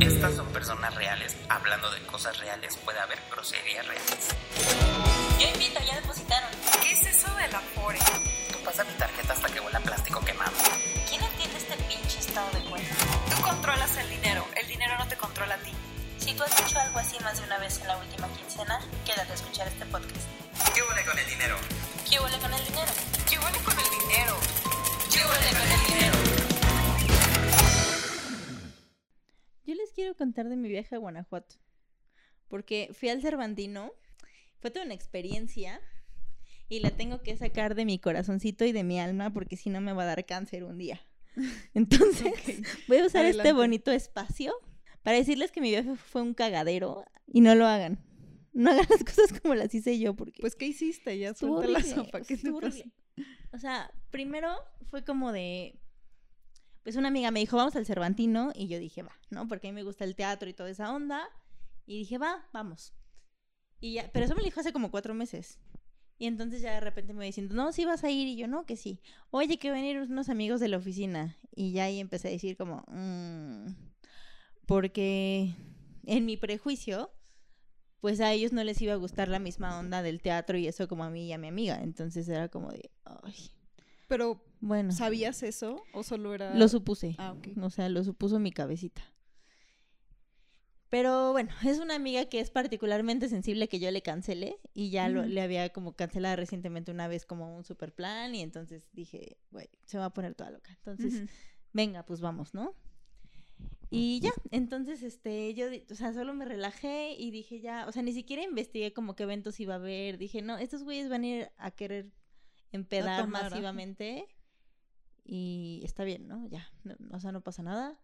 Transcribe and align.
Estas 0.00 0.34
son 0.36 0.46
personas 0.52 0.94
reales. 0.94 1.36
Hablando 1.48 1.90
de 1.90 2.00
cosas 2.06 2.38
reales, 2.38 2.76
puede 2.84 3.00
haber 3.00 3.18
groserías 3.30 3.86
reales. 3.86 4.28
Yo 5.38 5.48
invito, 5.48 5.80
ya 5.84 5.96
depositaron. 5.96 6.50
¿Qué 6.82 6.92
es 6.92 7.06
eso 7.06 7.34
del 7.34 7.54
Afore? 7.54 7.98
Tú 8.52 8.58
pasa 8.64 8.84
mi 8.84 8.92
tarjeta 8.92 9.32
hasta 9.32 9.48
que 9.48 9.60
huele 9.60 9.76
a 9.76 9.80
plástico 9.80 10.20
quemado. 10.20 10.52
¿Quién 11.08 11.22
entiende 11.22 11.58
este 11.58 11.76
pinche 11.84 12.18
estado 12.18 12.50
de 12.52 12.70
cuenta? 12.70 12.94
Tú 13.34 13.42
controlas 13.42 13.96
el 13.96 14.08
dinero, 14.10 14.46
el 14.60 14.68
dinero 14.68 14.96
no 14.98 15.08
te 15.08 15.16
controla 15.16 15.54
a 15.54 15.58
ti. 15.58 15.72
Si 16.18 16.34
tú 16.34 16.44
has 16.44 16.60
hecho 16.60 16.78
algo 16.78 16.98
así 16.98 17.18
más 17.24 17.38
de 17.38 17.44
una 17.44 17.58
vez 17.58 17.80
en 17.80 17.88
la 17.88 17.96
última 17.96 18.28
quincena, 18.28 18.80
quédate 19.04 19.32
a 19.32 19.34
escuchar 19.34 19.66
este 19.66 19.84
podcast. 19.86 20.26
¿Qué 20.74 20.82
huele 20.82 21.04
con 21.04 21.18
el 21.18 21.26
dinero? 21.26 21.56
¿Qué 22.08 22.20
huele 22.20 22.38
con 22.38 22.54
el 22.54 22.64
dinero? 22.64 22.92
¿Qué 23.28 23.38
huele 23.38 23.58
con 23.58 23.78
el 23.78 23.90
dinero? 23.90 24.36
¿Qué 25.12 25.18
huele 25.18 25.50
con 25.58 25.72
el 25.72 25.86
dinero? 25.86 26.11
Les 29.92 29.94
quiero 29.94 30.16
contar 30.16 30.48
de 30.48 30.56
mi 30.56 30.68
viaje 30.68 30.94
a 30.94 30.98
Guanajuato. 30.98 31.56
Porque 32.48 32.88
fui 32.92 33.10
al 33.10 33.20
Cervantino, 33.20 33.92
fue 34.58 34.70
toda 34.70 34.86
una 34.86 34.94
experiencia 34.94 35.80
y 36.68 36.80
la 36.80 36.90
tengo 36.90 37.22
que 37.22 37.36
sacar 37.36 37.74
de 37.74 37.84
mi 37.84 37.98
corazoncito 37.98 38.64
y 38.64 38.72
de 38.72 38.84
mi 38.84 38.98
alma 38.98 39.32
porque 39.32 39.56
si 39.56 39.68
no 39.68 39.80
me 39.82 39.92
va 39.92 40.04
a 40.04 40.06
dar 40.06 40.24
cáncer 40.24 40.64
un 40.64 40.78
día. 40.78 41.00
Entonces, 41.74 42.32
voy 42.88 42.98
a 42.98 43.06
usar 43.06 43.26
este 43.26 43.52
bonito 43.52 43.90
espacio 43.90 44.54
para 45.02 45.18
decirles 45.18 45.50
que 45.50 45.60
mi 45.60 45.70
viaje 45.70 45.94
fue 45.96 46.22
un 46.22 46.32
cagadero 46.32 47.04
y 47.26 47.42
no 47.42 47.54
lo 47.54 47.66
hagan. 47.66 47.98
No 48.54 48.70
hagan 48.70 48.86
las 48.88 49.04
cosas 49.04 49.38
como 49.40 49.54
las 49.54 49.74
hice 49.74 49.98
yo 49.98 50.14
porque 50.14 50.40
Pues, 50.40 50.54
¿qué 50.56 50.66
hiciste? 50.66 51.18
Ya 51.18 51.34
suelta 51.34 51.68
la 51.68 51.82
sopa. 51.82 52.22
¿Qué 52.22 52.36
te 52.38 52.50
horrible. 52.50 52.92
O 53.52 53.58
sea, 53.58 53.90
primero 54.10 54.54
fue 54.90 55.04
como 55.04 55.32
de. 55.32 55.78
Pues 56.82 56.96
una 56.96 57.08
amiga 57.08 57.30
me 57.30 57.40
dijo, 57.40 57.56
vamos 57.56 57.76
al 57.76 57.86
Cervantino. 57.86 58.52
Y 58.54 58.68
yo 58.68 58.78
dije, 58.78 59.02
va, 59.02 59.12
¿no? 59.30 59.46
Porque 59.48 59.68
a 59.68 59.70
mí 59.70 59.74
me 59.74 59.82
gusta 59.84 60.04
el 60.04 60.16
teatro 60.16 60.48
y 60.48 60.54
toda 60.54 60.70
esa 60.70 60.92
onda. 60.92 61.28
Y 61.86 61.98
dije, 61.98 62.18
va, 62.18 62.48
vamos. 62.52 62.92
Y 63.80 63.94
ya, 63.94 64.10
pero 64.12 64.24
eso 64.24 64.34
me 64.34 64.40
lo 64.40 64.46
dijo 64.46 64.60
hace 64.60 64.72
como 64.72 64.90
cuatro 64.90 65.14
meses. 65.14 65.58
Y 66.18 66.26
entonces 66.26 66.60
ya 66.62 66.72
de 66.74 66.80
repente 66.80 67.12
me 67.12 67.20
va 67.20 67.24
diciendo, 67.24 67.54
no, 67.54 67.72
sí 67.72 67.84
vas 67.84 68.04
a 68.04 68.10
ir. 68.10 68.28
Y 68.28 68.36
yo, 68.36 68.46
no, 68.46 68.64
que 68.66 68.76
sí. 68.76 69.00
Oye, 69.30 69.58
que 69.58 69.70
van 69.70 69.82
a 69.82 69.86
ir 69.88 69.98
unos 70.00 70.28
amigos 70.28 70.60
de 70.60 70.68
la 70.68 70.76
oficina. 70.76 71.36
Y 71.54 71.72
ya 71.72 71.84
ahí 71.84 71.98
empecé 71.98 72.28
a 72.28 72.30
decir, 72.30 72.56
como, 72.56 72.84
"Mm", 72.88 73.74
porque 74.66 75.54
en 76.06 76.24
mi 76.24 76.36
prejuicio, 76.36 77.12
pues 78.00 78.20
a 78.20 78.32
ellos 78.32 78.52
no 78.52 78.62
les 78.64 78.80
iba 78.82 78.92
a 78.92 78.96
gustar 78.96 79.28
la 79.28 79.38
misma 79.38 79.78
onda 79.78 80.02
del 80.02 80.20
teatro 80.20 80.58
y 80.58 80.66
eso 80.66 80.88
como 80.88 81.04
a 81.04 81.10
mí 81.10 81.26
y 81.26 81.32
a 81.32 81.38
mi 81.38 81.48
amiga. 81.48 81.80
Entonces 81.82 82.28
era 82.28 82.48
como 82.48 82.70
de, 82.70 82.90
ay, 83.04 83.34
Pero, 84.12 84.44
bueno. 84.60 84.92
¿sabías 84.92 85.42
eso? 85.42 85.82
¿O 85.94 86.02
solo 86.02 86.34
era...? 86.34 86.54
Lo 86.54 86.68
supuse. 86.68 87.14
Ah, 87.16 87.32
ok. 87.32 87.48
O 87.62 87.70
sea, 87.70 87.88
lo 87.88 88.04
supuso 88.04 88.38
mi 88.38 88.52
cabecita. 88.52 89.02
Pero 90.90 91.32
bueno, 91.32 91.50
es 91.64 91.78
una 91.78 91.94
amiga 91.94 92.26
que 92.26 92.40
es 92.40 92.50
particularmente 92.50 93.30
sensible 93.30 93.68
que 93.68 93.80
yo 93.80 93.90
le 93.90 94.02
cancelé 94.02 94.58
y 94.74 94.90
ya 94.90 95.08
lo- 95.08 95.24
le 95.24 95.40
había 95.40 95.70
como 95.70 95.94
cancelado 95.96 96.36
recientemente 96.36 96.90
una 96.90 97.08
vez 97.08 97.24
como 97.24 97.56
un 97.56 97.64
super 97.64 97.94
plan 97.94 98.34
y 98.34 98.42
entonces 98.42 98.90
dije, 98.92 99.38
güey, 99.50 99.70
se 99.86 99.96
va 99.96 100.04
a 100.06 100.12
poner 100.12 100.34
toda 100.34 100.50
loca. 100.50 100.70
Entonces, 100.76 101.22
venga, 101.72 102.04
pues 102.04 102.20
vamos, 102.20 102.52
¿no? 102.52 102.74
Y 103.88 104.20
ya, 104.20 104.32
entonces, 104.50 105.02
este, 105.02 105.54
yo, 105.54 105.66
o 105.90 105.94
sea, 105.94 106.12
solo 106.12 106.34
me 106.34 106.44
relajé 106.44 107.14
y 107.18 107.30
dije 107.30 107.60
ya, 107.60 107.86
o 107.88 107.92
sea, 107.92 108.02
ni 108.02 108.12
siquiera 108.12 108.42
investigué 108.42 108.92
como 108.92 109.14
qué 109.16 109.22
eventos 109.22 109.58
iba 109.60 109.74
a 109.74 109.76
haber. 109.78 110.18
Dije, 110.18 110.42
no, 110.42 110.58
estos 110.58 110.82
güeyes 110.82 111.08
van 111.08 111.22
a 111.24 111.26
ir 111.26 111.50
a 111.56 111.70
querer 111.70 112.10
empedar 112.72 113.22
tomar, 113.22 113.44
masivamente 113.50 114.26
y 115.24 115.80
está 115.84 116.04
bien, 116.04 116.26
¿no? 116.28 116.46
Ya, 116.48 116.68
no- 116.84 116.96
o 117.16 117.20
sea, 117.20 117.32
no 117.32 117.42
pasa 117.42 117.62
nada. 117.62 117.98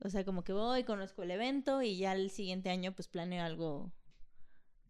O 0.00 0.08
sea, 0.08 0.24
como 0.24 0.44
que 0.44 0.52
voy, 0.52 0.84
conozco 0.84 1.22
el 1.22 1.30
evento 1.30 1.82
y 1.82 1.96
ya 1.98 2.12
el 2.14 2.30
siguiente 2.30 2.70
año 2.70 2.92
pues 2.94 3.08
planeo 3.08 3.44
algo 3.44 3.92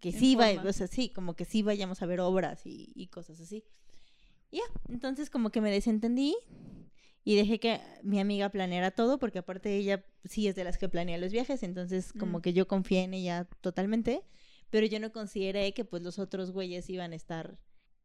que 0.01 0.11
En 0.11 0.19
sí 0.19 0.35
va, 0.37 0.49
forma. 0.55 0.71
o 0.71 0.73
sea, 0.73 0.87
sí, 0.87 1.11
como 1.11 1.35
que 1.35 1.45
sí 1.45 1.63
vayamos 1.63 2.03
a 2.03 2.07
ver 2.07 2.21
obras 2.21 2.65
y, 2.67 2.93
y 2.95 3.09
cosas 3.09 3.41
así. 3.41 3.65
Y 4.51 4.59
ya, 4.59 4.63
entonces 4.89 5.31
como 5.31 5.51
que 5.51 5.61
me 5.61 5.71
desentendí 5.71 6.37
y 7.25 7.37
dejé 7.37 7.59
que 7.59 7.81
mi 8.03 8.21
amiga 8.21 8.51
planeara 8.51 8.91
todo, 8.93 9.19
porque 9.19 9.39
aparte 9.41 9.77
ella 9.77 10.05
sí 10.25 10.47
es 10.47 10.55
de 10.55 10.65
las 10.65 10.79
que 10.79 10.89
planea 10.89 11.19
los 11.19 11.33
viajes, 11.33 11.63
entonces 11.63 12.13
como 12.13 12.39
Mm. 12.39 12.43
que 12.43 12.53
yo 12.53 12.69
confié 12.69 13.03
en 13.03 13.15
ella 13.15 13.49
totalmente, 13.61 14.23
pero 14.71 14.87
yo 14.87 15.01
no 15.01 15.11
consideré 15.13 15.73
que 15.75 15.85
pues 15.85 16.03
los 16.03 16.19
otros 16.19 16.51
güeyes 16.53 16.89
iban 16.91 17.13
a 17.13 17.17
estar 17.17 17.59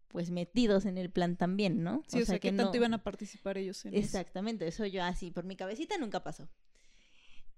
pues 0.10 0.30
metidos 0.32 0.86
en 0.86 0.98
el 0.98 1.10
plan 1.10 1.38
también, 1.38 1.84
¿no? 1.84 2.04
Sí, 2.08 2.22
o, 2.22 2.26
sea, 2.26 2.36
¿qué 2.36 2.50
que 2.52 2.58
tanto 2.58 2.72
no- 2.72 2.76
iban 2.76 2.94
a 2.94 3.04
participar 3.04 3.58
ellos 3.58 3.84
en 3.86 3.94
eso? 3.94 4.06
Exactamente, 4.06 4.68
eso 4.68 4.86
yo 4.86 5.04
así, 5.04 5.32
por 5.32 5.46
mi 5.46 5.56
cabecita 5.56 5.98
nunca 5.98 6.24
pasó. 6.24 6.50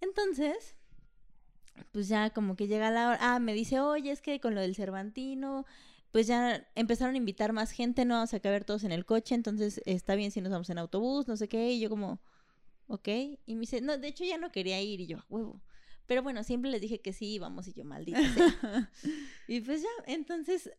Entonces, 0.01 0.75
pues 1.91 2.07
ya 2.07 2.29
como 2.31 2.56
que 2.56 2.67
llega 2.67 2.91
la 2.91 3.09
hora, 3.09 3.17
ah, 3.22 3.39
me 3.39 3.53
dice, 3.53 3.79
oye, 3.79 4.12
es 4.12 4.22
que 4.22 4.39
con 4.39 4.56
lo 4.56 4.62
del 4.62 4.75
Cervantino, 4.75 5.66
pues 6.12 6.28
ya 6.28 6.67
empezaron 6.75 7.16
a 7.16 7.17
invitar 7.17 7.53
más 7.53 7.72
gente, 7.72 8.03
no 8.06 8.16
vamos 8.16 8.34
a 8.34 8.39
caber 8.39 8.66
todos 8.66 8.83
en 8.83 8.91
el 8.91 9.06
coche, 9.06 9.35
entonces 9.35 9.81
está 9.85 10.16
bien 10.16 10.31
si 10.31 10.41
nos 10.41 10.51
vamos 10.51 10.69
en 10.69 10.78
autobús, 10.78 11.28
no 11.28 11.38
sé 11.38 11.47
qué, 11.47 11.72
y 11.72 11.79
yo 11.79 11.89
como, 11.89 12.19
ok, 12.88 13.07
y 13.45 13.56
me 13.56 13.62
dice, 13.62 13.81
no, 13.81 13.97
de 13.97 14.07
hecho 14.07 14.25
ya 14.25 14.38
no 14.38 14.51
quería 14.51 14.81
ir, 14.81 15.00
y 15.01 15.07
yo, 15.07 15.19
"A 15.19 15.25
huevo. 15.29 15.62
Pero 16.07 16.23
bueno, 16.23 16.44
siempre 16.44 16.69
les 16.69 16.81
dije 16.81 17.00
que 17.00 17.13
sí, 17.13 17.39
vamos, 17.39 17.68
y 17.68 17.73
yo, 17.73 17.85
maldita 17.85 18.19
sea. 18.33 18.91
Y 19.47 19.62
pues 19.62 19.81
ya, 19.81 19.89
entonces, 20.07 20.69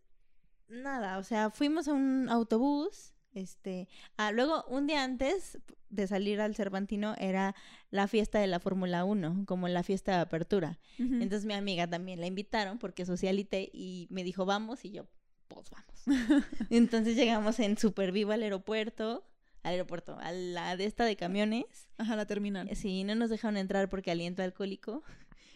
nada, 0.68 1.18
o 1.18 1.22
sea, 1.22 1.50
fuimos 1.50 1.88
a 1.88 1.92
un 1.92 2.28
autobús, 2.28 3.14
este, 3.34 3.88
ah, 4.16 4.32
luego 4.32 4.64
un 4.68 4.86
día 4.86 5.04
antes 5.04 5.58
de 5.88 6.06
salir 6.06 6.40
al 6.40 6.54
Cervantino 6.54 7.14
era 7.18 7.54
la 7.90 8.08
fiesta 8.08 8.38
de 8.38 8.46
la 8.46 8.60
Fórmula 8.60 9.04
1, 9.04 9.44
como 9.46 9.68
la 9.68 9.82
fiesta 9.82 10.12
de 10.12 10.18
apertura. 10.22 10.78
Entonces 10.98 11.44
mi 11.44 11.54
amiga 11.54 11.86
también 11.86 12.20
la 12.20 12.26
invitaron 12.26 12.78
porque 12.78 13.06
socialité 13.06 13.70
y 13.72 14.06
me 14.10 14.24
dijo, 14.24 14.46
vamos, 14.46 14.84
y 14.84 14.90
yo, 14.90 15.06
pues 15.48 15.70
vamos. 15.70 16.02
Entonces 16.70 17.16
llegamos 17.16 17.58
en 17.60 17.76
super 17.76 18.12
vivo 18.12 18.32
al 18.32 18.42
aeropuerto, 18.42 19.24
al 19.62 19.72
aeropuerto, 19.72 20.18
a 20.18 20.32
la 20.32 20.76
de 20.76 20.86
esta 20.86 21.04
de 21.04 21.16
camiones. 21.16 21.88
Ajá, 21.98 22.16
la 22.16 22.26
terminal. 22.26 22.68
Sí, 22.74 23.04
no 23.04 23.14
nos 23.14 23.30
dejaron 23.30 23.56
entrar 23.56 23.88
porque 23.88 24.10
aliento 24.10 24.42
alcohólico. 24.42 25.02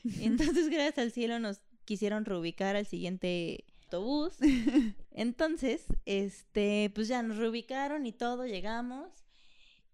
Entonces, 0.21 0.69
gracias 0.71 0.99
al 0.99 1.13
cielo, 1.13 1.39
nos 1.39 1.61
quisieron 1.85 2.25
reubicar 2.25 2.77
al 2.77 2.87
siguiente 2.87 3.65
autobús. 3.87 4.35
Entonces, 5.13 5.87
este, 6.05 6.91
pues 6.95 7.09
ya 7.09 7.23
nos 7.23 7.39
reubicaron 7.39 8.07
y 8.07 8.13
todo, 8.13 8.47
llegamos. 8.47 9.25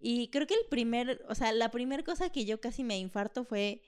Y 0.00 0.28
creo 0.28 0.46
que 0.46 0.54
el 0.54 0.66
primer, 0.68 1.24
o 1.28 1.34
sea, 1.34 1.52
la 1.52 1.70
primera 1.70 2.02
cosa 2.02 2.30
que 2.30 2.44
yo 2.44 2.60
casi 2.60 2.82
me 2.82 2.98
infarto 2.98 3.44
fue 3.44 3.82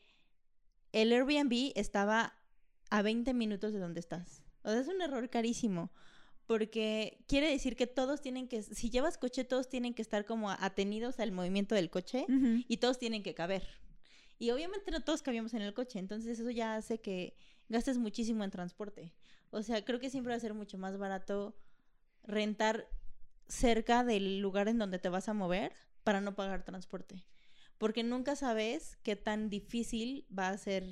el 0.93 1.13
Airbnb 1.13 1.73
estaba 1.75 2.35
a 2.91 3.03
20 3.03 3.35
minutos 3.35 3.73
de 3.73 3.81
donde 3.81 4.01
estás. 4.01 4.43
O 4.63 4.71
sea, 4.71 4.81
es 4.81 4.89
un 4.89 5.03
error 5.03 5.29
carísimo. 5.29 5.91
Porque 6.47 7.25
quiere 7.27 7.51
decir 7.51 7.75
que 7.75 7.87
todos 7.87 8.21
tienen 8.21 8.49
que, 8.49 8.63
si 8.63 8.91
llevas 8.91 9.17
coche, 9.17 9.45
todos 9.45 9.71
tienen 9.71 9.95
que 9.95 10.03
estar 10.03 10.27
como 10.27 10.51
atenidos 10.51 11.19
al 11.19 11.33
movimiento 11.33 11.75
del 11.75 11.89
coche 11.89 12.27
y 12.69 12.77
todos 12.77 12.99
tienen 12.99 13.23
que 13.23 13.33
caber. 13.33 13.67
Y 14.39 14.51
obviamente 14.51 14.91
no 14.91 15.03
todos 15.03 15.23
cabíamos 15.23 15.55
en 15.55 15.63
el 15.63 15.73
coche, 15.73 15.99
entonces 15.99 16.39
eso 16.39 16.51
ya 16.51 16.77
hace 16.77 17.01
que 17.01 17.35
gastes 17.71 17.97
muchísimo 17.97 18.45
en 18.45 18.51
transporte. 18.51 19.15
O 19.55 19.63
sea, 19.63 19.85
creo 19.85 20.01
que 20.01 20.11
siempre 20.11 20.33
va 20.33 20.37
a 20.37 20.41
ser 20.41 20.53
mucho 20.53 20.79
más 20.79 20.99
barato 20.99 21.57
rentar 22.25 22.89
cerca 23.47 24.03
del 24.03 24.41
lugar 24.41 24.67
en 24.67 24.79
donde 24.79 24.99
te 24.99 25.09
vas 25.09 25.29
a 25.29 25.33
mover 25.33 25.73
para 26.03 26.21
no 26.21 26.35
pagar 26.35 26.65
transporte. 26.65 27.25
Porque 27.79 28.03
nunca 28.03 28.35
sabes 28.35 28.99
qué 29.05 29.15
tan 29.15 29.51
difícil 29.51 30.27
va 30.37 30.49
a 30.49 30.59
ser 30.59 30.85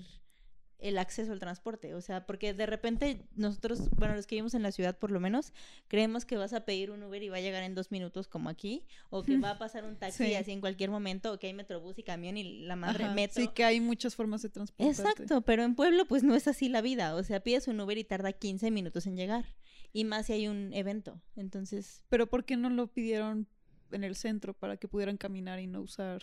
el 0.79 0.99
acceso 0.99 1.33
al 1.33 1.39
transporte. 1.39 1.95
O 1.95 2.01
sea, 2.01 2.27
porque 2.27 2.55
de 2.55 2.67
repente 2.67 3.25
nosotros, 3.37 3.89
bueno, 3.91 4.17
los 4.17 4.27
que 4.27 4.35
vivimos 4.35 4.55
en 4.55 4.63
la 4.63 4.73
ciudad 4.73 4.99
por 4.99 5.11
lo 5.13 5.21
menos, 5.21 5.53
creemos 5.89 6.25
que 6.25 6.37
vas 6.37 6.53
a 6.53 6.65
pedir 6.65 6.91
un 6.91 7.03
Uber 7.05 7.23
y 7.23 7.29
va 7.29 7.37
a 7.37 7.41
llegar 7.41 7.63
en 7.63 7.75
dos 7.75 7.91
minutos 7.93 8.27
como 8.27 8.49
aquí, 8.49 8.85
o 9.11 9.23
que 9.23 9.37
va 9.39 9.51
a 9.51 9.59
pasar 9.59 9.85
un 9.85 9.97
taxi 9.97 10.25
Sí. 10.27 10.35
así 10.35 10.51
en 10.53 10.61
cualquier 10.61 10.91
momento, 10.91 11.33
o 11.33 11.39
que 11.39 11.47
hay 11.47 11.55
metrobús 11.55 11.99
y 11.99 12.03
camión 12.03 12.37
y 12.37 12.63
la 12.65 12.75
madre 12.77 13.05
Ajá, 13.05 13.15
metro. 13.15 13.41
Sí, 13.43 13.49
que 13.55 13.65
hay 13.65 13.81
muchas 13.81 14.17
formas 14.17 14.43
de 14.43 14.49
transporte. 14.49 14.91
Exacto, 14.91 15.43
pero 15.43 15.63
en 15.63 15.75
pueblo 15.77 16.05
pues 16.07 16.25
no 16.25 16.35
es 16.35 16.49
así 16.49 16.69
la 16.69 16.81
vida. 16.81 17.15
O 17.15 17.23
sea, 17.23 17.41
pides 17.41 17.69
un 17.69 17.81
Uber 17.81 17.97
y 17.97 18.05
tarda 18.05 18.33
15 18.33 18.71
minutos 18.71 19.07
en 19.07 19.17
llegar. 19.17 19.45
Y 19.93 20.05
más 20.05 20.27
si 20.27 20.33
hay 20.33 20.49
un 20.49 20.73
evento. 20.73 21.21
Entonces, 21.37 22.03
Pero 22.09 22.27
¿por 22.29 22.45
qué 22.45 22.57
no 22.57 22.71
lo 22.71 22.87
pidieron 22.89 23.47
en 23.93 24.05
el 24.05 24.17
centro 24.17 24.55
para 24.55 24.79
que 24.79 24.89
pudieran 24.89 25.17
caminar 25.19 25.61
y 25.61 25.67
no 25.67 25.81
usar 25.83 26.23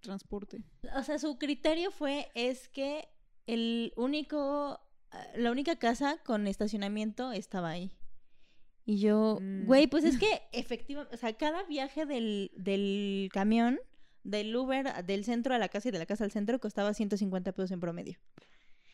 transporte? 0.00 0.64
o 0.96 1.02
sea, 1.04 1.18
su 1.18 1.38
criterio 1.38 1.90
fue 1.90 2.30
es 2.34 2.68
que 2.68 3.08
el 3.46 3.92
único, 3.96 4.80
ah, 5.10 5.26
la 5.36 5.50
única 5.50 5.76
casa 5.76 6.18
con 6.24 6.46
estacionamiento 6.46 7.32
estaba 7.32 7.70
ahí. 7.70 7.92
Y 8.84 8.98
yo, 8.98 9.38
Mm. 9.40 9.66
güey, 9.66 9.86
pues 9.86 10.04
es 10.04 10.18
que 10.18 10.26
efectivamente, 10.52 11.14
o 11.14 11.18
sea, 11.18 11.32
cada 11.34 11.62
viaje 11.64 12.04
del, 12.06 12.50
del 12.56 13.28
camión, 13.32 13.78
del 14.24 14.54
Uber, 14.54 15.04
del 15.04 15.24
centro 15.24 15.54
a 15.54 15.58
la 15.58 15.68
casa 15.68 15.88
y 15.88 15.92
de 15.92 15.98
la 15.98 16.06
casa 16.06 16.24
al 16.24 16.30
centro 16.30 16.60
costaba 16.60 16.94
150 16.94 17.52
pesos 17.52 17.70
en 17.72 17.80
promedio. 17.80 18.18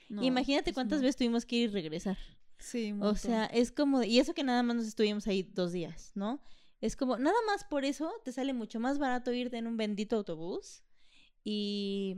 No, 0.08 0.22
Imagínate 0.22 0.72
cuántas 0.72 0.98
no. 1.00 1.02
veces 1.02 1.16
tuvimos 1.16 1.44
que 1.44 1.56
ir 1.56 1.70
y 1.70 1.72
regresar. 1.72 2.16
Sí, 2.58 2.94
O 3.00 3.14
sea, 3.14 3.44
es 3.46 3.70
como, 3.70 4.02
y 4.02 4.18
eso 4.18 4.34
que 4.34 4.42
nada 4.42 4.62
más 4.62 4.76
nos 4.76 4.86
estuvimos 4.86 5.26
ahí 5.26 5.42
dos 5.42 5.70
días, 5.72 6.12
¿no? 6.14 6.40
Es 6.80 6.96
como, 6.96 7.16
nada 7.18 7.36
más 7.46 7.64
por 7.64 7.84
eso 7.84 8.10
te 8.24 8.32
sale 8.32 8.52
mucho 8.52 8.80
más 8.80 8.98
barato 8.98 9.32
irte 9.32 9.58
en 9.58 9.66
un 9.66 9.76
bendito 9.76 10.16
autobús 10.16 10.82
y 11.44 12.16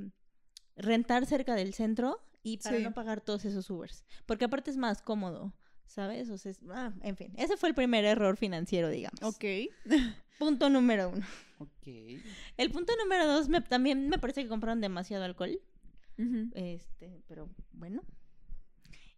rentar 0.81 1.27
cerca 1.27 1.55
del 1.55 1.75
centro 1.75 2.21
y 2.43 2.59
para 2.59 2.77
Sí. 2.79 2.83
no 2.83 2.93
pagar 2.93 3.21
todos 3.21 3.45
esos 3.45 3.69
Ubers. 3.71 4.05
Porque 4.27 4.45
aparte 4.47 4.71
es 4.71 4.77
más 4.77 5.03
cómodo, 5.03 5.53
¿sabes? 5.87 6.31
O 6.31 6.39
sea, 6.39 6.51
es- 6.53 6.61
ah, 6.71 6.93
en 7.03 7.17
fin, 7.17 7.33
ese 7.37 7.57
fue 7.57 7.69
el 7.69 7.75
primer 7.75 8.05
error 8.05 8.37
financiero, 8.37 8.89
digamos. 8.89 9.21
Ok. 9.23 9.45
Punto 10.39 10.71
número 10.71 11.11
uno. 11.11 11.27
Ok. 11.59 11.87
El 12.57 12.71
punto 12.71 12.95
número 13.03 13.27
dos, 13.27 13.49
me- 13.51 13.61
también 13.61 14.09
me 14.09 14.19
parece 14.19 14.43
que 14.43 14.49
compraron 14.49 14.81
demasiado 14.81 15.25
alcohol. 15.25 15.61
Este, 16.55 17.23
pero 17.29 17.49
bueno. 17.73 18.03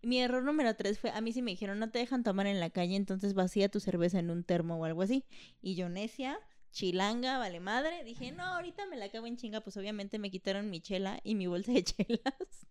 Mi 0.02 0.20
error 0.20 0.42
número 0.42 0.74
tres 0.74 0.98
fue, 0.98 1.10
a 1.10 1.20
mí 1.20 1.32
sí 1.32 1.42
me 1.42 1.52
dijeron, 1.52 1.78
no 1.78 1.90
te 1.90 2.00
dejan 2.00 2.24
tomar 2.24 2.48
en 2.48 2.58
la 2.58 2.70
calle, 2.70 2.96
entonces 2.96 3.34
vacía 3.34 3.68
tu 3.68 3.78
cerveza 3.78 4.18
en 4.18 4.30
un 4.30 4.42
termo 4.42 4.76
o 4.78 4.84
algo 4.84 5.02
así. 5.02 5.24
Y 5.60 5.76
yo 5.76 5.88
necia, 5.88 6.38
chilanga, 6.72 7.38
vale 7.38 7.60
madre, 7.60 8.02
dije, 8.04 8.32
no, 8.32 8.42
ahorita 8.42 8.86
me 8.86 8.96
la 8.96 9.04
acabo 9.06 9.26
en 9.26 9.36
chinga, 9.36 9.60
pues 9.60 9.76
obviamente 9.76 10.18
me 10.18 10.30
quitaron 10.30 10.70
mi 10.70 10.80
chela 10.80 11.20
y 11.22 11.34
mi 11.34 11.46
bolsa 11.46 11.72
de 11.72 11.84
chelas. 11.84 12.66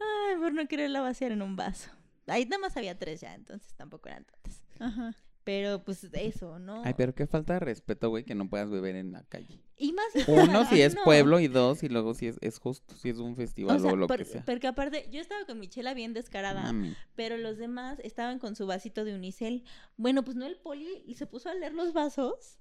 Ay, 0.00 0.36
por 0.38 0.52
no 0.52 0.66
quererla 0.66 1.00
vaciar 1.00 1.32
en 1.32 1.42
un 1.42 1.56
vaso. 1.56 1.90
Ahí 2.26 2.44
nada 2.44 2.58
más 2.58 2.76
había 2.76 2.98
tres 2.98 3.20
ya, 3.20 3.34
entonces 3.34 3.74
tampoco 3.74 4.08
eran 4.08 4.24
tantas. 4.24 4.62
Ajá. 4.80 5.14
Pero 5.44 5.82
pues 5.84 6.04
eso, 6.12 6.58
¿no? 6.58 6.82
Ay, 6.84 6.94
pero 6.94 7.14
qué 7.14 7.26
falta 7.26 7.54
de 7.54 7.60
respeto, 7.60 8.10
güey, 8.10 8.24
que 8.24 8.34
no 8.34 8.48
puedas 8.50 8.70
beber 8.70 8.96
en 8.96 9.12
la 9.12 9.24
calle. 9.24 9.62
Y 9.78 9.92
más 9.92 10.06
Uno, 10.28 10.68
si 10.68 10.82
es 10.82 10.94
no. 10.94 11.04
pueblo, 11.04 11.38
y 11.40 11.48
dos, 11.48 11.82
y 11.82 11.88
luego 11.88 12.14
si 12.14 12.26
es, 12.26 12.36
es 12.40 12.58
justo, 12.58 12.94
si 12.96 13.10
es 13.10 13.18
un 13.18 13.36
festival 13.36 13.84
o, 13.86 13.96
lo 13.96 14.06
por- 14.08 14.18
que 14.18 14.24
sea. 14.24 14.44
porque 14.44 14.66
aparte, 14.66 15.08
yo 15.10 15.20
estaba 15.20 15.44
con 15.46 15.58
mi 15.60 15.68
chela 15.68 15.94
bien 15.94 16.12
descarada. 16.14 16.62
Mami. 16.64 16.94
Pero 17.14 17.36
los 17.36 17.58
demás 17.58 17.98
estaban 18.02 18.38
con 18.38 18.56
su 18.56 18.66
vasito 18.66 19.04
de 19.04 19.14
unicel. 19.14 19.64
Bueno, 19.96 20.24
pues 20.24 20.36
no 20.36 20.46
el 20.46 20.56
poli 20.56 21.02
y 21.06 21.14
se 21.14 21.26
puso 21.26 21.48
a 21.48 21.54
leer 21.54 21.74
los 21.74 21.92
vasos. 21.92 22.58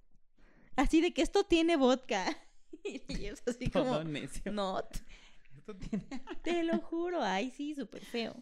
Así 0.76 1.02
de 1.02 1.12
que 1.14 1.22
esto 1.24 1.44
tiene 1.44 1.76
vodka. 1.76 2.26
Y 2.84 3.26
es 3.26 3.42
así 3.48 3.70
como, 3.72 3.86
Todo 3.86 4.04
necio. 4.04 4.52
no, 4.52 4.80
Esto 5.58 5.76
tiene- 5.76 6.06
te 6.44 6.64
lo 6.64 6.78
juro. 6.80 7.22
Ay, 7.24 7.50
sí, 7.50 7.74
súper 7.74 8.06
feo. 8.06 8.36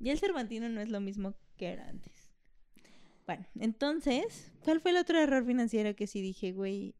Y 0.00 0.08
el 0.10 0.18
Cervantino 0.18 0.68
no 0.70 0.80
es 0.80 0.88
lo 0.88 1.00
mismo 1.00 1.34
que 1.58 1.66
era 1.68 1.86
antes. 1.88 2.12
Bueno, 3.26 3.46
entonces, 3.60 4.50
¿cuál 4.64 4.80
fue 4.80 4.90
el 4.92 4.96
otro 4.96 5.18
error 5.20 5.44
financiero 5.46 5.94
que 5.94 6.06
sí 6.06 6.20
dije, 6.22 6.52
güey, 6.52 6.94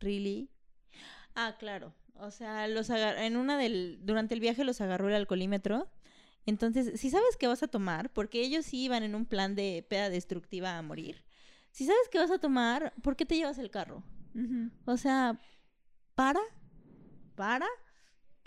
really? 0.00 0.50
Ah, 1.36 1.54
claro. 1.58 1.94
O 2.18 2.30
sea, 2.32 2.66
los 2.66 2.90
agar- 2.90 3.18
en 3.18 3.36
una 3.36 3.56
del 3.58 4.00
durante 4.02 4.34
el 4.34 4.40
viaje 4.40 4.64
los 4.64 4.80
agarró 4.80 5.08
el 5.08 5.14
alcoholímetro. 5.14 5.88
Entonces, 6.46 6.98
si 7.00 7.10
sabes 7.10 7.36
que 7.36 7.46
vas 7.46 7.62
a 7.62 7.68
tomar, 7.68 8.12
porque 8.12 8.40
ellos 8.40 8.64
sí 8.66 8.82
iban 8.84 9.02
en 9.02 9.14
un 9.14 9.26
plan 9.26 9.54
de 9.54 9.86
peda 9.88 10.10
destructiva 10.10 10.76
a 10.78 10.82
morir. 10.82 11.22
Si 11.72 11.84
sabes 11.86 12.08
que 12.10 12.18
vas 12.18 12.30
a 12.30 12.38
tomar, 12.38 12.94
¿por 13.02 13.16
qué 13.16 13.26
te 13.26 13.36
llevas 13.36 13.58
el 13.58 13.70
carro? 13.70 14.02
O 14.86 14.96
sea, 14.96 15.38
para, 16.14 16.40
para. 17.34 17.66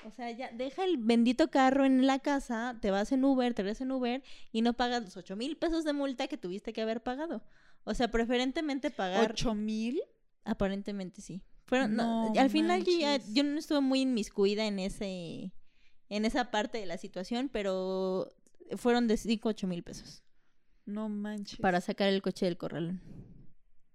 O 0.06 0.12
sea, 0.12 0.32
ya 0.32 0.50
deja 0.52 0.86
el 0.86 0.98
bendito 0.98 1.52
carro 1.52 1.84
en 1.86 2.08
la 2.08 2.20
casa, 2.20 2.78
te 2.82 2.90
vas 2.90 3.12
en 3.12 3.24
Uber, 3.26 3.54
te 3.54 3.64
regresas 3.64 3.82
en 3.82 3.92
Uber 3.92 4.24
y 4.52 4.62
no 4.62 4.74
pagas 4.74 5.04
los 5.04 5.18
ocho 5.18 5.36
mil 5.36 5.58
pesos 5.58 5.84
de 5.84 5.92
multa 5.94 6.28
que 6.28 6.38
tuviste 6.38 6.72
que 6.74 6.82
haber 6.82 7.04
pagado. 7.04 7.44
O 7.84 7.94
sea, 7.94 8.10
preferentemente 8.10 8.92
pagar. 8.92 9.32
¿Ocho 9.32 9.54
mil? 9.54 10.00
Aparentemente 10.46 11.22
sí. 11.22 11.44
Fueron, 11.70 11.96
no, 11.96 12.34
No 12.34 12.40
al 12.42 12.50
final 12.50 12.84
yo, 12.84 12.92
ya- 13.00 13.18
yo 13.32 13.44
no 13.44 13.58
estuve 13.58 13.80
muy 13.80 14.02
inmiscuida 14.02 14.66
en 14.66 14.80
ese 14.80 15.54
en 16.10 16.26
esa 16.26 16.50
parte 16.50 16.80
de 16.80 16.88
la 16.88 16.98
situación, 16.98 17.50
pero 17.54 18.32
fueron 18.76 19.08
de 19.08 19.16
5 19.18 19.50
8 19.50 19.68
mil 19.68 19.84
pesos 19.84 20.24
No 20.88 21.08
manches. 21.08 21.60
para 21.60 21.80
sacar 21.82 22.10
el 22.10 22.22
coche 22.24 22.46
del 22.48 22.58
corralón. 22.58 23.00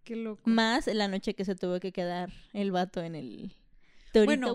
Qué 0.05 0.15
loco. 0.17 0.43
Más 0.45 0.87
la 0.87 1.09
noche 1.09 1.35
que 1.35 1.45
se 1.45 1.57
tuvo 1.57 1.81
que 1.81 1.91
quedar 1.93 2.33
el 2.53 2.71
vato 2.71 3.03
en 3.03 3.15
el 3.17 3.53
Torito 4.13 4.25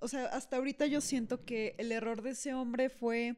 O 0.00 0.08
sea, 0.08 0.26
hasta 0.26 0.56
ahorita 0.56 0.84
yo 0.86 1.00
siento 1.00 1.44
que 1.46 1.74
el 1.78 1.90
error 1.92 2.20
de 2.20 2.30
ese 2.30 2.52
hombre 2.52 2.90
fue 2.90 3.36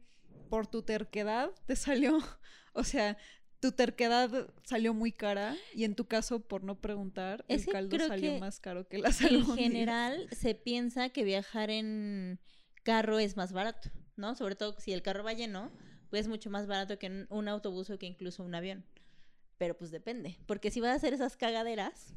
por 0.51 0.67
tu 0.67 0.83
terquedad, 0.83 1.51
te 1.67 1.77
salió, 1.77 2.19
o 2.73 2.83
sea, 2.83 3.17
tu 3.61 3.73
terquedad 3.73 4.49
salió 4.65 4.95
muy 4.95 5.13
cara 5.13 5.57
y 5.75 5.85
en 5.85 5.95
tu 5.95 6.07
caso 6.07 6.41
por 6.41 6.63
no 6.63 6.81
preguntar, 6.81 7.45
Es 7.49 7.67
el 7.67 7.73
caldo 7.73 7.99
salió 7.99 8.39
más 8.39 8.61
caro 8.61 8.87
que 8.89 8.99
las 8.99 9.21
En 9.21 9.29
albóndigas. 9.29 9.57
general 9.59 10.29
se 10.33 10.55
piensa 10.55 11.09
que 11.09 11.25
viajar 11.25 11.71
en 11.71 12.39
carro 12.83 13.19
es 13.19 13.37
más 13.37 13.53
barato, 13.53 13.91
¿no? 14.17 14.35
Sobre 14.35 14.57
todo 14.57 14.79
si 14.79 14.93
el 14.93 15.03
carro 15.03 15.25
va 15.25 15.33
lleno, 15.33 15.73
pues 16.11 16.23
es 16.23 16.29
mucho 16.29 16.51
más 16.51 16.67
barato 16.67 16.99
que 16.99 17.07
en 17.07 17.27
un 17.31 17.49
autobús 17.49 17.91
o 17.91 17.99
que 17.99 18.07
incluso 18.07 18.43
un 18.45 18.55
avión. 18.55 18.85
Pero 19.59 19.77
pues 19.77 19.91
depende, 19.91 20.39
porque 20.47 20.71
si 20.71 20.81
vas 20.81 20.91
a 20.91 20.95
hacer 20.95 21.15
esas 21.15 21.37
cagaderas, 21.37 22.15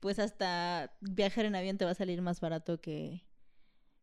pues 0.00 0.18
hasta 0.18 0.96
viajar 1.00 1.44
en 1.44 1.54
avión 1.54 1.76
te 1.76 1.84
va 1.84 1.90
a 1.90 1.94
salir 1.94 2.22
más 2.22 2.40
barato 2.40 2.80
que 2.80 3.24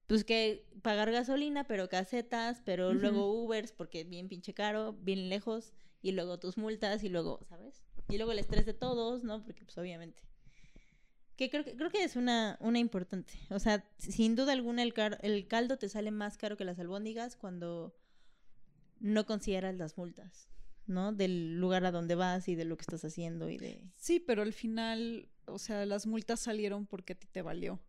pues 0.07 0.23
que 0.23 0.67
pagar 0.83 1.11
gasolina, 1.11 1.63
pero 1.63 1.89
casetas, 1.89 2.61
pero 2.63 2.93
luego 2.93 3.43
Ubers 3.43 3.71
porque 3.71 4.01
es 4.01 4.09
bien 4.09 4.29
pinche 4.29 4.53
caro, 4.53 4.93
bien 4.93 5.29
lejos 5.29 5.73
y 6.07 6.11
luego 6.11 6.37
tus 6.37 6.55
multas 6.57 7.03
y 7.03 7.09
luego, 7.09 7.39
¿sabes? 7.49 7.83
Y 8.09 8.17
luego 8.17 8.31
el 8.31 8.37
estrés 8.39 8.65
de 8.67 8.75
todos, 8.75 9.23
¿no? 9.23 9.43
Porque 9.43 9.65
pues 9.65 9.75
obviamente 9.79 10.21
que 11.35 11.49
creo 11.49 11.65
que 11.65 11.75
creo 11.75 11.89
que 11.89 12.03
es 12.03 12.15
una, 12.15 12.57
una 12.61 12.77
importante. 12.79 13.33
O 13.49 13.59
sea, 13.59 13.83
sin 13.97 14.35
duda 14.35 14.53
alguna 14.53 14.83
el, 14.83 14.93
car- 14.93 15.17
el 15.21 15.47
caldo 15.47 15.77
te 15.77 15.89
sale 15.89 16.11
más 16.11 16.37
caro 16.37 16.57
que 16.57 16.63
las 16.63 16.79
albóndigas 16.79 17.35
cuando 17.35 17.93
no 18.99 19.25
consideras 19.25 19.75
las 19.75 19.97
multas, 19.97 20.47
¿no? 20.85 21.11
Del 21.11 21.59
lugar 21.59 21.85
a 21.85 21.91
donde 21.91 22.15
vas 22.15 22.47
y 22.47 22.55
de 22.55 22.65
lo 22.65 22.77
que 22.77 22.83
estás 22.83 23.03
haciendo 23.03 23.49
y 23.49 23.57
de... 23.57 23.83
Sí, 23.97 24.19
pero 24.19 24.43
al 24.43 24.53
final, 24.53 25.27
o 25.45 25.57
sea, 25.59 25.85
las 25.85 26.05
multas 26.05 26.39
salieron 26.39 26.85
porque 26.85 27.13
a 27.13 27.19
ti 27.19 27.27
te 27.27 27.41
valió. 27.41 27.79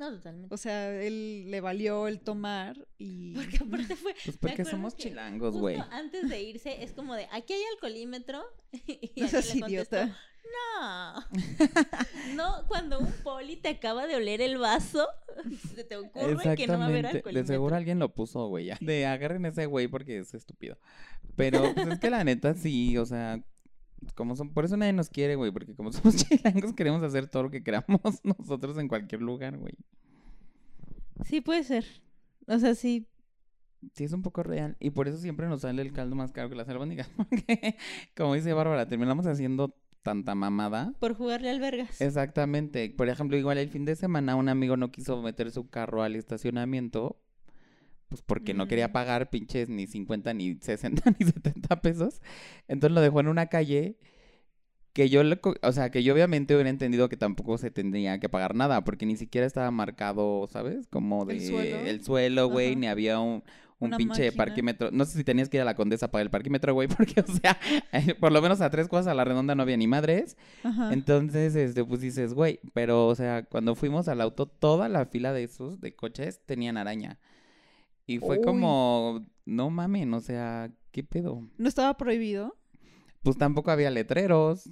No, 0.00 0.10
totalmente. 0.12 0.54
O 0.54 0.56
sea, 0.56 0.98
él 1.02 1.50
le 1.50 1.60
valió 1.60 2.08
el 2.08 2.20
tomar 2.20 2.88
y... 2.96 3.34
Porque 3.34 3.58
aparte 3.58 3.96
fue... 3.96 4.14
Pues 4.24 4.38
¿te 4.38 4.48
porque 4.48 4.64
somos 4.64 4.96
chilangos, 4.96 5.54
güey. 5.58 5.76
Antes 5.90 6.26
de 6.30 6.42
irse, 6.42 6.82
es 6.82 6.92
como 6.92 7.14
de, 7.14 7.28
aquí 7.30 7.52
hay 7.52 7.60
alcoholímetro. 7.74 8.42
y 8.86 9.20
No 9.20 9.28
seas 9.28 9.54
le 9.54 9.60
contestó, 9.60 9.96
idiota. 9.96 10.18
No. 10.80 11.14
no, 12.34 12.66
cuando 12.66 12.98
un 12.98 13.12
poli 13.22 13.56
te 13.56 13.68
acaba 13.68 14.06
de 14.06 14.16
oler 14.16 14.40
el 14.40 14.56
vaso, 14.56 15.06
se 15.74 15.84
te 15.84 15.96
ocurre 15.96 16.56
que 16.56 16.66
no 16.66 16.78
va 16.78 16.84
a 16.84 16.88
haber 16.88 17.04
Exactamente. 17.04 17.12
De 17.12 17.18
alcoholímetro. 17.18 17.54
seguro 17.54 17.76
alguien 17.76 17.98
lo 17.98 18.14
puso, 18.14 18.48
güey. 18.48 18.64
ya. 18.64 18.78
De 18.80 19.04
agarren 19.04 19.44
ese 19.44 19.66
güey 19.66 19.86
porque 19.86 20.16
es 20.20 20.32
estúpido. 20.32 20.78
Pero 21.36 21.74
pues 21.74 21.88
es 21.88 21.98
que 21.98 22.08
la 22.08 22.24
neta 22.24 22.54
sí, 22.54 22.96
o 22.96 23.04
sea, 23.04 23.42
como 24.14 24.36
son, 24.36 24.50
por 24.50 24.64
eso 24.64 24.76
nadie 24.76 24.92
nos 24.92 25.10
quiere, 25.10 25.36
güey, 25.36 25.50
porque 25.50 25.74
como 25.74 25.92
somos 25.92 26.16
chilangos 26.16 26.72
queremos 26.74 27.02
hacer 27.02 27.28
todo 27.28 27.44
lo 27.44 27.50
que 27.50 27.62
queramos 27.62 28.00
nosotros 28.24 28.78
en 28.78 28.88
cualquier 28.88 29.22
lugar, 29.22 29.56
güey. 29.58 29.74
Sí, 31.24 31.40
puede 31.40 31.64
ser. 31.64 31.84
O 32.46 32.58
sea, 32.58 32.74
sí. 32.74 33.06
Sí, 33.94 34.04
es 34.04 34.12
un 34.12 34.22
poco 34.22 34.42
real. 34.42 34.76
Y 34.80 34.90
por 34.90 35.08
eso 35.08 35.18
siempre 35.18 35.48
nos 35.48 35.62
sale 35.62 35.82
el 35.82 35.92
caldo 35.92 36.16
más 36.16 36.32
caro 36.32 36.48
que 36.48 36.54
las 36.54 36.68
albóndigas. 36.68 37.08
Porque, 37.16 37.76
como 38.16 38.34
dice 38.34 38.52
Bárbara, 38.52 38.88
terminamos 38.88 39.26
haciendo 39.26 39.76
tanta 40.02 40.34
mamada. 40.34 40.94
Por 40.98 41.14
jugarle 41.14 41.50
al 41.50 41.60
vergas. 41.60 42.00
Exactamente. 42.00 42.90
Por 42.90 43.08
ejemplo, 43.08 43.36
igual 43.36 43.58
el 43.58 43.68
fin 43.68 43.84
de 43.84 43.96
semana 43.96 44.36
un 44.36 44.48
amigo 44.48 44.76
no 44.76 44.90
quiso 44.90 45.20
meter 45.22 45.50
su 45.50 45.68
carro 45.68 46.02
al 46.02 46.16
estacionamiento. 46.16 47.20
Pues 48.10 48.22
porque 48.22 48.54
no 48.54 48.66
quería 48.66 48.92
pagar 48.92 49.30
pinches 49.30 49.68
ni 49.68 49.86
50, 49.86 50.34
ni 50.34 50.56
60, 50.56 51.02
ni 51.18 51.26
70 51.26 51.80
pesos. 51.80 52.20
Entonces 52.68 52.94
lo 52.94 53.00
dejó 53.00 53.20
en 53.20 53.28
una 53.28 53.46
calle 53.46 53.96
que 54.92 55.08
yo, 55.08 55.22
le 55.22 55.40
o 55.62 55.72
sea, 55.72 55.90
que 55.90 56.02
yo 56.02 56.12
obviamente 56.12 56.54
hubiera 56.54 56.68
entendido 56.70 57.08
que 57.08 57.16
tampoco 57.16 57.56
se 57.56 57.70
tendría 57.70 58.18
que 58.18 58.28
pagar 58.28 58.54
nada, 58.56 58.82
porque 58.84 59.06
ni 59.06 59.16
siquiera 59.16 59.46
estaba 59.46 59.70
marcado, 59.70 60.48
¿sabes? 60.50 60.88
Como 60.88 61.24
de 61.24 61.34
¿El 61.36 61.46
suelo? 61.46 61.76
el 61.78 62.04
suelo, 62.04 62.48
güey, 62.48 62.74
ni 62.74 62.88
había 62.88 63.20
un, 63.20 63.44
un 63.78 63.90
pinche 63.92 64.24
máquina. 64.24 64.36
parquímetro. 64.36 64.90
No 64.90 65.04
sé 65.04 65.16
si 65.18 65.22
tenías 65.24 65.48
que 65.48 65.58
ir 65.58 65.60
a 65.60 65.64
la 65.64 65.76
Condesa 65.76 66.06
a 66.06 66.10
pagar 66.10 66.26
el 66.26 66.30
parquímetro, 66.30 66.74
güey, 66.74 66.88
porque, 66.96 67.20
o 67.20 67.26
sea, 67.26 67.58
por 68.20 68.32
lo 68.32 68.42
menos 68.42 68.60
a 68.60 68.70
tres 68.70 68.88
cosas 68.88 69.06
a 69.06 69.14
la 69.14 69.24
redonda 69.24 69.54
no 69.54 69.62
había 69.62 69.76
ni 69.76 69.86
madres. 69.86 70.36
Ajá. 70.64 70.92
Entonces, 70.92 71.54
este, 71.54 71.84
pues 71.84 72.00
dices, 72.00 72.34
güey, 72.34 72.58
pero, 72.74 73.06
o 73.06 73.14
sea, 73.14 73.44
cuando 73.44 73.76
fuimos 73.76 74.08
al 74.08 74.20
auto, 74.20 74.46
toda 74.46 74.88
la 74.88 75.06
fila 75.06 75.32
de 75.32 75.44
esos, 75.44 75.80
de 75.80 75.94
coches, 75.94 76.40
tenían 76.46 76.76
araña. 76.76 77.20
Y 78.06 78.18
fue 78.18 78.38
Uy. 78.38 78.44
como, 78.44 79.24
no 79.44 79.70
mamen, 79.70 80.12
o 80.14 80.20
sea, 80.20 80.70
¿qué 80.90 81.02
pedo? 81.04 81.48
¿No 81.58 81.68
estaba 81.68 81.96
prohibido? 81.96 82.56
Pues 83.22 83.36
tampoco 83.36 83.70
había 83.70 83.90
letreros, 83.90 84.68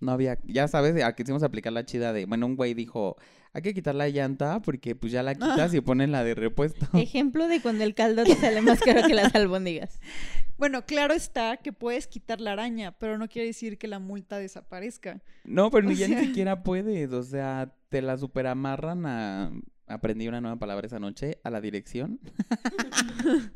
no 0.00 0.12
había, 0.12 0.38
ya 0.44 0.68
sabes, 0.68 1.02
aquí 1.02 1.22
hicimos 1.22 1.42
aplicar 1.42 1.72
la 1.72 1.84
chida 1.86 2.12
de, 2.12 2.26
bueno, 2.26 2.46
un 2.46 2.56
güey 2.56 2.74
dijo, 2.74 3.16
hay 3.54 3.62
que 3.62 3.72
quitar 3.72 3.94
la 3.94 4.08
llanta 4.08 4.60
porque 4.60 4.94
pues 4.94 5.10
ya 5.12 5.22
la 5.22 5.34
quitas 5.34 5.72
y 5.72 5.80
ponen 5.80 6.12
la 6.12 6.22
de 6.24 6.34
repuesto. 6.34 6.86
Ejemplo 6.94 7.48
de 7.48 7.62
cuando 7.62 7.84
el 7.84 7.94
caldo 7.94 8.24
te 8.24 8.34
sale 8.34 8.60
más 8.60 8.80
caro 8.80 9.06
que 9.06 9.14
las 9.14 9.34
albóndigas. 9.34 9.98
Bueno, 10.58 10.86
claro 10.86 11.12
está 11.12 11.58
que 11.58 11.74
puedes 11.74 12.06
quitar 12.06 12.40
la 12.40 12.52
araña, 12.52 12.92
pero 12.98 13.18
no 13.18 13.28
quiere 13.28 13.48
decir 13.48 13.76
que 13.76 13.88
la 13.88 13.98
multa 13.98 14.38
desaparezca. 14.38 15.20
No, 15.44 15.70
pero 15.70 15.86
O 15.86 15.92
ya 15.92 16.06
sea- 16.06 16.18
ni 16.18 16.26
siquiera 16.28 16.62
puedes, 16.62 17.12
o 17.12 17.22
sea, 17.22 17.74
te 17.90 18.00
la 18.00 18.16
superamarran 18.16 19.04
a... 19.04 19.52
Aprendí 19.86 20.26
una 20.26 20.40
nueva 20.40 20.58
palabra 20.58 20.86
esa 20.86 20.98
noche, 20.98 21.38
a 21.44 21.50
la 21.50 21.60
dirección. 21.60 22.20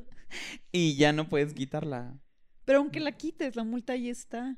y 0.72 0.94
ya 0.96 1.12
no 1.12 1.28
puedes 1.28 1.54
quitarla. 1.54 2.18
Pero 2.64 2.78
aunque 2.78 3.00
la 3.00 3.12
quites, 3.12 3.56
la 3.56 3.64
multa 3.64 3.94
ahí 3.94 4.08
está. 4.08 4.56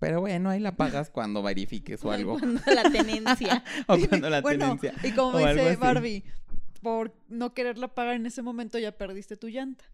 Pero 0.00 0.20
bueno, 0.20 0.50
ahí 0.50 0.60
la 0.60 0.76
pagas 0.76 1.10
cuando 1.10 1.42
verifiques 1.42 2.04
o 2.04 2.10
algo. 2.12 2.38
Cuando 2.38 2.60
la 2.66 2.90
tenencia. 2.90 3.64
o 3.86 3.96
cuando 3.98 4.28
la 4.28 4.40
bueno, 4.40 4.76
tenencia. 4.76 5.08
y 5.08 5.12
como 5.14 5.38
o 5.38 5.38
dice. 5.38 5.76
Barbie, 5.76 6.24
por 6.82 7.14
no 7.28 7.54
quererla 7.54 7.94
pagar 7.94 8.16
en 8.16 8.26
ese 8.26 8.42
momento 8.42 8.78
ya 8.78 8.92
perdiste 8.92 9.36
tu 9.36 9.48
llanta. 9.48 9.84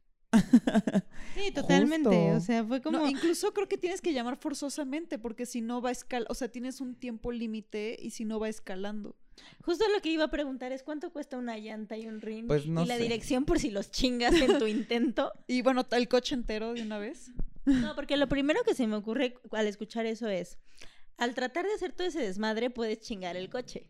Sí, 1.35 1.51
totalmente. 1.53 2.09
Justo. 2.09 2.37
O 2.37 2.41
sea, 2.41 2.65
fue 2.65 2.81
como... 2.81 2.99
No, 2.99 3.07
incluso 3.09 3.53
creo 3.53 3.69
que 3.69 3.77
tienes 3.77 4.01
que 4.01 4.15
llamar 4.15 4.39
forzosamente 4.39 5.19
porque 5.19 5.45
si 5.45 5.61
no 5.61 5.83
va 5.83 5.91
a 5.91 5.93
escalar, 5.93 6.27
o 6.31 6.35
sea, 6.35 6.49
tienes 6.49 6.81
un 6.81 6.95
tiempo 6.95 7.33
límite 7.33 7.99
y 8.01 8.11
si 8.11 8.25
no 8.25 8.41
va 8.41 8.49
escalando. 8.49 9.15
Justo 9.65 9.85
lo 9.95 10.01
que 10.03 10.11
iba 10.11 10.25
a 10.25 10.31
preguntar 10.31 10.73
es 10.73 10.83
cuánto 10.83 11.13
cuesta 11.13 11.39
una 11.39 11.57
llanta 11.59 11.97
y 11.97 12.07
un 12.07 12.21
ring 12.21 12.47
Pues 12.47 12.67
no 12.67 12.83
y 12.83 12.87
la 12.87 12.97
sé. 12.97 13.03
dirección 13.03 13.45
por 13.45 13.59
si 13.59 13.71
los 13.71 13.91
chingas 13.91 14.35
en 14.35 14.59
tu 14.59 14.67
intento. 14.67 15.33
Y 15.47 15.63
bueno, 15.63 15.87
el 15.93 16.09
coche 16.09 16.35
entero 16.35 16.75
de 16.75 16.83
una 16.83 16.99
vez. 16.99 17.31
No, 17.65 17.95
porque 17.95 18.17
lo 18.17 18.29
primero 18.29 18.63
que 18.65 18.75
se 18.75 18.87
me 18.87 18.97
ocurre 18.97 19.35
al 19.53 19.67
escuchar 19.69 20.05
eso 20.07 20.29
es, 20.29 20.59
al 21.17 21.35
tratar 21.35 21.65
de 21.65 21.73
hacer 21.75 21.93
todo 21.93 22.09
ese 22.09 22.21
desmadre 22.21 22.71
puedes 22.71 23.01
chingar 23.01 23.37
el 23.37 23.49
coche. 23.51 23.89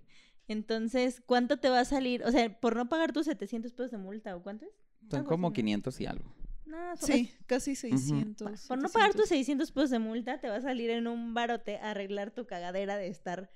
Entonces, 0.49 1.23
¿cuánto 1.25 1.59
te 1.59 1.69
va 1.69 1.81
a 1.81 1.85
salir? 1.85 2.23
O 2.25 2.31
sea, 2.31 2.61
por 2.61 2.77
no 2.77 2.89
pagar 2.89 3.13
tus 3.13 3.27
700 3.27 3.73
pesos 3.73 3.91
de 3.93 3.97
multa 3.99 4.37
o 4.37 4.43
cuánto 4.43 4.67
es? 4.67 4.73
Son 5.11 5.25
como 5.25 5.49
así, 5.49 5.53
¿no? 5.53 5.55
500 5.55 6.01
y 6.01 6.07
algo. 6.07 6.35
No, 6.67 6.97
son- 6.97 7.07
Sí, 7.09 7.33
casi 7.47 7.75
600. 7.75 8.67
Por 8.67 8.79
no 8.79 8.89
pagar 8.89 9.13
700. 9.13 9.17
tus 9.17 9.29
600 9.29 9.73
pesos 9.73 9.91
de 9.91 9.99
multa, 9.99 10.41
te 10.41 10.49
va 10.49 10.57
a 10.57 10.61
salir 10.61 10.91
en 10.91 11.07
un 11.07 11.33
barote 11.35 11.79
a 11.79 11.91
arreglar 11.93 12.31
tu 12.33 12.47
cagadera 12.47 12.97
de 12.97 13.09
estar 13.09 13.51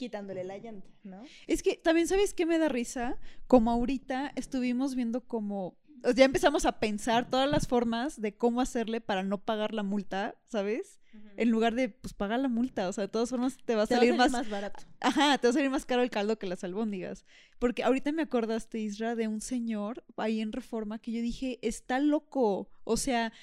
quitándole 0.00 0.44
la 0.44 0.56
llanta, 0.56 0.88
¿no? 1.04 1.22
Es 1.46 1.62
que 1.62 1.76
también, 1.76 2.08
¿sabes 2.08 2.32
qué 2.32 2.46
me 2.46 2.58
da 2.58 2.70
risa? 2.70 3.18
Como 3.46 3.70
ahorita 3.70 4.32
estuvimos 4.34 4.94
viendo 4.94 5.20
como... 5.20 5.76
Ya 6.16 6.24
empezamos 6.24 6.64
a 6.64 6.80
pensar 6.80 7.28
todas 7.28 7.50
las 7.50 7.68
formas 7.68 8.18
de 8.18 8.34
cómo 8.34 8.62
hacerle 8.62 9.02
para 9.02 9.22
no 9.22 9.36
pagar 9.44 9.74
la 9.74 9.82
multa, 9.82 10.34
¿sabes? 10.46 10.98
En 11.36 11.50
lugar 11.50 11.74
de, 11.74 11.90
pues, 11.90 12.14
pagar 12.14 12.40
la 12.40 12.48
multa. 12.48 12.88
O 12.88 12.92
sea, 12.94 13.02
de 13.02 13.08
todas 13.08 13.28
formas 13.28 13.58
te 13.66 13.74
va 13.74 13.82
a 13.82 13.86
Te 13.86 13.94
va 13.96 13.98
a 13.98 14.00
salir 14.00 14.16
salir 14.16 14.18
más... 14.18 14.32
más 14.32 14.48
barato. 14.48 14.82
Ajá, 15.00 15.36
te 15.36 15.46
va 15.46 15.50
a 15.50 15.52
salir 15.52 15.68
más 15.68 15.84
caro 15.84 16.00
el 16.02 16.08
caldo 16.08 16.38
que 16.38 16.46
las 16.46 16.64
albóndigas. 16.64 17.26
Porque 17.58 17.82
ahorita 17.84 18.12
me 18.12 18.22
acordaste, 18.22 18.78
Isra, 18.78 19.14
de 19.14 19.28
un 19.28 19.42
señor 19.42 20.02
ahí 20.16 20.40
en 20.40 20.52
Reforma 20.52 20.98
que 20.98 21.12
yo 21.12 21.20
dije, 21.20 21.58
está 21.60 21.98
loco. 21.98 22.70
O 22.84 22.96
sea, 22.96 23.34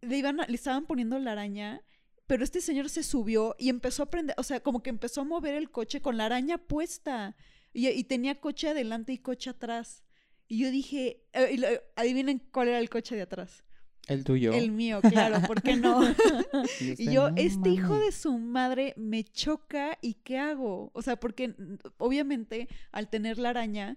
le, 0.00 0.18
iban 0.18 0.40
a- 0.40 0.46
le 0.48 0.56
estaban 0.56 0.86
poniendo 0.86 1.16
la 1.20 1.30
araña, 1.32 1.80
pero 2.26 2.42
este 2.44 2.60
señor 2.60 2.88
se 2.88 3.02
subió 3.02 3.54
y 3.58 3.68
empezó 3.68 4.02
a 4.02 4.10
prender, 4.10 4.34
o 4.38 4.42
sea, 4.42 4.60
como 4.60 4.82
que 4.82 4.90
empezó 4.90 5.20
a 5.22 5.24
mover 5.24 5.54
el 5.54 5.70
coche 5.70 6.00
con 6.00 6.16
la 6.16 6.26
araña 6.26 6.58
puesta. 6.58 7.36
Y, 7.72 7.88
y 7.88 8.04
tenía 8.04 8.40
coche 8.40 8.68
adelante 8.68 9.12
y 9.12 9.18
coche 9.18 9.50
atrás. 9.50 10.04
Y 10.46 10.58
yo 10.60 10.70
dije, 10.70 11.24
eh, 11.32 11.56
y 11.58 11.62
adivinen 11.96 12.38
cuál 12.52 12.68
era 12.68 12.78
el 12.78 12.88
coche 12.88 13.16
de 13.16 13.22
atrás. 13.22 13.64
El 14.06 14.22
tuyo. 14.22 14.52
El 14.52 14.70
mío, 14.70 15.00
claro, 15.00 15.40
¿por 15.46 15.62
qué 15.62 15.76
no? 15.76 16.02
Y 16.98 17.10
yo, 17.10 17.30
"No 17.30 17.36
este 17.36 17.70
hijo 17.70 17.94
mames". 17.94 18.04
de 18.06 18.12
su 18.12 18.38
madre 18.38 18.92
me 18.98 19.24
choca 19.24 19.98
y 20.02 20.14
¿qué 20.14 20.38
hago? 20.38 20.90
O 20.94 21.00
sea, 21.02 21.16
porque 21.16 21.48
mm, 21.48 21.76
obviamente 21.98 22.68
al 22.92 23.08
tener 23.08 23.38
la 23.38 23.48
araña 23.50 23.96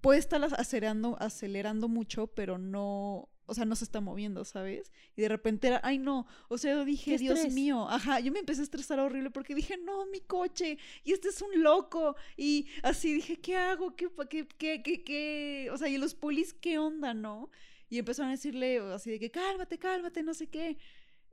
puede 0.00 0.18
estar 0.18 0.40
ac- 0.42 0.56
acelerando, 0.58 1.16
acelerando 1.20 1.88
mucho, 1.88 2.26
pero 2.26 2.58
no, 2.58 3.28
o 3.46 3.54
sea, 3.54 3.64
no 3.64 3.76
se 3.76 3.84
está 3.84 4.00
moviendo, 4.00 4.44
¿sabes? 4.44 4.92
Y 5.16 5.22
de 5.22 5.28
repente 5.28 5.68
era, 5.68 5.80
ay 5.82 5.98
no, 5.98 6.26
o 6.48 6.58
sea, 6.58 6.72
yo 6.72 6.84
dije, 6.84 7.18
Dios 7.18 7.52
mío, 7.52 7.88
ajá, 7.88 8.20
yo 8.20 8.32
me 8.32 8.38
empecé 8.38 8.60
a 8.60 8.64
estresar 8.64 9.00
horrible 9.00 9.30
porque 9.30 9.54
dije, 9.54 9.76
no, 9.76 10.06
mi 10.06 10.20
coche, 10.20 10.78
y 11.04 11.12
este 11.12 11.28
es 11.28 11.42
un 11.42 11.62
loco, 11.62 12.16
y 12.36 12.68
así 12.82 13.12
dije, 13.12 13.40
¿qué 13.40 13.56
hago? 13.56 13.96
¿Qué, 13.96 14.08
qué, 14.30 14.46
qué, 14.46 14.82
qué, 14.82 15.04
qué? 15.04 15.68
O 15.72 15.76
sea, 15.76 15.88
y 15.88 15.98
los 15.98 16.14
polis, 16.14 16.54
¿qué 16.54 16.78
onda, 16.78 17.14
no? 17.14 17.50
Y 17.88 17.98
empezaron 17.98 18.28
a 18.28 18.32
decirle 18.32 18.78
así 18.78 19.10
de 19.10 19.18
que 19.18 19.30
cálmate, 19.30 19.78
cálmate, 19.78 20.22
no 20.22 20.32
sé 20.32 20.48
qué. 20.48 20.78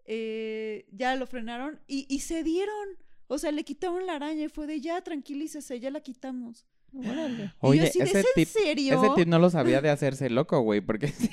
Eh, 0.04 0.88
ya 0.92 1.16
lo 1.16 1.26
frenaron 1.28 1.80
y, 1.88 2.06
y 2.14 2.20
se 2.20 2.44
dieron. 2.44 2.98
O 3.28 3.38
sea, 3.38 3.52
le 3.52 3.64
quitaron 3.64 4.06
la 4.06 4.16
araña 4.16 4.44
y 4.46 4.50
fue 4.50 4.68
de 4.68 4.82
ya, 4.82 5.02
tranquilícese, 5.02 5.80
ya 5.80 5.92
la 5.92 6.02
quitamos. 6.02 6.66
Órale. 6.94 7.54
Oye, 7.60 7.84
ese 7.88 8.04
¿es 8.04 8.16
en 8.16 8.26
tip, 8.36 8.48
serio? 8.48 8.96
ese 9.02 9.14
tip 9.16 9.28
no 9.28 9.40
lo 9.40 9.50
sabía 9.50 9.82
de 9.82 9.90
hacerse 9.90 10.30
loco, 10.30 10.60
güey, 10.62 10.82
porque 10.82 11.08
sí, 11.10 11.30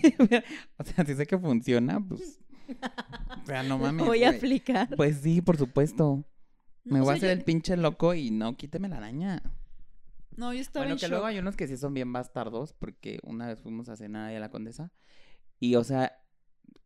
o 0.79 0.85
sea, 0.85 1.05
si 1.05 1.15
sé 1.15 1.27
que 1.27 1.39
funciona, 1.39 1.99
pues, 2.07 2.41
o 3.43 3.47
sea, 3.47 3.63
no 3.63 3.79
mames, 3.79 4.07
Voy 4.07 4.23
a 4.25 4.29
güey. 4.29 4.37
aplicar. 4.39 4.89
Pues 4.97 5.19
sí, 5.23 5.41
por 5.41 5.57
supuesto. 5.57 6.25
Me 6.85 6.99
No, 6.99 7.05
voy 7.05 7.15
a 7.15 7.17
hacer 7.17 7.29
yo- 7.31 7.33
el 7.33 7.45
pinche 7.45 7.77
loco 7.77 8.15
y 8.15 8.31
no, 8.31 8.57
quíteme 8.57 8.89
la 8.89 8.99
araña. 8.99 9.43
No, 10.37 10.53
yo 10.53 10.61
estaba 10.61 10.85
Bueno, 10.85 10.93
en 10.95 10.99
que 10.99 11.07
shock. 11.07 11.11
luego 11.11 11.27
hay 11.27 11.39
unos 11.39 11.57
que 11.57 11.67
sí 11.67 11.77
son 11.77 11.95
bien 11.95 12.13
bastardos, 12.13 12.75
porque 12.75 13.19
una 13.23 13.47
vez 13.47 13.61
fuimos 13.61 13.89
a 13.89 13.97
cenar 13.97 14.29
ahí 14.29 14.37
a 14.37 14.41
la 14.41 14.51
Condesa 14.51 14.93
y, 15.59 15.77
o 15.77 15.83
sea, 15.85 16.13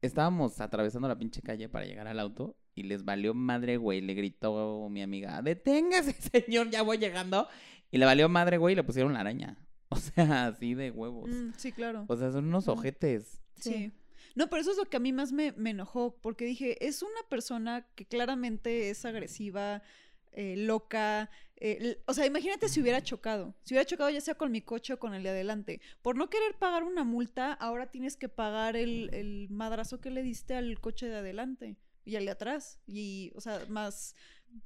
estábamos 0.02 0.60
atravesando 0.60 1.08
la 1.08 1.18
pinche 1.18 1.42
calle 1.42 1.68
para 1.68 1.84
llegar 1.84 2.06
al 2.06 2.20
auto 2.20 2.56
y 2.74 2.84
les 2.84 3.04
valió 3.04 3.34
madre, 3.34 3.76
güey. 3.76 4.00
Le 4.00 4.14
gritó 4.14 4.88
mi 4.88 5.02
amiga, 5.02 5.42
deténgase, 5.42 6.12
señor, 6.44 6.70
ya 6.70 6.82
voy 6.82 6.98
llegando. 6.98 7.48
Y 7.90 7.98
le 7.98 8.06
valió 8.06 8.28
madre, 8.28 8.56
güey, 8.58 8.72
y 8.72 8.76
le 8.76 8.84
pusieron 8.84 9.12
la 9.12 9.20
araña. 9.20 9.56
O 9.92 9.96
sea, 9.96 10.46
así 10.46 10.74
de 10.74 10.92
huevos. 10.92 11.28
Mm, 11.28 11.50
sí, 11.56 11.72
claro. 11.72 12.04
O 12.06 12.16
sea, 12.16 12.30
son 12.30 12.44
unos 12.46 12.68
Mm. 12.68 12.70
ojetes. 12.70 13.40
Sí. 13.56 13.90
No, 14.36 14.48
pero 14.48 14.62
eso 14.62 14.70
es 14.70 14.76
lo 14.76 14.84
que 14.84 14.96
a 14.96 15.00
mí 15.00 15.12
más 15.12 15.32
me, 15.32 15.50
me 15.56 15.70
enojó, 15.70 16.14
porque 16.22 16.44
dije, 16.44 16.86
es 16.86 17.02
una 17.02 17.20
persona 17.28 17.84
que 17.96 18.06
claramente 18.06 18.90
es 18.90 19.04
agresiva, 19.04 19.82
eh, 20.30 20.54
loca. 20.56 21.28
eh, 21.56 22.00
o 22.06 22.14
sea, 22.14 22.24
imagínate 22.24 22.68
si 22.68 22.80
hubiera 22.80 23.02
chocado. 23.02 23.56
Si 23.64 23.74
hubiera 23.74 23.84
chocado 23.84 24.10
ya 24.10 24.20
sea 24.20 24.36
con 24.36 24.52
mi 24.52 24.62
coche 24.62 24.92
o 24.92 24.98
con 25.00 25.12
el 25.12 25.24
de 25.24 25.30
adelante. 25.30 25.80
Por 26.02 26.14
no 26.16 26.30
querer 26.30 26.54
pagar 26.54 26.84
una 26.84 27.02
multa, 27.02 27.52
ahora 27.54 27.90
tienes 27.90 28.16
que 28.16 28.28
pagar 28.28 28.76
el, 28.76 29.10
el 29.12 29.48
madrazo 29.50 30.00
que 30.00 30.10
le 30.10 30.22
diste 30.22 30.54
al 30.54 30.78
coche 30.80 31.06
de 31.06 31.16
adelante 31.16 31.76
y 32.04 32.14
al 32.14 32.26
de 32.26 32.30
atrás. 32.30 32.78
Y, 32.86 33.32
o 33.34 33.40
sea, 33.40 33.60
más, 33.68 34.14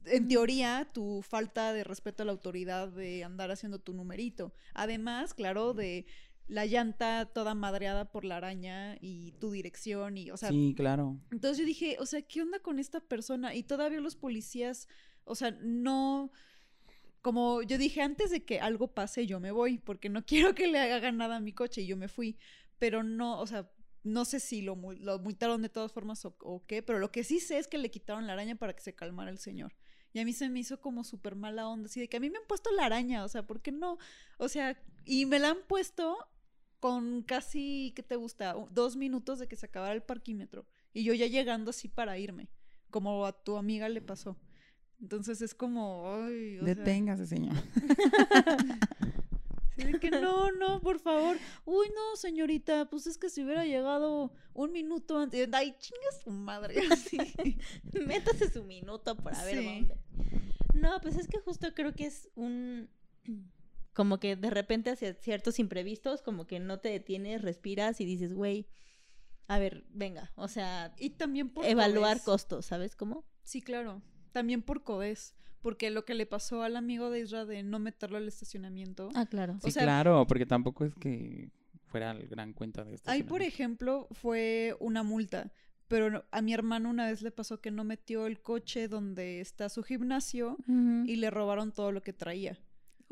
en 0.06 0.28
teoría, 0.28 0.88
tu 0.92 1.22
falta 1.22 1.72
de 1.72 1.84
respeto 1.84 2.22
a 2.22 2.26
la 2.26 2.32
autoridad 2.32 2.88
de 2.88 3.24
andar 3.24 3.50
haciendo 3.50 3.78
tu 3.78 3.94
numerito. 3.94 4.54
Además, 4.74 5.34
claro, 5.34 5.74
de 5.74 6.06
la 6.46 6.66
llanta 6.66 7.26
toda 7.26 7.54
madreada 7.54 8.10
por 8.10 8.24
la 8.24 8.36
araña 8.36 8.96
y 9.00 9.32
tu 9.32 9.50
dirección 9.50 10.18
y, 10.18 10.30
o 10.30 10.36
sea, 10.36 10.50
sí, 10.50 10.74
claro. 10.76 11.18
entonces 11.30 11.58
yo 11.58 11.64
dije, 11.64 11.96
o 12.00 12.06
sea, 12.06 12.22
¿qué 12.22 12.42
onda 12.42 12.58
con 12.58 12.78
esta 12.78 13.00
persona? 13.00 13.54
Y 13.54 13.62
todavía 13.62 14.00
los 14.00 14.16
policías, 14.16 14.88
o 15.24 15.34
sea, 15.34 15.52
no, 15.62 16.30
como 17.22 17.62
yo 17.62 17.78
dije, 17.78 18.02
antes 18.02 18.30
de 18.30 18.44
que 18.44 18.60
algo 18.60 18.88
pase, 18.88 19.26
yo 19.26 19.40
me 19.40 19.52
voy, 19.52 19.78
porque 19.78 20.10
no 20.10 20.24
quiero 20.26 20.54
que 20.54 20.66
le 20.66 20.78
hagan 20.78 21.16
nada 21.16 21.36
a 21.36 21.40
mi 21.40 21.52
coche 21.52 21.82
y 21.82 21.86
yo 21.86 21.96
me 21.96 22.08
fui, 22.08 22.36
pero 22.78 23.02
no, 23.02 23.40
o 23.40 23.46
sea, 23.46 23.70
no 24.04 24.24
sé 24.24 24.38
si 24.38 24.62
lo, 24.62 24.76
lo 24.76 25.18
multaron 25.18 25.62
de 25.62 25.68
todas 25.68 25.92
formas 25.92 26.24
o, 26.24 26.36
o 26.40 26.64
qué, 26.66 26.82
pero 26.82 26.98
lo 26.98 27.10
que 27.10 27.24
sí 27.24 27.40
sé 27.40 27.58
es 27.58 27.66
que 27.66 27.78
le 27.78 27.90
quitaron 27.90 28.26
la 28.26 28.34
araña 28.34 28.54
para 28.54 28.74
que 28.74 28.82
se 28.82 28.94
calmara 28.94 29.30
el 29.30 29.38
señor. 29.38 29.74
Y 30.12 30.20
a 30.20 30.24
mí 30.24 30.32
se 30.32 30.48
me 30.48 30.60
hizo 30.60 30.80
como 30.80 31.02
súper 31.02 31.34
mala 31.34 31.66
onda, 31.68 31.86
así 31.86 31.98
de 31.98 32.08
que 32.08 32.18
a 32.18 32.20
mí 32.20 32.30
me 32.30 32.38
han 32.38 32.46
puesto 32.46 32.70
la 32.70 32.84
araña, 32.84 33.24
o 33.24 33.28
sea, 33.28 33.46
¿por 33.46 33.60
qué 33.62 33.72
no? 33.72 33.98
O 34.38 34.48
sea, 34.48 34.80
y 35.04 35.26
me 35.26 35.40
la 35.40 35.50
han 35.50 35.62
puesto 35.66 36.16
con 36.78 37.22
casi, 37.22 37.92
¿qué 37.96 38.02
te 38.02 38.14
gusta? 38.14 38.54
Dos 38.70 38.94
minutos 38.94 39.38
de 39.38 39.48
que 39.48 39.56
se 39.56 39.66
acabara 39.66 39.94
el 39.94 40.02
parquímetro. 40.02 40.66
Y 40.92 41.02
yo 41.02 41.14
ya 41.14 41.26
llegando 41.26 41.70
así 41.70 41.88
para 41.88 42.18
irme, 42.18 42.48
como 42.90 43.26
a 43.26 43.32
tu 43.32 43.56
amiga 43.56 43.88
le 43.88 44.02
pasó. 44.02 44.38
Entonces 45.00 45.42
es 45.42 45.54
como, 45.54 46.04
ay, 46.14 46.58
o 46.58 46.64
sea, 46.64 46.74
Deténgase, 46.74 47.26
señor. 47.26 47.56
sí, 49.76 49.84
de 49.84 49.98
que 50.00 50.10
no, 50.10 50.50
no, 50.52 50.80
por 50.80 50.98
favor. 51.00 51.36
Uy, 51.64 51.86
no, 51.94 52.16
señorita, 52.16 52.88
pues 52.90 53.06
es 53.06 53.18
que 53.18 53.28
si 53.30 53.42
hubiera 53.44 53.64
llegado 53.64 54.32
un 54.52 54.72
minuto 54.72 55.18
antes, 55.18 55.48
ay, 55.52 55.74
chinga 55.78 56.12
su 56.22 56.30
madre, 56.30 56.76
así. 56.90 57.18
Métase 58.06 58.50
su 58.50 58.64
minuto 58.64 59.16
para 59.16 59.42
ver 59.44 59.58
Sí. 59.58 59.64
dónde. 59.64 59.96
No, 60.74 61.00
pues 61.00 61.16
es 61.16 61.28
que 61.28 61.38
justo 61.40 61.72
creo 61.74 61.92
que 61.94 62.06
es 62.06 62.28
un... 62.34 62.88
Como 63.94 64.18
que 64.18 64.34
de 64.34 64.50
repente 64.50 64.90
hacia 64.90 65.14
ciertos 65.14 65.60
imprevistos, 65.60 66.20
como 66.20 66.48
que 66.48 66.58
no 66.58 66.80
te 66.80 66.88
detienes, 66.88 67.42
respiras 67.42 68.00
y 68.00 68.04
dices, 68.04 68.34
güey, 68.34 68.66
a 69.46 69.60
ver, 69.60 69.84
venga, 69.90 70.32
o 70.34 70.48
sea, 70.48 70.92
Y 70.98 71.10
también 71.10 71.48
por 71.48 71.64
evaluar 71.64 72.20
costos, 72.24 72.66
¿sabes 72.66 72.96
cómo? 72.96 73.24
Sí, 73.44 73.62
claro. 73.62 74.02
También 74.34 74.62
por 74.62 74.82
codés. 74.82 75.34
Porque 75.62 75.90
lo 75.90 76.04
que 76.04 76.12
le 76.14 76.26
pasó 76.26 76.62
al 76.62 76.76
amigo 76.76 77.08
de 77.08 77.20
Isra 77.20 77.46
de 77.46 77.62
no 77.62 77.78
meterlo 77.78 78.18
al 78.18 78.28
estacionamiento. 78.28 79.08
Ah, 79.14 79.24
claro. 79.24 79.54
O 79.62 79.64
Sí, 79.64 79.70
sea- 79.70 79.84
claro, 79.84 80.26
porque 80.26 80.44
tampoco 80.44 80.84
es 80.84 80.94
que 80.96 81.48
fuera 81.86 82.10
el 82.10 82.26
gran 82.28 82.52
cuenta 82.52 82.84
de 82.84 82.96
esto. 82.96 83.10
Ahí, 83.10 83.22
por 83.22 83.40
ejemplo, 83.40 84.08
fue 84.10 84.76
una 84.80 85.02
multa. 85.02 85.52
Pero 85.88 86.24
a 86.30 86.42
mi 86.42 86.52
hermano 86.52 86.90
una 86.90 87.06
vez 87.06 87.22
le 87.22 87.30
pasó 87.30 87.60
que 87.60 87.70
no 87.70 87.84
metió 87.84 88.26
el 88.26 88.40
coche 88.40 88.88
donde 88.88 89.40
está 89.40 89.68
su 89.68 89.82
gimnasio 89.82 90.58
y 91.06 91.16
le 91.16 91.30
robaron 91.30 91.72
todo 91.72 91.92
lo 91.92 92.02
que 92.02 92.12
traía. 92.12 92.58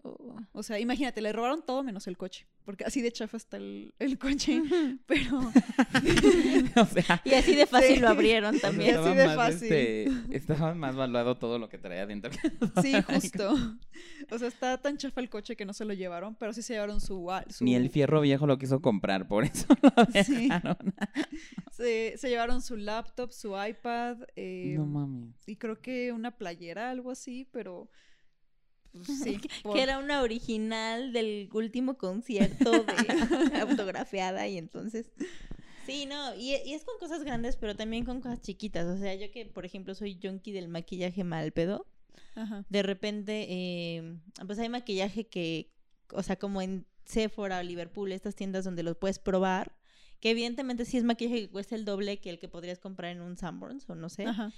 Oh. 0.05 0.37
O 0.53 0.63
sea, 0.65 0.81
imagínate, 0.81 1.21
le 1.21 1.33
robaron 1.33 1.63
todo 1.65 1.85
menos 1.85 2.09
el 2.09 2.17
coche. 2.17 2.47
Porque 2.65 2.85
así 2.85 3.01
de 3.03 3.13
chafa 3.13 3.37
está 3.37 3.57
el, 3.57 3.95
el 4.01 4.19
coche. 4.19 4.61
Pero 5.07 5.39
o 6.77 6.87
sea, 6.87 7.21
Y 7.25 7.35
así 7.35 7.55
de 7.55 7.67
fácil 7.67 7.95
Sí. 7.97 8.01
lo 8.01 8.09
abrieron 8.09 8.57
Y 8.57 8.59
también. 8.59 8.97
así 8.97 9.15
de 9.17 9.29
fácil. 9.35 9.73
este, 9.73 10.37
estaba 10.37 10.75
más 10.75 10.97
valuado 10.97 11.37
todo 11.39 11.59
lo 11.59 11.69
que 11.69 11.79
traía 11.79 12.05
dentro. 12.07 12.33
sí, 12.83 12.95
justo. 13.03 13.55
O 14.31 14.39
sea, 14.39 14.49
está 14.49 14.79
tan 14.79 14.97
chafa 14.97 15.21
el 15.21 15.31
coche 15.31 15.55
que 15.57 15.65
no 15.65 15.73
se 15.73 15.85
lo 15.85 15.95
llevaron, 15.95 16.35
pero 16.35 16.53
sí 16.53 16.63
se 16.63 16.73
llevaron 16.75 17.01
su... 17.01 17.29
Ni 17.61 17.75
el 17.77 17.89
fierro 17.91 18.21
viejo 18.21 18.47
lo 18.47 18.59
quiso 18.59 18.81
comprar, 18.81 19.29
por 19.29 19.45
eso 19.45 19.67
lo 19.83 20.23
Sí. 20.25 20.49
se, 21.71 22.15
se 22.17 22.29
llevaron 22.29 22.61
su 22.63 22.77
laptop, 22.77 23.31
su 23.33 23.55
iPad. 23.57 24.19
eh, 24.37 24.75
No 24.77 24.87
mames. 24.87 25.35
y 25.47 25.57
creo 25.57 25.81
que 25.81 26.13
una 26.13 26.33
playera, 26.37 26.91
algo 26.91 27.11
así, 27.11 27.49
pero 27.53 27.89
sí. 29.05 29.39
por- 29.63 29.75
Que 29.75 29.83
era 29.83 29.99
una 29.99 30.23
original 30.23 31.13
del 31.13 31.49
último 31.53 31.97
concierto 31.99 32.71
de 32.71 33.61
autografiada 33.61 34.47
y 34.49 34.59
entonces... 34.59 35.11
Sí, 35.87 36.07
no, 36.07 36.35
y, 36.37 36.55
y 36.65 36.75
es 36.75 36.85
con 36.85 36.97
cosas 37.01 37.25
grandes, 37.25 37.57
pero 37.57 37.75
también 37.75 38.05
con 38.05 38.21
cosas 38.21 38.41
chiquitas. 38.41 38.87
O 38.87 38.97
sea, 38.99 39.15
yo 39.17 39.31
que, 39.33 39.47
por 39.47 39.65
ejemplo, 39.67 39.97
soy 39.97 40.17
junkie 40.23 40.53
del 40.53 40.69
maquillaje 40.69 41.25
mal 41.25 41.51
pedo, 41.51 41.87
Ajá. 42.37 42.65
de 42.69 42.83
repente, 42.85 43.47
eh, 43.49 44.17
pues 44.47 44.61
hay 44.61 44.69
maquillaje 44.69 45.27
que, 45.27 45.73
o 46.13 46.23
sea, 46.23 46.37
como 46.39 46.63
en 46.63 46.87
Sephora 47.05 47.59
o 47.59 47.63
Liverpool, 47.65 48.13
estas 48.13 48.37
tiendas 48.37 48.65
donde 48.65 48.85
los 48.85 48.97
puedes 48.97 49.19
probar, 49.19 49.75
que 50.21 50.31
evidentemente 50.31 50.85
sí 50.85 50.99
es 50.99 51.03
maquillaje 51.03 51.41
que 51.41 51.51
cuesta 51.51 51.75
el 51.75 51.85
doble 51.85 52.21
que 52.21 52.31
el 52.31 52.39
que 52.39 52.47
podrías 52.47 52.79
comprar 52.79 53.11
en 53.11 53.21
un 53.21 53.37
Sanborns 53.37 53.91
o 53.91 53.97
no 53.97 54.09
sé, 54.09 54.25
Ajá. 54.27 54.53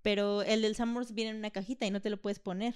pero 0.00 0.40
el 0.40 0.62
del 0.62 0.74
Sanborns 0.76 1.12
viene 1.12 1.32
en 1.32 1.36
una 1.36 1.50
cajita 1.50 1.84
y 1.84 1.90
no 1.90 2.00
te 2.00 2.08
lo 2.08 2.22
puedes 2.22 2.38
poner. 2.38 2.74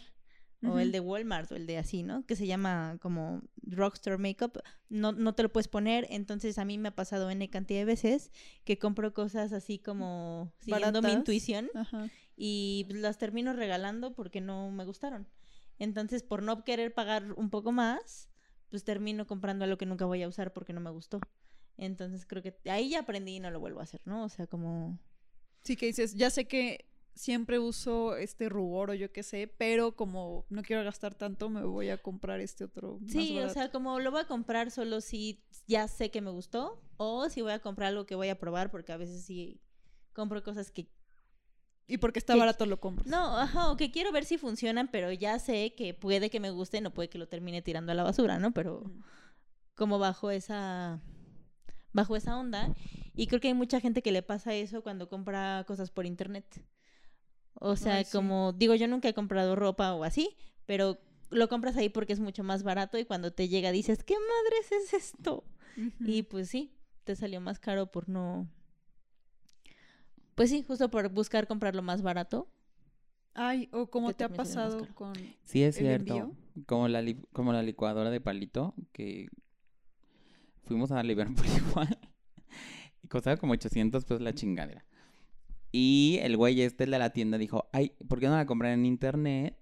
O 0.67 0.79
el 0.79 0.93
de 0.93 1.01
Walmart 1.01 1.51
o 1.53 1.57
el 1.57 1.67
de 1.67 1.79
así, 1.79 2.03
¿no? 2.03 2.25
Que 2.27 2.37
se 2.37 2.47
llama 2.47 2.99
como 3.01 3.43
Rockstar 3.63 4.19
Makeup. 4.19 4.59
No, 4.89 5.13
no 5.13 5.35
te 5.35 5.43
lo 5.43 5.53
puedes 5.53 5.69
poner. 5.69 6.07
Entonces 6.11 6.59
a 6.59 6.65
mí 6.65 6.79
me 6.79 6.89
ha 6.89 6.95
pasado 6.95 7.31
N 7.31 7.49
cantidad 7.51 7.81
de 7.81 7.85
veces 7.85 8.31
que 8.65 8.79
compro 8.79 9.13
cosas 9.15 9.53
así 9.53 9.79
como 9.79 10.53
siguiendo 10.61 11.03
mi 11.03 11.13
intuición 11.13 11.71
Ajá. 11.75 12.09
y 12.37 12.85
pues, 12.89 13.01
las 13.01 13.19
termino 13.19 13.53
regalando 13.53 14.15
porque 14.15 14.41
no 14.41 14.71
me 14.71 14.85
gustaron. 14.85 15.27
Entonces, 15.79 16.23
por 16.23 16.43
no 16.43 16.65
querer 16.65 16.95
pagar 16.95 17.33
un 17.33 17.51
poco 17.51 17.73
más, 17.73 18.29
pues 18.71 18.85
termino 18.85 19.27
comprando 19.27 19.65
algo 19.65 19.77
que 19.77 19.87
nunca 19.87 20.05
voy 20.05 20.23
a 20.23 20.29
usar 20.29 20.53
porque 20.53 20.73
no 20.73 20.81
me 20.81 20.91
gustó. 20.91 21.21
Entonces, 21.77 22.27
creo 22.27 22.43
que 22.43 22.57
ahí 22.71 22.91
ya 22.91 23.01
aprendí 23.01 23.37
y 23.37 23.41
no 23.41 23.51
lo 23.51 23.61
vuelvo 23.61 23.81
a 23.81 23.85
hacer, 23.85 24.01
¿no? 24.05 24.25
O 24.25 24.29
sea, 24.29 24.47
como... 24.47 24.99
Sí 25.65 25.77
que 25.77 25.87
dices, 25.87 26.15
ya 26.15 26.31
sé 26.31 26.47
que 26.47 26.87
siempre 27.15 27.59
uso 27.59 28.17
este 28.17 28.49
rubor 28.49 28.91
o 28.91 28.95
yo 28.95 29.13
qué 29.13 29.23
sé, 29.23 29.47
pero 29.47 29.95
como 29.97 30.47
no 30.51 30.63
quiero 30.63 30.83
gastar 30.85 31.15
tanto, 31.15 31.49
me 31.49 31.63
voy 31.63 31.91
a 31.91 31.99
comprar 31.99 32.41
este 32.41 32.65
otro. 32.65 32.99
más 33.01 33.13
Sí, 33.13 33.39
o 33.39 33.49
sea, 33.49 33.71
como 33.71 34.01
lo 34.01 34.11
voy 34.11 34.21
a 34.23 34.27
comprar 34.27 34.71
solo 34.71 35.01
si 35.01 35.43
ya 35.67 35.87
sé 35.89 36.11
que 36.11 36.21
me 36.21 36.31
gustó 36.31 36.83
o 36.97 37.29
si 37.29 37.41
voy 37.43 37.53
a 37.53 37.61
comprar 37.61 37.89
algo 37.89 38.07
que 38.07 38.15
voy 38.15 38.29
a 38.29 38.39
probar 38.39 38.71
porque 38.71 38.93
a 38.93 38.97
veces 38.97 39.25
sí 39.25 39.61
compro 40.13 40.43
cosas 40.43 40.71
que... 40.71 40.89
Y 41.87 41.99
porque 41.99 42.19
está 42.19 42.33
que- 42.33 42.41
barato 42.41 42.67
lo 42.67 42.81
compras. 42.81 43.07
No, 43.07 43.39
ajá, 43.39 43.71
o 43.71 43.77
que 43.77 43.91
quiero 43.91 44.11
ver 44.11 44.25
si 44.25 44.39
funcionan, 44.39 44.89
pero 44.91 45.13
ya 45.13 45.39
sé 45.39 45.75
que 45.77 45.95
puede 45.95 46.31
que 46.31 46.41
me 46.41 46.51
guste, 46.51 46.81
no 46.81 46.93
puede 46.95 47.09
que 47.11 47.19
lo 47.19 47.29
termine 47.29 47.63
tirando 47.63 47.93
a 47.93 47.95
la 47.95 48.03
basura, 48.03 48.39
¿no? 48.39 48.53
Pero... 48.53 48.81
Mm. 48.85 49.03
como 49.75 49.99
bajo 49.99 50.31
esa 50.31 51.01
bajo 51.93 52.17
esa 52.17 52.37
onda 52.37 52.75
y 53.15 53.27
creo 53.29 53.41
que 53.41 53.49
hay 53.49 53.55
mucha 53.55 53.81
gente 53.81 54.03
que 54.03 54.11
le 54.13 54.23
pasa 54.23 54.53
eso 54.55 54.83
cuando 54.83 55.09
compra 55.09 55.65
cosas 55.67 55.91
por 55.91 56.07
internet. 56.07 56.45
O 57.61 57.77
sea, 57.77 57.97
Ay, 57.97 58.05
sí. 58.05 58.13
como 58.13 58.53
digo, 58.53 58.75
yo 58.75 58.89
nunca 58.89 59.09
he 59.09 59.15
comprado 59.15 59.57
ropa 59.57 59.95
o 59.95 60.05
así, 60.05 60.37
pero 60.67 60.99
lo 61.31 61.49
compras 61.49 61.77
ahí 61.77 61.89
porque 61.89 62.13
es 62.13 62.21
mucho 62.21 62.45
más 62.45 62.63
barato 62.63 62.99
y 62.99 63.05
cuando 63.05 63.33
te 63.33 63.49
llega 63.49 63.73
dices, 63.73 64.03
¿qué 64.05 64.15
madres 64.15 64.73
es 64.73 64.95
esto? 64.95 65.45
Y 66.01 66.23
pues 66.25 66.49
sí, 66.49 66.73
te 67.05 67.17
salió 67.17 67.41
más 67.41 67.59
caro 67.59 67.91
por 67.91 68.09
no 68.09 68.49
Pues 70.35 70.51
sí, 70.51 70.63
justo 70.63 70.91
por 70.91 71.09
buscar 71.11 71.47
comprar 71.47 71.75
lo 71.75 71.83
más 71.83 72.03
barato. 72.03 72.49
Ay, 73.35 73.69
o 73.73 73.87
como 73.89 74.13
te 74.13 74.25
ha 74.25 74.29
pasado 74.29 74.87
con... 74.95 75.13
Sí, 75.45 75.63
es 75.63 75.77
¿El 75.77 75.83
cierto. 75.83 76.15
envío? 76.17 76.33
Como 76.67 76.89
la, 76.89 77.03
li- 77.03 77.21
como 77.33 77.53
la 77.53 77.63
licuadora 77.63 78.11
de 78.11 78.21
palito, 78.21 78.75
que 78.93 79.29
fuimos 80.65 80.93
a 80.93 81.03
Liverpool 81.03 81.47
igual. 81.69 81.99
Y 83.03 83.09
costaba 83.09 83.37
como 83.37 83.53
800 83.53 84.05
pesos 84.05 84.21
la 84.23 84.33
chingadera. 84.35 84.85
Y 85.77 86.21
el 86.23 86.37
güey 86.37 86.63
este 86.63 86.85
el 86.85 86.93
de 86.93 87.01
la 87.01 87.11
tienda 87.11 87.37
dijo, 87.37 87.69
ay, 87.73 87.91
¿por 88.07 88.21
qué 88.21 88.29
no 88.29 88.37
la 88.37 88.47
compran 88.47 88.75
en 88.75 88.87
internet? 88.87 89.59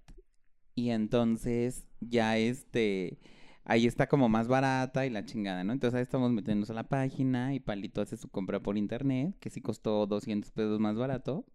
Y 0.75 0.91
entonces 0.91 1.89
ya 2.01 2.37
este, 2.37 3.19
ahí 3.65 3.87
está 3.87 4.09
como 4.09 4.29
más 4.29 4.47
barata 4.47 5.07
y 5.07 5.11
la 5.11 5.25
chingada, 5.25 5.65
¿no? 5.65 5.73
Entonces 5.73 5.97
ahí 5.97 6.03
estamos 6.03 6.31
metiéndonos 6.31 6.69
a 6.69 6.75
la 6.75 6.87
página 6.87 7.55
y 7.55 7.61
Palito 7.61 8.03
hace 8.03 8.19
su 8.19 8.29
compra 8.29 8.61
por 8.61 8.77
internet, 8.77 9.35
que 9.41 9.49
sí 9.49 9.63
costó 9.63 10.07
200 10.07 10.51
pesos 10.51 10.79
más 10.81 10.97
barato. 10.97 11.47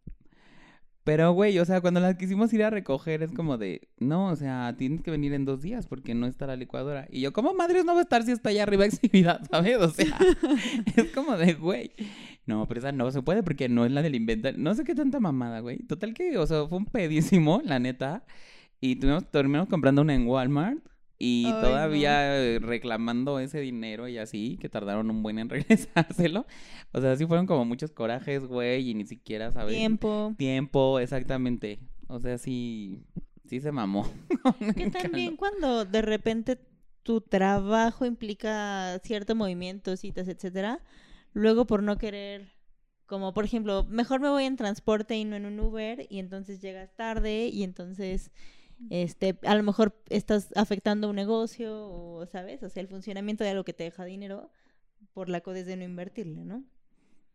Pero, 1.03 1.31
güey, 1.33 1.59
o 1.59 1.63
sea, 1.63 1.79
cuando 1.79 1.99
la 1.99 2.17
quisimos 2.17 2.51
ir 2.51 2.63
a 2.63 2.71
recoger 2.71 3.21
es 3.21 3.31
como 3.31 3.59
de, 3.59 3.89
no, 3.99 4.29
o 4.29 4.35
sea, 4.35 4.75
tienes 4.75 5.01
que 5.01 5.11
venir 5.11 5.33
en 5.33 5.45
dos 5.45 5.61
días 5.61 5.85
porque 5.85 6.15
no 6.15 6.25
está 6.25 6.47
la 6.47 6.55
licuadora. 6.55 7.07
Y 7.11 7.21
yo, 7.21 7.31
¿cómo 7.31 7.53
madres 7.53 7.85
no 7.85 7.93
va 7.93 7.99
a 7.99 8.03
estar 8.03 8.23
si 8.23 8.31
está 8.31 8.49
allá 8.49 8.63
arriba 8.63 8.85
exhibida, 8.85 9.39
¿sabes? 9.51 9.77
O 9.77 9.89
sea, 9.89 10.17
es 10.95 11.11
como 11.13 11.37
de, 11.37 11.53
güey. 11.53 11.91
No, 12.47 12.65
pero 12.65 12.79
esa 12.79 12.91
no 12.93 13.11
se 13.11 13.21
puede 13.21 13.43
porque 13.43 13.67
no 13.67 13.85
es 13.85 13.91
la 13.91 14.01
del 14.01 14.15
inventario. 14.15 14.57
No 14.57 14.73
sé 14.73 14.85
qué 14.85 14.95
tanta 14.95 15.19
mamada, 15.19 15.59
güey. 15.59 15.79
Total 15.79 16.13
que, 16.13 16.37
o 16.37 16.47
sea, 16.47 16.65
fue 16.65 16.77
un 16.77 16.85
pedísimo, 16.85 17.61
la 17.63 17.77
neta. 17.77 18.23
Y 18.79 18.95
tuvimos, 18.95 19.29
terminamos 19.29 19.67
comprando 19.69 20.01
una 20.01 20.15
en 20.15 20.25
Walmart. 20.25 20.79
Y 21.19 21.45
Ay, 21.47 21.51
todavía 21.61 22.37
eh, 22.37 22.59
reclamando 22.59 23.39
ese 23.39 23.59
dinero 23.59 24.07
y 24.07 24.17
así, 24.17 24.57
que 24.61 24.69
tardaron 24.69 25.09
un 25.09 25.23
buen 25.23 25.39
en 25.39 25.49
regresárselo. 25.49 26.45
O 26.93 27.01
sea, 27.01 27.17
sí 27.17 27.25
fueron 27.25 27.47
como 27.47 27.65
muchos 27.65 27.91
corajes, 27.91 28.45
güey, 28.45 28.89
y 28.89 28.93
ni 28.93 29.05
siquiera, 29.05 29.51
¿sabes? 29.51 29.75
Tiempo. 29.75 30.33
Tiempo, 30.37 30.99
exactamente. 30.99 31.79
O 32.07 32.19
sea, 32.19 32.37
sí, 32.37 33.03
sí 33.45 33.59
se 33.59 33.71
mamó. 33.73 34.09
Que 34.75 34.89
también 34.89 35.35
cuando 35.35 35.83
de 35.83 36.01
repente 36.01 36.57
tu 37.03 37.19
trabajo 37.19 38.05
implica 38.05 38.99
cierto 39.03 39.35
movimiento, 39.35 39.97
citas, 39.97 40.27
etcétera, 40.27 40.81
luego 41.33 41.65
por 41.65 41.83
no 41.83 41.97
querer, 41.97 42.53
como 43.05 43.33
por 43.33 43.45
ejemplo, 43.45 43.85
mejor 43.89 44.19
me 44.19 44.29
voy 44.29 44.45
en 44.45 44.55
transporte 44.55 45.15
y 45.15 45.25
no 45.25 45.35
en 45.35 45.45
un 45.45 45.59
Uber, 45.59 46.07
y 46.09 46.19
entonces 46.19 46.61
llegas 46.61 46.95
tarde, 46.95 47.47
y 47.47 47.63
entonces 47.63 48.31
este, 48.89 49.39
a 49.43 49.55
lo 49.55 49.63
mejor 49.63 49.99
estás 50.09 50.49
afectando 50.55 51.09
un 51.09 51.15
negocio, 51.15 51.89
o 51.89 52.25
sabes, 52.27 52.61
o 52.63 52.69
sea, 52.69 52.81
el 52.81 52.87
funcionamiento 52.87 53.43
de 53.43 53.51
algo 53.51 53.63
que 53.63 53.73
te 53.73 53.83
deja 53.83 54.05
dinero 54.05 54.51
por 55.13 55.29
la 55.29 55.41
codez 55.41 55.65
de 55.65 55.77
no 55.77 55.83
invertirle, 55.83 56.45
¿no? 56.45 56.63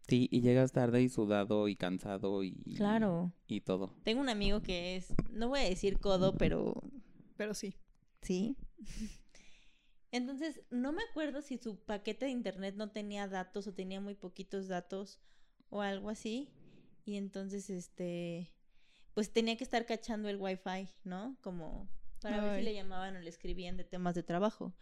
Sí, 0.09 0.29
y 0.31 0.41
llegas 0.41 0.73
tarde 0.73 1.01
y 1.01 1.09
sudado 1.09 1.69
y 1.69 1.77
cansado 1.77 2.43
y... 2.43 2.53
Claro. 2.77 3.33
Y 3.47 3.61
todo. 3.61 3.95
Tengo 4.03 4.21
un 4.21 4.29
amigo 4.29 4.61
que 4.61 4.97
es, 4.97 5.15
no 5.31 5.49
voy 5.49 5.61
a 5.61 5.65
decir 5.65 5.99
codo, 5.99 6.35
pero 6.37 6.83
Pero 7.37 7.55
sí. 7.55 7.75
Sí. 8.21 8.57
Entonces, 10.13 10.61
no 10.71 10.93
me 10.93 11.03
acuerdo 11.03 11.41
si 11.43 11.57
su 11.59 11.79
paquete 11.81 12.27
de 12.27 12.31
internet 12.31 12.75
no 12.77 12.91
tenía 12.91 13.27
datos 13.27 13.67
o 13.67 13.75
tenía 13.75 14.01
muy 14.01 14.15
poquitos 14.15 14.69
datos 14.69 15.21
o 15.71 15.81
algo 15.81 16.11
así. 16.11 16.51
Y 17.05 17.17
entonces, 17.17 17.71
este, 17.71 18.53
pues 19.15 19.33
tenía 19.33 19.57
que 19.57 19.65
estar 19.65 19.87
cachando 19.87 20.29
el 20.29 20.37
wifi, 20.37 20.91
¿no? 21.03 21.37
Como 21.41 21.89
para 22.21 22.41
ver 22.41 22.59
si 22.59 22.63
le 22.63 22.75
llamaban 22.75 23.17
o 23.17 23.21
le 23.21 23.29
escribían 23.31 23.77
de 23.77 23.85
temas 23.85 24.15
de 24.15 24.23
trabajo. 24.23 24.75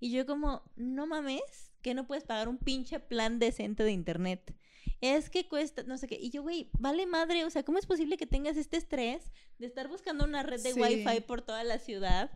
Y 0.00 0.10
yo 0.12 0.26
como, 0.26 0.62
no 0.76 1.06
mames, 1.06 1.72
que 1.80 1.94
no 1.94 2.06
puedes 2.06 2.24
pagar 2.24 2.48
un 2.48 2.58
pinche 2.58 3.00
plan 3.00 3.38
decente 3.38 3.84
de 3.84 3.92
internet. 3.92 4.54
Es 5.00 5.30
que 5.30 5.48
cuesta, 5.48 5.82
no 5.84 5.96
sé 5.96 6.06
qué. 6.06 6.18
Y 6.20 6.30
yo, 6.30 6.42
güey, 6.42 6.70
vale 6.78 7.06
madre, 7.06 7.44
o 7.44 7.50
sea, 7.50 7.64
¿cómo 7.64 7.78
es 7.78 7.86
posible 7.86 8.16
que 8.16 8.26
tengas 8.26 8.56
este 8.56 8.76
estrés 8.76 9.32
de 9.58 9.66
estar 9.66 9.88
buscando 9.88 10.24
una 10.24 10.42
red 10.42 10.62
de 10.62 10.72
Sí. 10.72 10.80
wifi 10.80 11.20
por 11.22 11.42
toda 11.42 11.64
la 11.64 11.78
ciudad? 11.78 12.30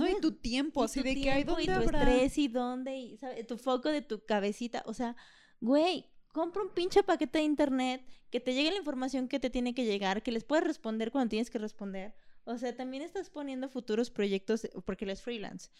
No, 0.00 0.08
y 0.08 0.20
tu 0.20 0.32
tiempo, 0.32 0.82
y 0.82 0.84
así 0.86 1.00
tu 1.00 1.04
de 1.06 1.14
que 1.20 1.30
hay 1.30 1.44
dónde 1.44 1.62
y 1.62 1.66
tu 1.66 1.72
habrá. 1.72 2.00
estrés 2.02 2.38
y 2.38 2.48
dónde 2.48 2.96
y 2.96 3.16
¿sabe? 3.16 3.44
tu 3.44 3.56
foco 3.58 3.88
de 3.88 4.02
tu 4.02 4.24
cabecita, 4.24 4.82
o 4.86 4.94
sea, 4.94 5.16
güey, 5.60 6.06
compra 6.32 6.62
un 6.62 6.70
pinche 6.70 7.02
paquete 7.02 7.38
de 7.38 7.44
internet 7.44 8.04
que 8.30 8.40
te 8.40 8.54
llegue 8.54 8.70
la 8.70 8.76
información 8.78 9.28
que 9.28 9.40
te 9.40 9.50
tiene 9.50 9.74
que 9.74 9.84
llegar, 9.84 10.22
que 10.22 10.32
les 10.32 10.44
puedes 10.44 10.64
responder 10.64 11.10
cuando 11.10 11.30
tienes 11.30 11.50
que 11.50 11.58
responder. 11.58 12.14
O 12.44 12.56
sea, 12.58 12.74
también 12.76 13.02
estás 13.02 13.30
poniendo 13.30 13.68
futuros 13.68 14.10
proyectos 14.10 14.68
porque 14.84 15.04
él 15.04 15.10
es 15.10 15.22
freelance 15.22 15.70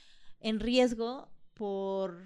en 0.41 0.61
riesgo 0.61 1.29
por 1.55 2.23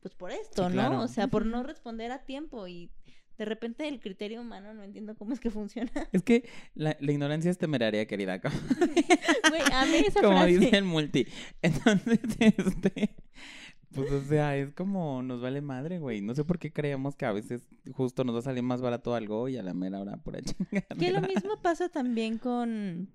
pues 0.00 0.14
por 0.14 0.30
esto, 0.30 0.62
Sí, 0.68 0.68
¿no? 0.76 0.82
claro. 0.82 1.00
O 1.00 1.08
sea, 1.08 1.26
por 1.28 1.44
no 1.46 1.62
responder 1.62 2.12
a 2.12 2.24
tiempo 2.24 2.68
y 2.68 2.90
de 3.38 3.44
repente 3.44 3.86
el 3.86 4.00
criterio 4.00 4.40
humano 4.40 4.74
no 4.74 4.82
entiendo 4.82 5.14
cómo 5.14 5.32
es 5.32 5.40
que 5.40 5.50
funciona. 5.50 5.90
Es 6.12 6.22
que 6.22 6.48
la, 6.74 6.96
la 7.00 7.12
ignorancia 7.12 7.50
es 7.50 7.58
temeraria, 7.58 8.06
querida. 8.06 8.40
Como, 8.40 8.54
Güey, 9.50 9.62
a 9.72 9.86
mí 9.86 9.96
esa 10.06 10.20
como 10.20 10.38
frase. 10.38 10.58
dice 10.58 10.76
el 10.76 10.84
multi. 10.84 11.26
Entonces, 11.62 12.20
este... 12.38 13.14
Pues, 13.94 14.12
o 14.12 14.22
sea, 14.22 14.54
es 14.56 14.74
como 14.74 15.22
nos 15.22 15.40
vale 15.40 15.62
madre, 15.62 15.98
güey. 15.98 16.20
No 16.20 16.34
sé 16.34 16.44
por 16.44 16.58
qué 16.58 16.70
creemos 16.72 17.16
que 17.16 17.24
a 17.24 17.32
veces 17.32 17.66
justo 17.92 18.22
nos 18.22 18.34
va 18.34 18.40
a 18.40 18.42
salir 18.42 18.62
más 18.62 18.82
barato 18.82 19.14
algo 19.14 19.48
y 19.48 19.56
a 19.56 19.62
la 19.62 19.72
mera 19.72 19.98
hora 19.98 20.18
por 20.18 20.36
ahí 20.36 20.42
Que 20.98 21.10
lo 21.10 21.22
mismo 21.22 21.56
pasa 21.62 21.88
también 21.88 22.36
con 22.36 23.08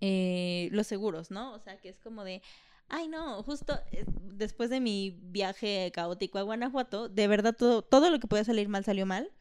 eh, 0.00 0.68
los 0.72 0.88
seguros, 0.88 1.30
¿no? 1.30 1.54
O 1.54 1.60
sea, 1.60 1.80
que 1.80 1.88
es 1.88 1.98
como 2.00 2.24
de, 2.24 2.42
ay 2.88 3.08
no, 3.08 3.42
justo 3.42 3.78
eh, 3.92 4.04
después 4.22 4.70
de 4.70 4.80
mi 4.80 5.18
viaje 5.22 5.90
caótico 5.94 6.38
a 6.38 6.42
Guanajuato, 6.42 7.08
de 7.08 7.28
verdad 7.28 7.54
todo, 7.56 7.82
todo 7.82 8.10
lo 8.10 8.18
que 8.18 8.26
podía 8.26 8.44
salir 8.44 8.68
mal 8.68 8.84
salió 8.84 9.06
mal. 9.06 9.32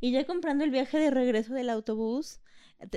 Y 0.00 0.10
ya 0.10 0.26
comprando 0.26 0.64
el 0.64 0.70
viaje 0.70 0.98
de 0.98 1.10
regreso 1.10 1.54
del 1.54 1.70
autobús, 1.70 2.40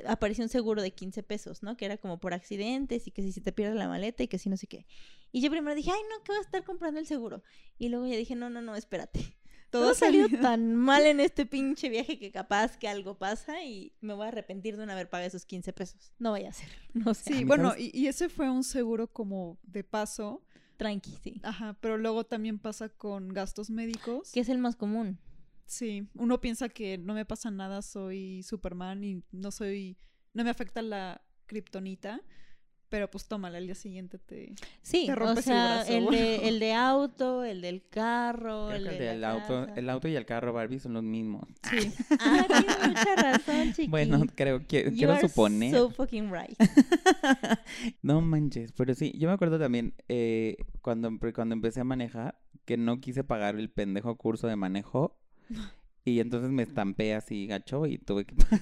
apareció 0.08 0.44
un 0.44 0.50
seguro 0.50 0.82
de 0.82 0.91
15 0.91 1.24
pesos, 1.24 1.63
¿no? 1.63 1.78
Que 1.78 1.86
era 1.86 1.98
como 1.98 2.20
por 2.20 2.34
accidentes 2.34 3.08
y 3.08 3.12
que 3.12 3.22
si 3.22 3.32
se 3.32 3.41
te 3.41 3.52
pierde 3.52 3.76
la 3.76 3.88
maleta 3.88 4.24
y 4.24 4.28
que 4.28 4.39
si 4.39 4.50
no 4.50 4.58
sé 4.58 4.68
qué. 4.68 4.86
Y 5.32 5.41
yo 5.41 5.50
primero 5.52 5.76
dije, 5.76 5.91
ay 5.91 6.02
no, 6.10 6.24
¿qué 6.24 6.32
va 6.32 6.39
a 6.39 6.41
estar 6.41 6.63
comprando 6.63 7.00
el 7.00 7.06
seguro? 7.06 7.44
Y 7.78 7.89
luego 7.89 8.08
ya 8.08 8.15
dije, 8.15 8.36
no, 8.36 8.50
no, 8.50 8.62
no, 8.62 8.76
espérate. 8.76 9.36
Todo 9.79 9.93
salió 9.93 10.27
tan 10.41 10.75
mal 10.75 11.05
en 11.05 11.19
este 11.19 11.45
pinche 11.45 11.89
viaje 11.89 12.19
que 12.19 12.31
capaz 12.31 12.77
que 12.77 12.88
algo 12.88 13.17
pasa 13.17 13.63
y 13.63 13.93
me 14.01 14.13
voy 14.13 14.25
a 14.25 14.29
arrepentir 14.29 14.77
de 14.77 14.85
no 14.85 14.91
haber 14.91 15.09
pagado 15.09 15.27
esos 15.27 15.45
15 15.45 15.73
pesos. 15.73 16.13
No 16.19 16.31
vaya 16.31 16.49
a 16.49 16.53
ser. 16.53 16.69
No 16.93 17.13
sé. 17.13 17.33
Sí, 17.33 17.43
bueno, 17.43 17.73
y, 17.77 17.91
y 17.93 18.07
ese 18.07 18.29
fue 18.29 18.49
un 18.49 18.63
seguro 18.63 19.07
como 19.07 19.57
de 19.63 19.83
paso. 19.83 20.43
Tranqui, 20.77 21.17
sí. 21.23 21.41
Ajá, 21.43 21.77
pero 21.79 21.97
luego 21.97 22.25
también 22.25 22.59
pasa 22.59 22.89
con 22.89 23.29
gastos 23.29 23.69
médicos. 23.69 24.31
Que 24.31 24.41
es 24.41 24.49
el 24.49 24.57
más 24.57 24.75
común. 24.75 25.19
Sí, 25.65 26.07
uno 26.13 26.39
piensa 26.41 26.69
que 26.69 26.97
no 26.97 27.13
me 27.13 27.25
pasa 27.25 27.49
nada, 27.49 27.81
soy 27.81 28.43
Superman 28.43 29.03
y 29.03 29.23
no 29.31 29.51
soy, 29.51 29.97
no 30.33 30.43
me 30.43 30.51
afecta 30.51 30.81
la 30.81 31.21
kriptonita, 31.47 32.21
pero 32.89 33.10
pues 33.10 33.28
tómala, 33.28 33.58
al 33.58 33.65
día 33.65 33.76
siguiente 33.76 34.17
te... 34.19 34.54
Sí, 34.82 35.06
Te 35.08 35.13
o 35.13 35.15
rompes 35.15 35.38
el 35.39 35.43
sea, 35.54 35.76
brazo, 35.76 35.93
el, 35.93 36.04
bueno. 36.04 36.17
de, 36.17 36.36
el 36.48 36.60
de 36.60 36.74
auto, 36.74 37.43
el 37.43 37.62
del 37.62 37.88
carro, 37.89 38.67
Creo 38.67 38.78
el 38.78 38.84
que 38.84 38.89
el 38.89 38.98
de 39.00 39.06
del 39.06 39.21
la 39.21 39.32
auto, 39.32 39.65
casa. 39.65 39.74
el 39.80 39.89
auto 39.89 40.08
y 40.08 40.15
el 40.15 40.26
carro 40.26 40.54
Barbie 40.54 40.80
son 40.80 40.93
los 40.93 41.04
mismos. 41.04 41.43
Sí, 41.69 41.91
Ah, 42.19 42.45
tienes 42.48 42.88
mucha 42.88 43.15
razón, 43.15 43.74
chiqui. 43.74 43.88
Bueno, 43.88 44.21
creo 44.36 44.65
que 44.67 44.86
You 44.91 44.98
quiero 44.98 45.13
are 45.13 45.28
suponer. 45.28 45.74
so 45.74 45.89
fucking 45.89 46.32
right. 46.32 46.58
no 48.02 48.21
manches, 48.21 48.71
pero 48.74 48.93
sí, 48.93 49.13
yo 49.17 49.28
me 49.28 49.34
acuerdo 49.34 49.60
también 49.60 49.93
eh, 50.08 50.58
cuando, 50.82 51.10
cuando 51.34 51.54
empecé 51.54 51.82
a 51.82 51.84
manejar 51.84 52.39
que 52.65 52.78
no 52.78 53.00
quise 53.00 53.24
pagar 53.24 53.56
el 53.56 53.69
pendejo 53.69 54.15
curso 54.17 54.48
de 54.48 54.56
manejo 54.56 55.19
y 56.08 56.20
entonces 56.20 56.52
me 56.52 56.62
estampé 56.62 57.15
así 57.15 57.48
gacho 57.48 57.88
y 57.88 57.98
tuve 57.98 58.26
que 58.26 58.36
pagar 58.36 58.62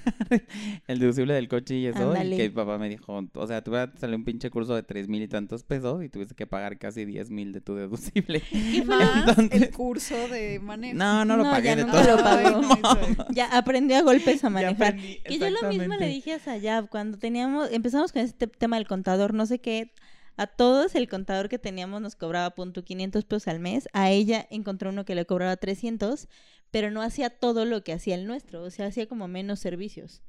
el 0.88 1.00
deducible 1.00 1.34
del 1.34 1.50
coche 1.50 1.76
y 1.76 1.88
eso 1.88 2.08
Ándale. 2.12 2.36
y 2.36 2.38
que 2.38 2.44
mi 2.50 2.56
papá 2.56 2.78
me 2.78 2.88
dijo, 2.88 3.22
o 3.34 3.48
sea, 3.48 3.62
tuve 3.62 3.92
que 3.92 3.98
salir 3.98 4.16
un 4.16 4.24
pinche 4.24 4.50
curso 4.50 4.74
de 4.76 4.84
tres 4.84 5.10
mil 5.10 5.22
y 5.22 5.28
tantos 5.28 5.64
pesos 5.64 6.02
y 6.04 6.08
tuviste 6.10 6.36
que 6.36 6.48
pagar 6.48 6.78
casi 6.80 7.04
diez 7.04 7.30
mil 7.30 7.52
de 7.52 7.60
tu 7.60 7.76
deducible. 7.76 8.42
más 8.86 9.28
Entonces- 9.38 9.62
el 9.62 9.72
curso 9.72 10.16
de 10.30 10.60
manejo. 10.62 10.98
No, 10.98 11.26
no 11.26 11.36
lo 11.36 11.44
No, 11.44 11.52
pagué 11.52 11.66
ya 11.70 11.76
de 11.76 11.84
nunca 11.84 12.02
todo. 12.06 12.16
lo 12.18 12.24
pagó. 12.24 12.62
No, 13.18 13.26
Ya 13.34 13.48
aprendió 13.58 13.98
a 13.98 14.02
golpes 14.04 14.42
a 14.46 14.50
manejar. 14.50 14.94
aprendí, 14.94 15.20
Que 15.26 15.38
yo 15.38 15.50
lo 15.50 15.68
mismo 15.70 15.96
le 15.96 16.08
dije 16.08 16.34
a 16.34 16.40
Sayab 16.40 16.88
cuando 16.90 17.18
teníamos, 17.18 17.70
empezamos 17.72 18.14
con 18.14 18.22
este 18.22 18.48
tema 18.48 18.78
del 18.78 18.88
contador, 18.88 19.34
no 19.34 19.46
sé 19.46 19.60
qué, 19.60 19.92
a 20.38 20.48
todos 20.48 20.96
el 20.96 21.10
contador 21.10 21.50
que 21.50 21.60
teníamos 21.60 22.02
nos 22.02 22.16
cobraba 22.16 22.50
punto 22.56 22.84
500 22.86 23.26
pesos 23.26 23.48
al 23.50 23.60
mes, 23.60 23.88
a 23.94 24.10
ella 24.12 24.48
encontró 24.50 24.90
uno 24.92 25.04
que 25.06 25.14
le 25.14 25.26
cobraba 25.26 25.58
300, 25.58 26.28
pero 26.74 26.90
no 26.90 27.04
hacía 27.04 27.30
todo 27.30 27.66
lo 27.66 27.84
que 27.84 27.94
hacía 27.94 28.16
el 28.16 28.26
nuestro, 28.26 28.64
o 28.64 28.72
sea, 28.72 28.88
hacía 28.88 29.08
como 29.08 29.28
menos 29.28 29.60
servicios. 29.60 30.24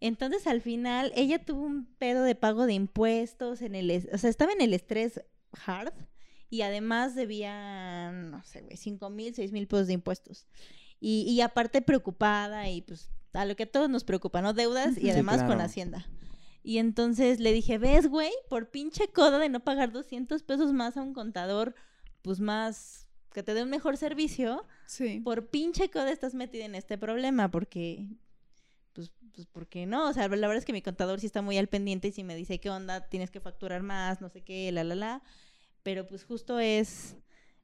Entonces 0.00 0.46
al 0.46 0.62
final 0.62 1.12
ella 1.14 1.44
tuvo 1.44 1.60
un 1.66 1.84
pedo 1.98 2.22
de 2.22 2.34
pago 2.34 2.64
de 2.64 2.72
impuestos, 2.72 3.60
en 3.60 3.74
el, 3.74 4.08
o 4.10 4.16
sea, 4.16 4.30
estaba 4.30 4.52
en 4.52 4.62
el 4.62 4.72
estrés 4.72 5.20
hard 5.66 5.92
y 6.48 6.62
además 6.62 7.14
debía, 7.14 8.10
no 8.10 8.42
sé, 8.42 8.62
güey, 8.62 8.78
cinco 8.78 9.10
mil, 9.10 9.34
seis 9.34 9.52
mil 9.52 9.66
pesos 9.66 9.88
de 9.88 9.92
impuestos. 9.92 10.46
Y, 10.98 11.26
y 11.28 11.42
aparte 11.42 11.82
preocupada 11.82 12.70
y 12.70 12.80
pues 12.80 13.10
a 13.34 13.44
lo 13.44 13.54
que 13.54 13.64
a 13.64 13.70
todos 13.70 13.90
nos 13.90 14.02
preocupa, 14.02 14.40
¿no? 14.40 14.54
Deudas 14.54 14.96
y 14.96 15.02
Sí, 15.02 15.10
además 15.10 15.42
con. 15.42 15.60
Hacienda. 15.60 16.08
Y 16.62 16.78
entonces 16.78 17.38
le 17.38 17.52
dije, 17.52 17.76
ves, 17.76 18.06
güey, 18.08 18.32
por 18.48 18.70
pinche 18.70 19.08
coda 19.08 19.38
de 19.38 19.50
no 19.50 19.60
pagar 19.60 19.92
200 19.92 20.42
pesos 20.42 20.72
más 20.72 20.96
a 20.96 21.02
un 21.02 21.12
contador, 21.12 21.74
pues 22.22 22.40
más, 22.40 23.05
que 23.36 23.42
te 23.42 23.52
dé 23.52 23.62
un 23.62 23.68
mejor 23.70 23.98
servicio, 23.98 24.64
Sí. 24.86 25.20
por 25.20 25.48
pinche 25.50 25.90
coda 25.90 26.10
estás 26.10 26.32
metida 26.34 26.64
en 26.64 26.74
este 26.74 26.96
problema, 26.96 27.50
porque, 27.50 28.08
pues, 28.94 29.12
pues, 29.34 29.46
porque 29.46 29.84
no? 29.84 30.08
O 30.08 30.12
sea, 30.14 30.22
la 30.28 30.48
verdad 30.48 30.56
es 30.56 30.64
que 30.64 30.72
mi 30.72 30.80
contador 30.80 31.20
sí 31.20 31.26
está 31.26 31.42
muy 31.42 31.58
al 31.58 31.66
pendiente 31.68 32.08
y 32.08 32.12
si 32.12 32.24
me 32.24 32.34
dice, 32.34 32.58
¿qué 32.60 32.70
onda? 32.70 33.08
Tienes 33.10 33.30
que 33.30 33.40
facturar 33.40 33.82
más, 33.82 34.22
no 34.22 34.30
sé 34.30 34.40
qué, 34.42 34.72
la, 34.72 34.84
la, 34.84 34.94
la. 34.94 35.22
Pero 35.82 36.06
pues 36.06 36.24
justo 36.24 36.58
es 36.58 37.16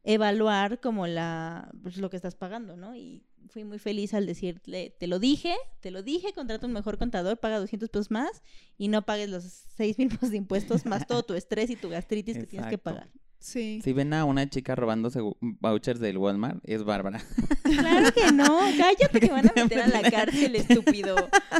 evaluar 0.05 0.79
como 0.81 1.07
la, 1.07 1.71
pues, 1.83 1.97
lo 1.97 2.11
que 2.11 2.17
estás 2.17 2.35
pagando, 2.35 2.77
¿no? 2.77 2.95
Y 2.95 3.25
fui 3.49 3.65
muy 3.65 3.79
feliz 3.79 4.13
al 4.15 4.27
decirle, 4.27 4.95
te 5.01 5.07
lo 5.07 5.19
dije, 5.19 5.55
te 5.81 5.91
lo 5.91 6.03
dije, 6.03 6.35
contrata 6.35 6.67
un 6.67 6.73
mejor 6.75 6.99
contador, 6.99 7.39
paga 7.39 7.59
200 7.59 7.89
pesos 7.89 8.11
más 8.11 8.43
y 8.77 8.89
no 8.89 9.03
pagues 9.07 9.31
los 9.31 9.45
6 9.45 9.97
mil 9.99 10.09
pesos 10.11 10.31
de 10.31 10.37
impuestos 10.37 10.85
más 10.87 11.07
todo 11.07 11.23
tu 11.23 11.33
estrés 11.35 11.71
y 11.71 11.77
tu 11.77 11.89
gastritis 11.89 12.37
que 12.37 12.47
tienes 12.47 12.69
que 12.69 12.79
pagar. 12.79 13.09
Sí. 13.43 13.81
Si 13.83 13.93
ven 13.93 14.13
a 14.15 14.25
una 14.25 14.49
chica 14.49 14.75
robándose 14.77 15.19
vouchers 15.41 15.99
del 15.99 16.17
Walmart, 16.17 16.61
es 16.63 16.85
Bárbara. 16.85 17.21
Claro 17.65 18.13
que 18.13 18.31
no, 18.33 18.61
cállate 18.79 19.19
que 19.21 19.31
van 19.33 19.49
a 19.49 19.53
meter 19.55 19.81
a 19.83 19.89
la 19.89 20.11
cárcel, 20.11 20.55
estúpido. 20.55 21.17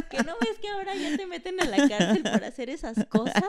Que 0.09 0.17
no 0.19 0.33
ves 0.39 0.57
que 0.61 0.69
ahora 0.69 0.95
ya 0.95 1.17
te 1.17 1.27
meten 1.27 1.59
a 1.59 1.65
la 1.65 1.87
cárcel 1.89 2.23
por 2.23 2.43
hacer 2.43 2.69
esas 2.69 3.05
cosas. 3.07 3.43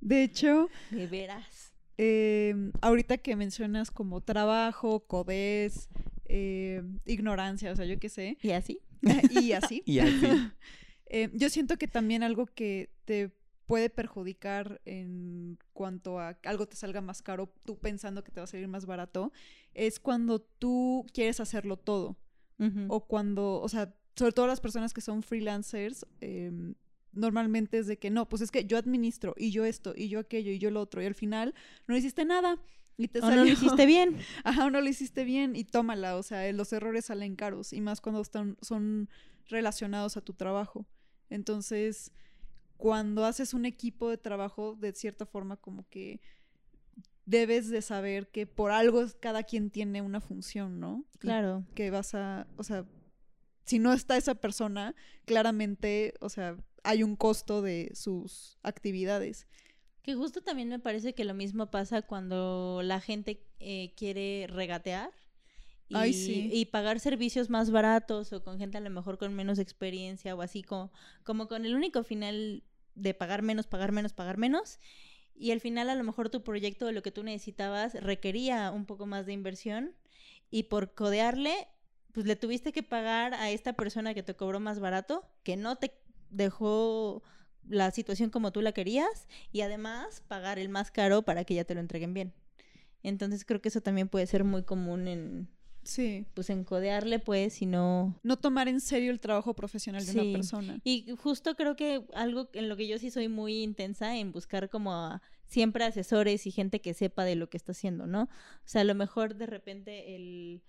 De 0.00 0.24
hecho, 0.24 0.68
De 0.90 1.06
veras. 1.06 1.72
eh, 1.98 2.54
ahorita 2.80 3.18
que 3.18 3.36
mencionas 3.36 3.92
como 3.92 4.20
trabajo, 4.22 5.06
codés, 5.06 5.88
eh, 6.26 6.82
ignorancia, 7.06 7.70
o 7.70 7.76
sea, 7.76 7.84
yo 7.84 7.98
qué 8.00 8.08
sé, 8.08 8.38
¿Y 8.42 8.50
así? 8.50 8.80
y 9.30 9.52
así. 9.52 9.82
Y 9.86 10.00
así. 10.00 10.26
Eh, 11.14 11.28
yo 11.34 11.50
siento 11.50 11.76
que 11.76 11.88
también 11.88 12.22
algo 12.22 12.46
que 12.46 12.88
te 13.04 13.30
puede 13.72 13.88
perjudicar 13.88 14.82
en 14.84 15.58
cuanto 15.72 16.18
a 16.18 16.36
algo 16.44 16.66
te 16.68 16.76
salga 16.76 17.00
más 17.00 17.22
caro, 17.22 17.50
tú 17.64 17.78
pensando 17.78 18.22
que 18.22 18.30
te 18.30 18.38
va 18.38 18.44
a 18.44 18.46
salir 18.46 18.68
más 18.68 18.84
barato, 18.84 19.32
es 19.72 19.98
cuando 19.98 20.42
tú 20.42 21.06
quieres 21.14 21.40
hacerlo 21.40 21.78
todo. 21.78 22.18
Ujú. 22.58 22.84
O 22.88 23.06
cuando, 23.06 23.62
o 23.62 23.68
sea, 23.70 23.94
sobre 24.14 24.32
todo 24.32 24.46
las 24.46 24.60
personas 24.60 24.92
que 24.92 25.00
son 25.00 25.22
freelancers, 25.22 26.04
em, 26.20 26.74
normalmente 27.12 27.78
es 27.78 27.86
de 27.86 27.98
que 27.98 28.10
no, 28.10 28.28
pues 28.28 28.42
es 28.42 28.50
que 28.50 28.66
yo 28.66 28.76
administro 28.76 29.32
y 29.38 29.52
yo 29.52 29.64
esto 29.64 29.94
y 29.96 30.08
yo 30.10 30.18
aquello 30.18 30.50
y 30.52 30.58
yo 30.58 30.70
lo 30.70 30.80
otro 30.82 31.00
y 31.02 31.06
al 31.06 31.14
final 31.14 31.54
no 31.86 31.96
hiciste 31.96 32.26
nada. 32.26 32.60
Y 32.98 33.08
te 33.08 33.20
O 33.20 33.22
no 33.22 33.30
lo 33.30 33.36
salió- 33.36 33.52
hiciste 33.54 33.86
bien. 33.86 34.18
Ajá, 34.44 34.68
no 34.68 34.82
lo 34.82 34.88
hiciste 34.90 35.24
bien 35.24 35.56
y 35.56 35.64
tómala, 35.64 36.18
o 36.18 36.22
sea, 36.22 36.52
los 36.52 36.74
errores 36.74 37.06
salen 37.06 37.36
caros 37.36 37.72
y 37.72 37.80
más 37.80 38.02
cuando 38.02 38.20
están, 38.20 38.58
son 38.60 39.08
relacionados 39.48 40.18
a 40.18 40.20
tu 40.20 40.34
trabajo. 40.34 40.84
Entonces, 41.30 42.12
cuando 42.82 43.24
haces 43.24 43.54
un 43.54 43.64
equipo 43.64 44.10
de 44.10 44.18
trabajo, 44.18 44.74
de 44.74 44.92
cierta 44.92 45.24
forma 45.24 45.56
como 45.56 45.88
que 45.88 46.20
debes 47.26 47.70
de 47.70 47.80
saber 47.80 48.26
que 48.26 48.44
por 48.44 48.72
algo 48.72 49.04
cada 49.20 49.44
quien 49.44 49.70
tiene 49.70 50.02
una 50.02 50.20
función, 50.20 50.80
¿no? 50.80 51.04
Y 51.14 51.18
Claro. 51.18 51.64
Que 51.76 51.92
vas 51.92 52.12
a, 52.16 52.48
o 52.56 52.64
sea, 52.64 52.84
si 53.64 53.78
no 53.78 53.92
está 53.92 54.16
esa 54.16 54.34
persona, 54.34 54.96
claramente, 55.26 56.14
o 56.20 56.28
sea, 56.28 56.56
hay 56.82 57.04
un 57.04 57.14
costo 57.14 57.62
de 57.62 57.92
sus 57.94 58.58
actividades. 58.64 59.46
Que 60.02 60.16
justo 60.16 60.40
también 60.40 60.68
me 60.68 60.80
parece 60.80 61.14
que 61.14 61.24
lo 61.24 61.34
mismo 61.34 61.70
pasa 61.70 62.02
cuando 62.02 62.80
la 62.82 63.00
gente 63.00 63.46
eh, 63.60 63.94
quiere 63.96 64.48
regatear. 64.48 65.12
Y, 65.88 65.94
Ay, 65.94 66.12
sí. 66.14 66.50
y 66.52 66.64
pagar 66.64 66.98
servicios 66.98 67.48
más 67.48 67.70
baratos 67.70 68.32
o 68.32 68.42
con 68.42 68.58
gente 68.58 68.78
a 68.78 68.80
lo 68.80 68.90
mejor 68.90 69.18
con 69.18 69.34
menos 69.34 69.60
experiencia 69.60 70.34
o 70.34 70.42
así 70.42 70.64
como, 70.64 70.90
como 71.22 71.46
con 71.46 71.64
el 71.64 71.76
único 71.76 72.02
final 72.02 72.64
de 72.94 73.14
pagar 73.14 73.42
menos, 73.42 73.66
pagar 73.66 73.92
menos, 73.92 74.12
pagar 74.12 74.38
menos. 74.38 74.78
Y 75.34 75.50
al 75.50 75.60
final 75.60 75.90
a 75.90 75.94
lo 75.94 76.04
mejor 76.04 76.28
tu 76.28 76.42
proyecto 76.42 76.86
o 76.86 76.92
lo 76.92 77.02
que 77.02 77.10
tú 77.10 77.22
necesitabas 77.22 77.94
requería 77.94 78.70
un 78.70 78.86
poco 78.86 79.06
más 79.06 79.26
de 79.26 79.32
inversión 79.32 79.94
y 80.50 80.64
por 80.64 80.94
codearle, 80.94 81.68
pues 82.12 82.26
le 82.26 82.36
tuviste 82.36 82.72
que 82.72 82.82
pagar 82.82 83.34
a 83.34 83.50
esta 83.50 83.72
persona 83.72 84.14
que 84.14 84.22
te 84.22 84.36
cobró 84.36 84.60
más 84.60 84.78
barato, 84.78 85.24
que 85.42 85.56
no 85.56 85.76
te 85.76 85.98
dejó 86.30 87.22
la 87.68 87.90
situación 87.90 88.30
como 88.30 88.52
tú 88.52 88.60
la 88.60 88.72
querías 88.72 89.28
y 89.50 89.62
además 89.62 90.22
pagar 90.28 90.58
el 90.58 90.68
más 90.68 90.90
caro 90.90 91.22
para 91.22 91.44
que 91.44 91.54
ya 91.54 91.64
te 91.64 91.74
lo 91.74 91.80
entreguen 91.80 92.12
bien. 92.12 92.34
Entonces 93.02 93.44
creo 93.44 93.60
que 93.60 93.68
eso 93.68 93.80
también 93.80 94.08
puede 94.08 94.26
ser 94.26 94.44
muy 94.44 94.62
común 94.62 95.08
en 95.08 95.48
Sí. 95.84 96.26
pues 96.34 96.48
en 96.50 96.64
codearle 96.64 97.18
pues 97.18 97.60
y 97.62 97.66
no 97.66 98.18
No 98.22 98.36
tomar 98.38 98.68
en 98.68 98.80
serio 98.80 99.10
el 99.10 99.18
trabajo 99.20 99.54
profesional 99.54 100.04
de 100.06 100.12
Sí. 100.12 100.18
una 100.18 100.32
persona. 100.32 100.78
y 100.84 101.06
justo 101.16 101.54
creo 101.56 101.74
que 101.76 102.04
algo 102.14 102.48
en 102.52 102.68
lo 102.68 102.76
que 102.76 102.86
yo 102.86 102.98
sí 102.98 103.10
soy 103.10 103.28
muy 103.28 103.62
intensa 103.62 104.16
en 104.16 104.32
buscar 104.32 104.68
como 104.70 104.94
a 104.94 105.22
siempre 105.46 105.84
asesores 105.84 106.46
y 106.46 106.50
gente 106.50 106.80
que 106.80 106.94
sepa 106.94 107.24
de 107.24 107.34
lo 107.36 107.50
que 107.50 107.56
está 107.58 107.72
haciendo, 107.72 108.06
¿no? 108.06 108.22
O 108.22 108.28
sea, 108.64 108.80
a 108.82 108.84
lo 108.84 108.94
mejor 108.94 109.34
de 109.34 109.46
repente 109.46 110.14
el 110.14 110.62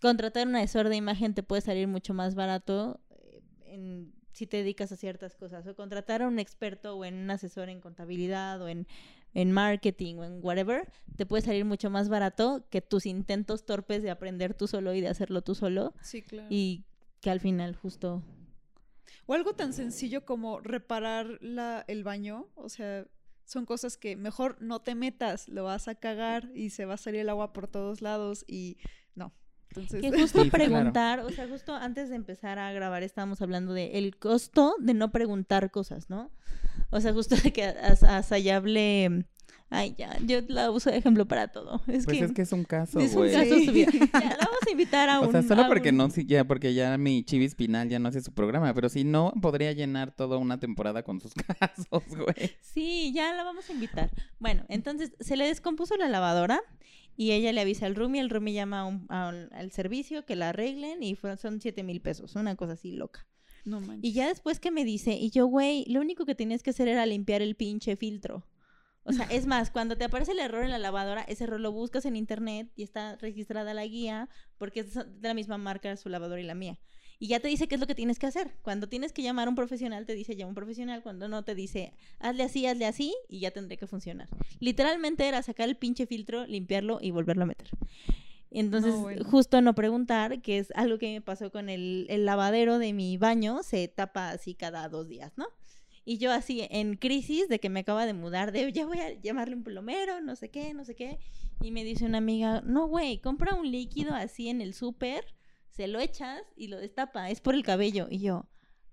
contratar 0.00 0.46
un 0.46 0.56
asesor 0.56 0.88
de 0.88 0.96
imagen 0.96 1.34
te 1.34 1.42
puede 1.42 1.62
salir 1.62 1.86
mucho 1.88 2.12
más 2.14 2.34
barato 2.34 3.00
eh, 3.10 3.42
en, 3.66 4.12
si 4.32 4.46
te 4.46 4.58
dedicas 4.58 4.92
a 4.92 4.96
ciertas 4.96 5.36
cosas 5.36 5.66
o 5.66 5.74
contratar 5.74 6.22
a 6.22 6.28
un 6.28 6.38
experto 6.38 6.96
o 6.96 7.04
en 7.04 7.14
un 7.14 7.30
asesor 7.30 7.68
en 7.68 7.80
contabilidad 7.80 8.60
o 8.62 8.68
en, 8.68 8.86
en 9.34 9.52
marketing 9.52 10.16
o 10.16 10.24
en 10.24 10.38
whatever, 10.42 10.90
te 11.16 11.26
puede 11.26 11.42
salir 11.42 11.64
mucho 11.64 11.90
más 11.90 12.08
barato 12.08 12.66
que 12.70 12.80
tus 12.80 13.06
intentos 13.06 13.64
torpes 13.64 14.02
de 14.02 14.10
aprender 14.10 14.54
tú 14.54 14.66
solo 14.66 14.94
y 14.94 15.00
de 15.00 15.08
hacerlo 15.08 15.42
tú 15.42 15.54
solo 15.54 15.94
Sí, 16.02 16.22
claro. 16.22 16.48
y 16.50 16.84
que 17.20 17.30
al 17.30 17.40
final 17.40 17.76
justo 17.76 18.22
O 19.26 19.34
algo 19.34 19.54
tan 19.54 19.72
sencillo 19.72 20.24
como 20.24 20.60
reparar 20.60 21.38
la, 21.40 21.84
el 21.86 22.02
baño, 22.02 22.48
o 22.56 22.68
sea, 22.68 23.06
son 23.44 23.66
cosas 23.66 23.96
que 23.96 24.16
mejor 24.16 24.56
no 24.60 24.80
te 24.80 24.94
metas, 24.94 25.48
lo 25.48 25.64
vas 25.64 25.88
a 25.88 25.94
cagar 25.94 26.50
y 26.54 26.70
se 26.70 26.84
va 26.84 26.94
a 26.94 26.96
salir 26.96 27.20
el 27.20 27.28
agua 27.28 27.52
por 27.52 27.68
todos 27.68 28.00
lados 28.02 28.44
y. 28.48 28.78
Entonces, 29.70 30.00
Que 30.02 30.10
justo 30.10 30.42
Sí, 30.42 30.50
claro. 30.50 30.64
preguntar, 30.64 31.20
o 31.20 31.30
sea, 31.30 31.46
justo 31.48 31.74
antes 31.74 32.08
de 32.10 32.16
empezar 32.16 32.58
a 32.58 32.72
grabar 32.72 33.02
estábamos 33.02 33.40
hablando 33.42 33.72
de 33.72 33.98
el 33.98 34.16
costo 34.16 34.74
de 34.80 34.94
no 34.94 35.12
preguntar 35.12 35.70
cosas, 35.70 36.10
¿no? 36.10 36.30
O 36.90 37.00
sea, 37.00 37.12
justo 37.12 37.36
de 37.36 37.52
que 37.52 37.64
a, 37.64 37.92
a 37.92 38.22
Sayab 38.22 38.66
le, 38.66 39.24
Ay, 39.72 39.94
ya, 39.96 40.18
yo 40.26 40.40
la 40.48 40.72
uso 40.72 40.90
de 40.90 40.96
ejemplo 40.96 41.26
para 41.28 41.46
todo. 41.46 41.80
Es 41.86 42.04
Pues 42.04 42.18
que 42.18 42.24
es 42.24 42.32
que 42.32 42.42
es 42.42 42.50
un 42.52 42.64
caso, 42.64 42.98
es 42.98 43.12
un 43.12 43.18
güey. 43.18 43.32
caso 43.32 43.54
Sí. 43.54 43.66
su 43.66 43.72
vida. 43.72 43.90
Ya, 44.12 44.30
la 44.30 44.36
vamos 44.38 44.58
a 44.66 44.70
invitar 44.72 45.08
a 45.08 45.20
un... 45.20 45.28
O 45.28 45.30
sea, 45.30 45.42
solo 45.44 45.68
porque 45.68 45.90
un- 45.90 45.96
no, 45.98 46.10
sí, 46.10 46.26
ya, 46.26 46.42
porque 46.44 46.74
ya 46.74 46.98
mi 46.98 47.22
chivis 47.22 47.54
Pinal 47.54 47.88
ya 47.88 48.00
no 48.00 48.08
hace 48.08 48.20
su 48.20 48.32
programa, 48.32 48.74
pero 48.74 48.88
si 48.88 49.04
no, 49.04 49.32
podría 49.40 49.70
llenar 49.70 50.10
toda 50.10 50.38
una 50.38 50.58
temporada 50.58 51.04
con 51.04 51.20
sus 51.20 51.32
casos, 51.60 52.02
güey. 52.08 52.56
Sí, 52.60 53.12
ya 53.14 53.32
la 53.34 53.44
vamos 53.44 53.70
a 53.70 53.72
invitar. 53.72 54.10
Bueno, 54.40 54.64
entonces 54.68 55.12
se 55.20 55.36
le 55.36 55.46
descompuso 55.46 55.94
la 55.96 56.08
lavadora 56.08 56.60
y 57.16 57.32
ella 57.32 57.52
le 57.52 57.60
avisa 57.60 57.86
al 57.86 57.94
roomie, 57.94 58.20
el 58.20 58.30
roomie 58.30 58.54
llama 58.54 58.80
a 58.80 58.84
un- 58.86 59.06
a 59.08 59.28
un- 59.28 59.52
al 59.52 59.70
servicio 59.72 60.24
que 60.24 60.36
la 60.36 60.50
arreglen 60.50 61.02
y 61.02 61.14
fue- 61.14 61.36
son 61.36 61.60
siete 61.60 61.82
mil 61.82 62.00
pesos, 62.00 62.36
una 62.36 62.56
cosa 62.56 62.72
así 62.72 62.92
loca. 62.92 63.26
No 63.64 63.80
manches. 63.80 63.98
Y 64.10 64.12
ya 64.14 64.28
después 64.28 64.58
que 64.58 64.70
me 64.70 64.84
dice, 64.84 65.12
y 65.12 65.30
yo, 65.30 65.46
güey, 65.46 65.84
lo 65.86 66.00
único 66.00 66.24
que 66.24 66.34
tenías 66.34 66.62
que 66.62 66.70
hacer 66.70 66.88
era 66.88 67.04
limpiar 67.06 67.42
el 67.42 67.56
pinche 67.56 67.96
filtro. 67.96 68.46
O 69.04 69.12
sea, 69.12 69.24
es 69.30 69.46
más, 69.46 69.70
cuando 69.70 69.96
te 69.96 70.04
aparece 70.04 70.32
el 70.32 70.38
error 70.38 70.62
en 70.62 70.70
la 70.70 70.78
lavadora, 70.78 71.22
ese 71.22 71.44
error 71.44 71.58
lo 71.60 71.72
buscas 71.72 72.04
en 72.04 72.16
internet 72.16 72.70
y 72.76 72.82
está 72.82 73.16
registrada 73.16 73.72
la 73.74 73.86
guía 73.86 74.28
porque 74.58 74.80
es 74.80 74.94
de 74.94 75.04
la 75.28 75.34
misma 75.34 75.56
marca 75.58 75.96
su 75.96 76.08
lavadora 76.10 76.40
y 76.40 76.44
la 76.44 76.54
mía. 76.54 76.78
Y 77.22 77.28
ya 77.28 77.38
te 77.38 77.48
dice 77.48 77.68
qué 77.68 77.74
es 77.74 77.80
lo 77.80 77.86
que 77.86 77.94
tienes 77.94 78.18
que 78.18 78.26
hacer. 78.26 78.56
Cuando 78.62 78.88
tienes 78.88 79.12
que 79.12 79.22
llamar 79.22 79.46
a 79.46 79.50
un 79.50 79.54
profesional, 79.54 80.06
te 80.06 80.14
dice 80.14 80.36
llama 80.36 80.48
a 80.48 80.48
un 80.48 80.54
profesional. 80.54 81.02
Cuando 81.02 81.28
no, 81.28 81.44
te 81.44 81.54
dice 81.54 81.92
hazle 82.18 82.44
así, 82.44 82.66
hazle 82.66 82.86
así 82.86 83.14
y 83.28 83.40
ya 83.40 83.50
tendré 83.50 83.76
que 83.76 83.86
funcionar. 83.86 84.26
Literalmente 84.58 85.28
era 85.28 85.42
sacar 85.42 85.68
el 85.68 85.76
pinche 85.76 86.06
filtro, 86.06 86.46
limpiarlo 86.46 86.98
y 86.98 87.10
volverlo 87.10 87.42
a 87.42 87.46
meter. 87.46 87.68
Entonces, 88.50 88.94
bueno. 88.94 89.22
justo 89.24 89.60
no 89.60 89.74
preguntar, 89.74 90.40
que 90.40 90.58
es 90.58 90.72
algo 90.74 90.98
que 90.98 91.12
me 91.12 91.20
pasó 91.20 91.52
con 91.52 91.68
el, 91.68 92.06
el 92.08 92.24
lavadero 92.24 92.78
de 92.78 92.94
mi 92.94 93.18
baño, 93.18 93.62
se 93.62 93.86
tapa 93.86 94.30
así 94.30 94.54
cada 94.54 94.88
dos 94.88 95.06
días, 95.06 95.32
¿no? 95.36 95.46
Y 96.06 96.16
yo 96.16 96.32
así 96.32 96.66
en 96.70 96.96
crisis 96.96 97.48
de 97.48 97.60
que 97.60 97.68
me 97.68 97.80
acaba 97.80 98.06
de 98.06 98.14
mudar, 98.14 98.50
de 98.50 98.72
ya 98.72 98.86
voy 98.86 98.98
a 98.98 99.12
llamarle 99.20 99.54
un 99.54 99.62
plomero, 99.62 100.20
no 100.22 100.34
sé 100.34 100.48
qué, 100.48 100.72
no 100.72 100.84
sé 100.84 100.96
qué. 100.96 101.18
Y 101.60 101.70
me 101.70 101.84
dice 101.84 102.06
una 102.06 102.18
amiga, 102.18 102.62
no, 102.64 102.88
güey, 102.88 103.18
compra 103.18 103.54
un 103.54 103.70
líquido 103.70 104.14
así 104.14 104.48
en 104.48 104.62
el 104.62 104.72
súper, 104.72 105.26
se 105.70 105.86
lo 105.86 106.00
echas 106.00 106.42
y 106.56 106.68
lo 106.68 106.78
destapa, 106.78 107.30
es 107.30 107.40
por 107.40 107.54
el 107.54 107.62
cabello. 107.62 108.06
Y 108.10 108.20
yo, 108.20 108.46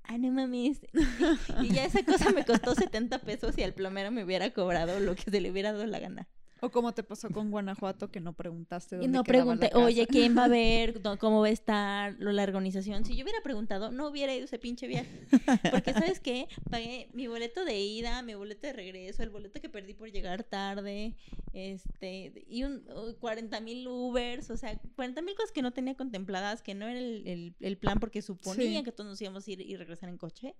ay, 0.03 0.19
no 0.19 0.31
mames. 0.31 0.81
y 1.61 1.73
ya 1.73 1.85
esa 1.85 2.03
cosa 2.03 2.31
me 2.31 2.45
costó 2.45 2.75
70 2.75 3.19
pesos 3.19 3.57
y 3.57 3.63
al 3.63 3.73
plomero 3.73 4.11
me 4.11 4.23
hubiera 4.23 4.51
cobrado 4.51 4.99
lo 4.99 5.15
que 5.15 5.29
se 5.29 5.41
le 5.41 5.51
hubiera 5.51 5.73
dado 5.73 5.85
la 5.85 5.99
gana. 5.99 6.27
O 6.61 6.69
como 6.71 6.93
te 6.93 7.03
pasó 7.03 7.29
con 7.29 7.51
Guanajuato 7.51 8.09
que 8.09 8.19
no 8.19 8.33
preguntaste 8.33 8.95
dónde 8.97 9.11
no 9.11 9.23
pregunté, 9.23 9.69
oye. 9.75 10.07
¿quién 10.07 10.35
va 10.37 10.45
a 10.45 10.47
ver? 10.49 11.01
¿Dó- 11.01 11.17
¿Cómo 11.19 11.41
va 11.41 11.47
a 11.47 11.51
estar? 11.51 12.15
Lo- 12.19 12.31
La 12.31 12.43
organización. 12.43 13.05
Si 13.05 13.15
yo 13.15 13.23
hubiera 13.23 13.41
preguntado, 13.41 13.91
no 13.91 14.07
hubiera 14.07 14.33
ido 14.35 14.45
ese 14.45 14.57
pinche 14.59 14.87
viaje. 14.87 15.27
Porque, 15.71 15.93
¿sabes 15.93 16.19
qué? 16.19 16.47
Pagué 16.69 17.09
mi 17.13 17.27
boleto 17.27 17.63
de 17.65 17.79
ida, 17.79 18.21
mi 18.23 18.33
boleto 18.33 18.67
de 18.67 18.73
regreso, 18.73 19.23
el 19.23 19.29
boleto 19.29 19.61
que 19.61 19.69
perdí 19.69 19.93
por 19.93 20.11
llegar 20.11 20.43
tarde, 20.43 21.15
este, 21.53 22.45
y 22.49 22.63
un 22.63 22.83
40 23.19 23.59
mil 23.61 23.87
Ubers, 23.87 24.49
o 24.49 24.57
sea, 24.57 24.79
40 24.95 25.21
mil 25.21 25.35
cosas 25.35 25.51
que 25.51 25.61
no 25.61 25.71
tenía 25.73 25.95
contempladas, 25.95 26.61
que 26.61 26.75
no 26.75 26.87
era 26.87 26.99
el, 26.99 27.27
el- 27.27 27.55
el 27.59 27.77
plan 27.77 27.99
porque 27.99 28.21
suponía 28.21 28.79
Sí. 28.79 28.83
que 28.83 28.91
todos 28.91 29.09
nos 29.09 29.21
íbamos 29.21 29.47
a 29.47 29.51
ir 29.51 29.61
y 29.61 29.75
regresar 29.75 30.09
en 30.09 30.17
coche. 30.17 30.55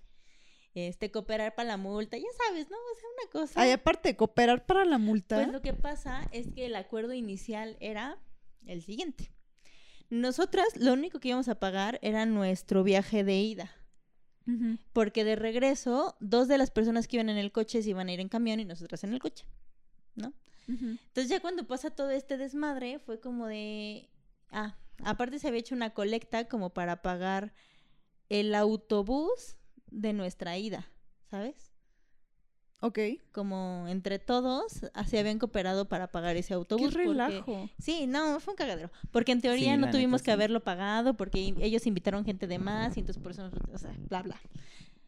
Este, 0.78 1.10
cooperar 1.10 1.56
para 1.56 1.70
la 1.70 1.78
multa, 1.78 2.18
ya 2.18 2.28
sabes, 2.46 2.70
¿no? 2.70 2.78
O 2.78 3.00
sea, 3.00 3.10
una 3.10 3.32
cosa. 3.32 3.60
Ay, 3.60 3.72
aparte, 3.72 4.16
cooperar 4.16 4.68
para 4.68 4.86
la 4.86 5.00
multa. 5.00 5.38
Pues 5.38 5.48
lo 5.48 5.64
que 5.64 5.74
pasa 5.74 6.30
es 6.32 6.50
que 6.54 6.68
el 6.68 6.76
acuerdo 6.76 7.14
inicial 7.14 7.78
era 7.80 8.20
el 8.68 8.84
siguiente. 8.84 9.32
Nosotras 10.12 10.68
lo 10.78 10.94
único 10.94 11.20
que 11.20 11.30
íbamos 11.30 11.48
a 11.48 11.56
pagar 11.56 11.98
era 12.04 12.28
nuestro 12.28 12.84
viaje 12.84 13.24
de 13.24 13.38
ida. 13.38 13.72
Porque 14.94 15.24
de 15.24 15.36
regreso, 15.36 16.16
dos 16.20 16.48
de 16.48 16.60
las 16.60 16.70
personas 16.70 17.08
que 17.08 17.16
iban 17.16 17.30
en 17.30 17.38
el 17.38 17.52
coche 17.52 17.82
se 17.82 17.90
iban 17.90 18.08
a 18.08 18.14
ir 18.14 18.20
en 18.20 18.30
camión 18.30 18.60
y 18.60 18.66
nosotras 18.66 19.04
en 19.04 19.14
el 19.14 19.20
coche. 19.20 19.46
¿No? 20.14 20.32
Entonces 20.68 21.28
ya 21.28 21.40
cuando 21.40 21.66
pasa 21.66 21.90
todo 21.90 22.12
este 22.12 22.38
desmadre, 22.38 23.00
fue 23.00 23.20
como 23.20 23.48
de... 23.48 24.10
Ah, 24.52 24.78
aparte 25.04 25.40
se 25.40 25.48
había 25.48 25.60
hecho 25.60 25.74
una 25.74 25.90
colecta 25.90 26.48
como 26.48 26.70
para 26.70 27.02
pagar 27.02 27.52
el 28.30 28.54
autobús 28.54 29.57
de 29.92 30.14
nuestra 30.14 30.58
ida, 30.58 30.88
¿sabes? 31.30 31.72
Ok. 32.80 33.00
Como 33.32 33.86
entre 33.88 34.20
todos 34.20 34.82
se 35.08 35.20
habían 35.20 35.40
cooperado 35.40 35.90
para 35.90 36.12
pagar 36.12 36.36
ese 36.38 36.50
Qué 36.50 36.54
autobús. 36.54 36.94
porque- 36.94 37.08
relajo. 37.08 37.70
Sí, 37.80 38.06
no, 38.06 38.40
fue 38.40 38.54
un 38.54 38.58
cagadero. 38.58 38.92
Porque 39.12 39.32
en 39.32 39.42
teoría 39.42 39.74
Sí, 39.74 39.82
no 39.82 39.90
tuvimos 39.90 40.22
neta, 40.22 40.26
que 40.26 40.32
sí. 40.32 40.34
haberlo 40.34 40.64
pagado 40.64 41.18
porque 41.18 41.56
ellos 41.60 41.88
invitaron 41.88 42.24
gente 42.24 42.46
de 42.46 42.60
más 42.60 42.96
y 42.96 43.00
entonces 43.00 43.22
por 43.24 43.32
eso, 43.32 43.44
nos- 43.44 43.54
o 43.74 43.78
sea, 43.80 43.96
bla, 44.10 44.22
bla. 44.22 44.40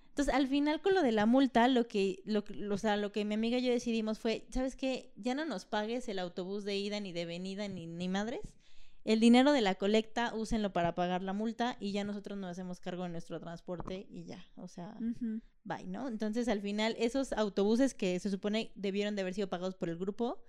Entonces, 0.10 0.34
al 0.34 0.48
final 0.48 0.82
con 0.82 0.96
lo 0.96 1.04
de 1.04 1.12
la 1.12 1.28
multa, 1.28 1.68
lo 1.68 1.88
que, 1.88 2.22
lo, 2.26 2.44
que- 2.44 2.68
o 2.68 2.78
sea, 2.80 2.98
lo 2.98 3.12
que 3.12 3.24
mi 3.24 3.36
amiga 3.36 3.60
y 3.60 3.62
yo 3.62 3.72
decidimos 3.72 4.18
fue, 4.20 4.46
¿sabes 4.50 4.76
qué? 4.76 5.12
Ya 5.16 5.36
no 5.36 5.46
nos 5.46 5.66
pagues 5.66 6.10
el 6.10 6.18
autobús 6.20 6.66
de 6.66 6.76
ida 6.76 7.00
ni 7.00 7.14
de 7.14 7.26
venida 7.26 7.68
ni, 7.68 7.86
ni 7.86 8.10
madres. 8.10 8.42
El 9.10 9.20
dinero 9.20 9.54
de 9.54 9.62
la 9.62 9.74
colecta, 9.74 10.36
úsenlo 10.36 10.72
para 10.72 10.94
pagar 10.94 11.24
la 11.24 11.34
multa 11.34 11.78
y 11.80 11.94
ya 11.94 12.04
nosotros 12.04 12.38
nos 12.38 12.52
hacemos 12.52 12.80
cargo 12.80 13.02
de 13.02 13.10
nuestro 13.10 13.40
transporte 13.40 14.06
y 14.08 14.26
ya, 14.26 14.46
o 14.56 14.68
sea, 14.68 14.96
Ujú. 15.02 15.42
bye, 15.64 15.88
¿no? 15.88 16.08
Entonces, 16.08 16.48
al 16.48 16.62
final, 16.62 16.96
esos 17.00 17.34
autobuses 17.34 17.96
que 17.96 18.20
se 18.20 18.30
supone 18.30 18.72
debieron 18.76 19.16
de 19.16 19.24
haber 19.24 19.34
sido 19.34 19.50
pagados 19.50 19.74
por 19.74 19.90
el 19.90 19.98
grupo, 19.98 20.44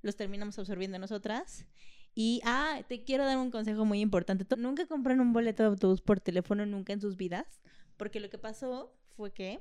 los 0.00 0.14
terminamos 0.14 0.56
absorbiendo 0.60 0.96
nosotras. 1.00 1.66
Y, 2.14 2.40
ah, 2.44 2.82
te 2.88 3.02
quiero 3.02 3.24
dar 3.24 3.36
un 3.36 3.50
consejo 3.50 3.84
muy 3.84 3.98
importante. 4.00 4.46
Nunca 4.58 4.86
compren 4.86 5.18
un 5.18 5.32
boleto 5.32 5.64
de 5.64 5.70
autobús 5.70 6.00
por 6.00 6.20
teléfono, 6.20 6.64
nunca 6.66 6.92
en 6.92 7.00
sus 7.00 7.16
vidas, 7.16 7.60
porque 7.96 8.20
lo 8.20 8.30
que 8.30 8.38
pasó 8.38 8.96
fue 9.16 9.32
que 9.32 9.58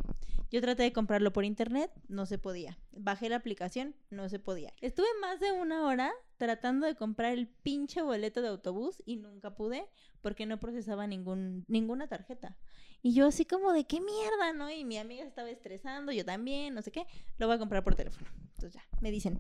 yo 0.52 0.62
traté 0.62 0.84
de 0.84 0.94
comprarlo 0.94 1.34
por 1.34 1.44
internet, 1.44 1.90
no 2.08 2.28
se 2.28 2.38
podía. 2.38 2.78
Bajé 2.92 3.30
la 3.30 3.38
aplicación, 3.38 3.96
no 4.12 4.30
se 4.30 4.38
podía. 4.38 4.74
Estuve 4.80 5.08
más 5.22 5.40
de 5.40 5.52
una 5.54 5.88
hora 5.88 6.14
tratando 6.44 6.86
de 6.86 6.96
comprar 6.96 7.32
el 7.32 7.48
pinche 7.48 8.02
boleto 8.02 8.42
de 8.42 8.50
autobús 8.50 9.02
y 9.06 9.16
nunca 9.16 9.56
pude 9.56 9.88
porque 10.20 10.46
no 10.46 10.60
procesaba 10.60 11.08
ningún, 11.08 11.64
ninguna 11.70 12.10
tarjeta. 12.10 12.58
Y 13.02 13.14
yo 13.14 13.28
así 13.28 13.46
como 13.46 13.72
de 13.72 13.86
qué 13.86 14.02
mierda, 14.02 14.52
¿no? 14.52 14.70
Y 14.70 14.84
mi 14.84 14.98
amiga 14.98 15.24
estaba 15.24 15.50
estresando, 15.50 16.12
yo 16.12 16.26
también, 16.26 16.74
no 16.74 16.82
sé 16.82 16.92
qué. 16.92 17.06
Lo 17.38 17.48
voy 17.48 17.56
a 17.56 17.60
comprar 17.60 17.86
por 17.86 17.96
teléfono. 17.96 18.30
Entonces 18.56 18.74
ya, 18.74 18.86
me 19.00 19.10
dicen, 19.10 19.40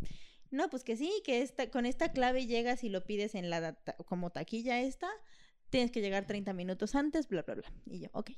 no, 0.50 0.70
pues 0.70 0.86
que 0.86 0.96
sí, 0.96 1.22
que 1.26 1.42
esta, 1.42 1.70
con 1.70 1.86
esta 1.86 2.14
clave 2.14 2.46
llegas 2.46 2.86
y 2.86 2.90
lo 2.90 3.04
pides 3.04 3.36
en 3.36 3.50
la 3.50 3.78
como 4.06 4.30
taquilla 4.30 4.80
esta, 4.80 5.10
tienes 5.70 5.92
que 5.92 6.00
llegar 6.00 6.26
30 6.26 6.54
minutos 6.54 6.96
antes, 6.96 7.28
bla, 7.28 7.42
bla, 7.42 7.56
bla. 7.56 7.74
Y 7.86 8.00
yo, 8.00 8.08
ok. 8.14 8.32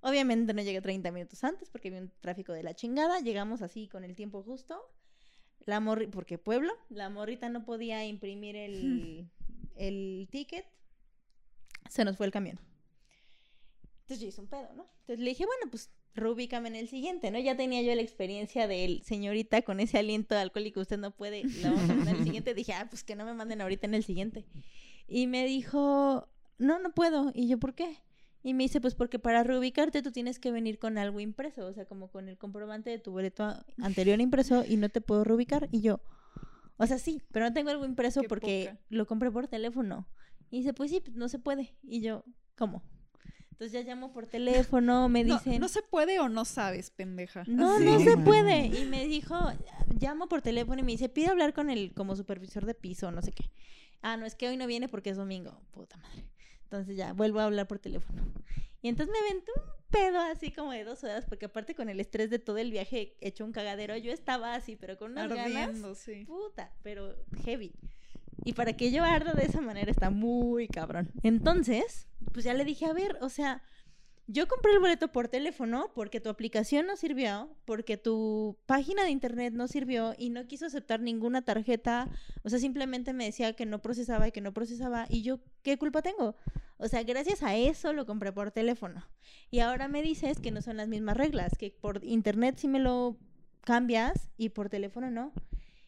Obviamente 0.00 0.52
no 0.52 0.62
llegué 0.62 0.80
30 0.80 1.12
minutos 1.12 1.44
antes 1.44 1.70
porque 1.70 1.88
había 1.88 2.00
un 2.00 2.12
tráfico 2.20 2.52
de 2.52 2.64
la 2.64 2.74
chingada. 2.74 3.20
Llegamos 3.20 3.62
así 3.62 3.86
con 3.86 4.02
el 4.02 4.16
tiempo 4.16 4.42
justo. 4.42 4.80
La 5.66 5.80
morri 5.80 6.06
porque 6.06 6.38
pueblo, 6.38 6.72
la 6.90 7.08
morrita 7.08 7.48
no 7.48 7.64
podía 7.64 8.04
imprimir 8.04 8.56
el, 8.56 9.28
el 9.76 10.28
ticket. 10.30 10.66
Se 11.88 12.04
nos 12.04 12.16
fue 12.16 12.26
el 12.26 12.32
camión. 12.32 12.58
Entonces 14.02 14.20
yo 14.20 14.28
hice 14.28 14.40
un 14.40 14.48
pedo, 14.48 14.68
¿no? 14.74 14.86
Entonces 15.00 15.20
le 15.20 15.30
dije, 15.30 15.46
bueno, 15.46 15.70
pues 15.70 15.90
reubícame 16.14 16.68
en 16.68 16.76
el 16.76 16.88
siguiente, 16.88 17.30
¿no? 17.30 17.38
Ya 17.38 17.56
tenía 17.56 17.82
yo 17.82 17.94
la 17.94 18.02
experiencia 18.02 18.68
del 18.68 19.02
señorita 19.02 19.62
con 19.62 19.80
ese 19.80 19.98
aliento 19.98 20.36
alcohólico, 20.36 20.80
usted 20.80 20.98
no 20.98 21.10
puede, 21.10 21.44
la 21.44 21.70
vamos 21.70 21.90
a 21.90 21.94
mandar 21.94 22.14
en 22.14 22.20
el 22.20 22.24
siguiente. 22.24 22.54
Dije, 22.54 22.72
ah, 22.74 22.86
pues 22.88 23.02
que 23.02 23.16
no 23.16 23.24
me 23.24 23.34
manden 23.34 23.60
ahorita 23.60 23.86
en 23.86 23.94
el 23.94 24.04
siguiente. 24.04 24.44
Y 25.08 25.26
me 25.26 25.44
dijo, 25.46 26.28
no, 26.58 26.78
no 26.78 26.94
puedo. 26.94 27.32
Y 27.34 27.48
yo, 27.48 27.58
¿por 27.58 27.74
qué? 27.74 27.96
Y 28.46 28.52
me 28.54 28.64
dice, 28.64 28.80
pues 28.80 28.94
porque 28.94 29.18
para 29.18 29.42
reubicarte 29.42 30.02
tú 30.02 30.12
tienes 30.12 30.38
que 30.38 30.52
venir 30.52 30.78
con 30.78 30.98
algo 30.98 31.18
impreso, 31.18 31.66
o 31.66 31.72
sea, 31.72 31.86
como 31.86 32.08
con 32.10 32.28
el 32.28 32.36
comprobante 32.36 32.90
de 32.90 32.98
tu 32.98 33.10
boleto 33.10 33.52
anterior 33.82 34.20
impreso 34.20 34.64
y 34.68 34.76
no 34.76 34.90
te 34.90 35.00
puedo 35.00 35.24
reubicar. 35.24 35.68
Y 35.72 35.80
yo, 35.80 36.00
o 36.76 36.86
sea, 36.86 36.98
sí, 36.98 37.22
pero 37.32 37.46
no 37.46 37.54
tengo 37.54 37.70
algo 37.70 37.86
impreso 37.86 38.20
Qué 38.20 38.28
porque 38.28 38.66
poca. 38.70 38.80
lo 38.90 39.06
compré 39.06 39.30
por 39.30 39.48
teléfono. 39.48 40.06
Y 40.50 40.58
dice, 40.58 40.74
pues 40.74 40.90
sí, 40.90 41.00
pues 41.00 41.16
no 41.16 41.28
se 41.28 41.38
puede. 41.38 41.74
Y 41.82 42.02
yo, 42.02 42.22
¿cómo? 42.54 42.82
Entonces 43.52 43.72
ya 43.72 43.82
llamo 43.82 44.12
por 44.12 44.26
teléfono, 44.26 45.08
me 45.08 45.24
No, 45.24 45.34
dicen... 45.38 45.60
no 45.60 45.68
se 45.68 45.80
puede 45.80 46.18
o 46.20 46.28
no 46.28 46.44
sabes, 46.44 46.90
pendeja. 46.90 47.44
No, 47.46 47.78
Sí, 47.78 47.84
no 47.84 47.98
se 48.00 48.16
puede. 48.18 48.66
Y 48.66 48.84
me 48.84 49.06
dijo, 49.06 49.36
llamo 49.98 50.28
por 50.28 50.42
teléfono 50.42 50.80
y 50.80 50.84
me 50.84 50.92
dice, 50.92 51.08
pide 51.08 51.28
hablar 51.28 51.54
con 51.54 51.70
el 51.70 51.94
como 51.94 52.14
supervisor 52.14 52.66
de 52.66 52.74
piso, 52.74 53.10
no 53.10 53.22
sé 53.22 53.32
qué. 53.32 53.50
Ah, 54.02 54.16
no, 54.18 54.26
es 54.26 54.34
que 54.34 54.48
hoy 54.48 54.58
no 54.58 54.66
viene 54.66 54.88
porque 54.88 55.08
es 55.10 55.16
domingo. 55.16 55.62
Puta 55.70 55.96
madre. 55.96 56.26
Entonces 56.64 56.96
ya, 56.96 57.12
vuelvo 57.12 57.40
a 57.40 57.44
hablar 57.44 57.66
por 57.66 57.78
teléfono. 57.78 58.22
Y 58.82 58.88
entonces 58.88 59.12
me 59.12 59.26
aventé 59.26 59.50
un 59.56 59.62
pedo 59.90 60.18
así 60.20 60.50
como 60.50 60.72
de 60.72 60.84
dos 60.84 61.04
horas, 61.04 61.24
porque 61.26 61.46
aparte 61.46 61.74
con 61.74 61.88
el 61.88 62.00
estrés 62.00 62.30
de 62.30 62.38
todo 62.38 62.58
el 62.58 62.70
viaje 62.70 63.16
hecho 63.20 63.44
un 63.44 63.52
cagadero, 63.52 63.96
yo 63.96 64.12
estaba 64.12 64.54
así, 64.54 64.76
pero 64.76 64.98
con 64.98 65.12
unas 65.12 65.28
ganas. 65.28 65.68
Ardiendo, 65.68 65.94
sí. 65.94 66.24
Puta, 66.26 66.72
pero 66.82 67.14
heavy. 67.44 67.72
Y 68.44 68.52
para 68.52 68.74
que 68.74 68.90
yo 68.90 69.04
arda 69.04 69.32
de 69.32 69.44
esa 69.44 69.60
manera 69.60 69.90
está 69.90 70.10
muy 70.10 70.68
cabrón. 70.68 71.10
Entonces, 71.22 72.08
pues 72.32 72.44
ya 72.44 72.52
le 72.52 72.64
dije, 72.64 72.86
a 72.86 72.92
ver, 72.92 73.16
o 73.20 73.28
sea, 73.28 73.62
yo 74.26 74.48
compré 74.48 74.72
el 74.72 74.80
boleto 74.80 75.12
por 75.12 75.28
teléfono 75.28 75.90
porque 75.94 76.20
tu 76.20 76.30
aplicación 76.30 76.86
no 76.86 76.96
sirvió, 76.96 77.54
porque 77.66 77.96
tu 77.96 78.56
página 78.66 79.04
de 79.04 79.10
internet 79.10 79.52
no 79.52 79.68
sirvió 79.68 80.14
y 80.16 80.30
no 80.30 80.46
quiso 80.46 80.66
aceptar 80.66 81.00
ninguna 81.00 81.42
tarjeta. 81.42 82.08
O 82.42 82.48
sea, 82.48 82.58
simplemente 82.58 83.12
me 83.12 83.26
decía 83.26 83.54
que 83.54 83.66
no 83.66 83.82
procesaba 83.82 84.26
y 84.28 84.32
que 84.32 84.40
no 84.40 84.54
procesaba. 84.54 85.06
Y 85.10 85.22
yo, 85.22 85.40
¿qué 85.62 85.76
culpa 85.76 86.00
tengo? 86.00 86.36
O 86.78 86.88
sea, 86.88 87.02
gracias 87.02 87.42
a 87.42 87.54
eso 87.54 87.92
lo 87.92 88.06
compré 88.06 88.32
por 88.32 88.50
teléfono. 88.50 89.06
Y 89.50 89.60
ahora 89.60 89.88
me 89.88 90.02
dices 90.02 90.40
que 90.40 90.50
no 90.50 90.62
son 90.62 90.78
las 90.78 90.88
mismas 90.88 91.16
reglas, 91.16 91.52
que 91.58 91.70
por 91.70 92.02
internet 92.04 92.56
sí 92.58 92.66
me 92.66 92.78
lo 92.78 93.18
cambias 93.60 94.30
y 94.36 94.50
por 94.50 94.70
teléfono 94.70 95.10
no. 95.10 95.32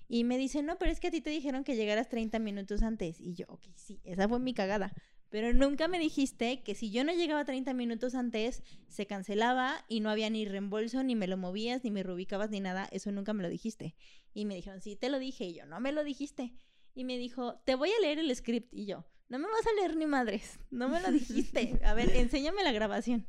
Y 0.08 0.24
me 0.24 0.38
dice, 0.38 0.62
no, 0.62 0.78
pero 0.78 0.92
es 0.92 1.00
que 1.00 1.08
a 1.08 1.10
ti 1.10 1.20
te 1.20 1.30
dijeron 1.30 1.64
que 1.64 1.74
llegaras 1.74 2.08
30 2.08 2.38
minutos 2.38 2.82
antes. 2.82 3.20
Y 3.20 3.34
yo, 3.34 3.46
ok, 3.48 3.64
sí, 3.74 4.00
esa 4.04 4.28
fue 4.28 4.38
mi 4.38 4.54
cagada. 4.54 4.92
Pero 5.36 5.52
nunca 5.52 5.86
me 5.86 5.98
dijiste 5.98 6.62
que 6.62 6.74
si 6.74 6.90
yo 6.90 7.04
no 7.04 7.12
llegaba 7.12 7.44
30 7.44 7.74
minutos 7.74 8.14
antes, 8.14 8.62
se 8.88 9.06
cancelaba 9.06 9.84
y 9.86 10.00
no 10.00 10.08
había 10.08 10.30
ni 10.30 10.46
reembolso, 10.46 11.02
ni 11.02 11.14
me 11.14 11.26
lo 11.26 11.36
movías, 11.36 11.84
ni 11.84 11.90
me 11.90 12.02
reubicabas, 12.02 12.48
ni 12.48 12.60
nada. 12.60 12.88
Eso 12.90 13.12
nunca 13.12 13.34
me 13.34 13.42
lo 13.42 13.50
dijiste. 13.50 13.94
Y 14.32 14.46
me 14.46 14.54
dijeron, 14.54 14.80
sí, 14.80 14.96
te 14.96 15.10
lo 15.10 15.18
dije. 15.18 15.44
Y 15.44 15.52
yo, 15.52 15.66
no 15.66 15.78
me 15.78 15.92
lo 15.92 16.04
dijiste. 16.04 16.54
Y 16.94 17.04
me 17.04 17.18
dijo, 17.18 17.60
te 17.66 17.74
voy 17.74 17.90
a 17.90 18.00
leer 18.00 18.18
el 18.18 18.34
script. 18.34 18.72
Y 18.72 18.86
yo, 18.86 19.04
no 19.28 19.38
me 19.38 19.46
vas 19.46 19.66
a 19.66 19.74
leer 19.78 19.96
ni 19.96 20.06
madres. 20.06 20.58
No 20.70 20.88
me 20.88 21.02
lo 21.02 21.12
dijiste. 21.12 21.80
A 21.84 21.92
ver, 21.92 22.16
enséñame 22.16 22.64
la 22.64 22.72
grabación. 22.72 23.26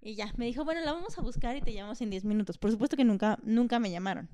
Y 0.00 0.14
ya, 0.14 0.32
me 0.36 0.46
dijo, 0.46 0.64
bueno, 0.64 0.82
la 0.82 0.92
vamos 0.92 1.18
a 1.18 1.22
buscar 1.22 1.56
y 1.56 1.62
te 1.62 1.72
llamamos 1.72 2.00
en 2.00 2.10
10 2.10 2.26
minutos. 2.26 2.58
Por 2.58 2.70
supuesto 2.70 2.96
que 2.96 3.02
nunca, 3.02 3.40
nunca 3.42 3.80
me 3.80 3.90
llamaron. 3.90 4.28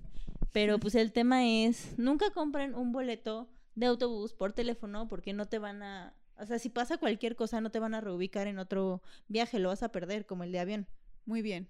Pero 0.52 0.78
pues 0.78 0.94
el 0.96 1.12
tema 1.12 1.46
es, 1.46 1.98
nunca 1.98 2.28
compren 2.28 2.74
un 2.74 2.92
boleto 2.92 3.48
de 3.74 3.86
autobús 3.86 4.34
por 4.34 4.52
teléfono 4.52 5.08
porque 5.08 5.32
no 5.32 5.46
te 5.46 5.58
van 5.58 5.82
a... 5.82 6.14
O 6.38 6.46
sea, 6.46 6.58
si 6.58 6.68
pasa 6.68 6.98
cualquier 6.98 7.36
cosa, 7.36 7.60
no 7.60 7.70
te 7.70 7.78
van 7.78 7.94
a 7.94 8.00
reubicar 8.00 8.46
en 8.46 8.58
otro 8.58 9.02
viaje, 9.28 9.58
lo 9.58 9.68
vas 9.68 9.82
a 9.82 9.92
perder, 9.92 10.26
como 10.26 10.44
el 10.44 10.52
de 10.52 10.58
avión. 10.58 10.86
Muy 11.26 11.42
bien. 11.42 11.68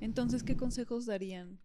Entonces, 0.00 0.42
¿qué 0.42 0.56
consejos 0.56 1.06
darían 1.06 1.58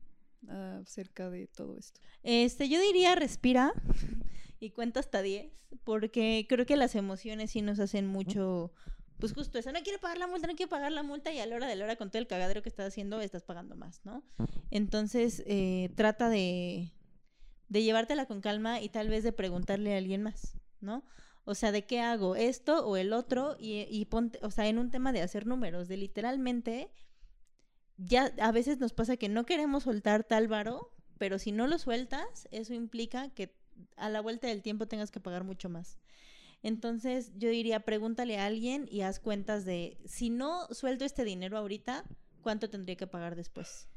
acerca 0.48 1.30
de 1.30 1.48
todo 1.48 1.78
esto? 1.78 2.00
Este, 2.24 2.70
yo 2.70 2.80
diría 2.80 3.16
respira 3.16 3.74
y 4.60 4.72
cuenta 4.72 5.00
hasta 5.00 5.22
10, 5.22 5.52
porque 5.84 6.46
creo 6.48 6.66
que 6.66 6.76
las 6.76 6.96
emociones 6.96 7.52
sí 7.52 7.62
nos 7.62 7.80
hacen 7.80 8.06
mucho, 8.06 8.74
pues 9.20 9.34
justo 9.34 9.58
eso, 9.58 9.72
no 9.72 9.82
quiero 9.82 10.00
pagar 10.00 10.18
la 10.18 10.28
multa, 10.28 10.48
no 10.48 10.56
quiero 10.56 10.70
pagar 10.70 10.92
la 10.92 11.04
multa 11.04 11.32
y 11.32 11.40
a 11.40 11.46
la 11.46 11.56
hora 11.56 11.68
de 11.68 11.76
la 11.76 11.86
hora 11.86 11.96
con 11.96 12.10
todo 12.12 12.20
el 12.20 12.28
cagadero 12.28 12.62
que 12.62 12.70
estás 12.70 12.88
haciendo 12.88 13.22
estás 13.22 13.44
pagando 13.44 13.76
más, 13.76 14.02
¿no? 14.04 14.24
Entonces, 14.70 15.44
eh, 15.48 15.92
trata 15.96 16.30
de, 16.30 16.92
de 17.70 17.84
llevártela 17.84 18.28
con 18.28 18.42
calma 18.42 18.82
y 18.82 18.90
tal 18.90 19.10
vez 19.10 19.24
de 19.24 19.32
preguntarle 19.32 19.96
a 19.96 19.98
alguien 19.98 20.22
más, 20.22 20.58
¿no? 20.80 21.04
O 21.46 21.56
sea, 21.56 21.72
¿de 21.72 21.86
qué 21.86 22.02
hago? 22.02 22.36
¿Esto 22.36 22.86
o 22.86 22.98
el 22.98 23.14
otro? 23.14 23.56
Y, 23.60 23.88
y 23.90 24.06
ponte, 24.06 24.40
o 24.42 24.52
sea, 24.52 24.68
en 24.68 24.80
un 24.80 24.92
tema 24.92 25.14
de 25.14 25.22
hacer 25.22 25.46
números, 25.46 25.88
de 25.88 25.98
literalmente, 25.98 26.92
ya 27.98 28.34
a 28.40 28.52
veces 28.52 28.80
nos 28.80 28.94
pasa 28.94 29.18
que 29.18 29.30
no 29.30 29.46
queremos 29.46 29.84
soltar 29.84 30.24
tal 30.24 30.48
varo, 30.48 30.92
pero 31.18 31.40
si 31.40 31.52
no 31.52 31.68
lo 31.68 31.78
sueltas, 31.78 32.48
eso 32.52 32.74
implica 32.74 33.30
que 33.30 33.56
a 33.96 34.10
la 34.10 34.22
vuelta 34.22 34.48
del 34.48 34.62
tiempo 34.62 34.88
tengas 34.88 35.12
que 35.12 35.20
pagar 35.20 35.44
mucho 35.44 35.70
más. 35.70 36.00
Entonces, 36.64 37.32
yo 37.38 37.50
diría, 37.50 37.82
pregúntale 37.82 38.40
a 38.40 38.46
alguien 38.46 38.88
y 38.90 39.02
haz 39.02 39.20
cuentas 39.20 39.66
de, 39.66 40.00
si 40.06 40.30
no 40.30 40.68
suelto 40.72 41.06
este 41.06 41.24
dinero 41.24 41.58
ahorita, 41.58 42.06
¿cuánto 42.42 42.70
tendría 42.70 42.96
que 42.96 43.08
pagar 43.08 43.36
después? 43.36 43.88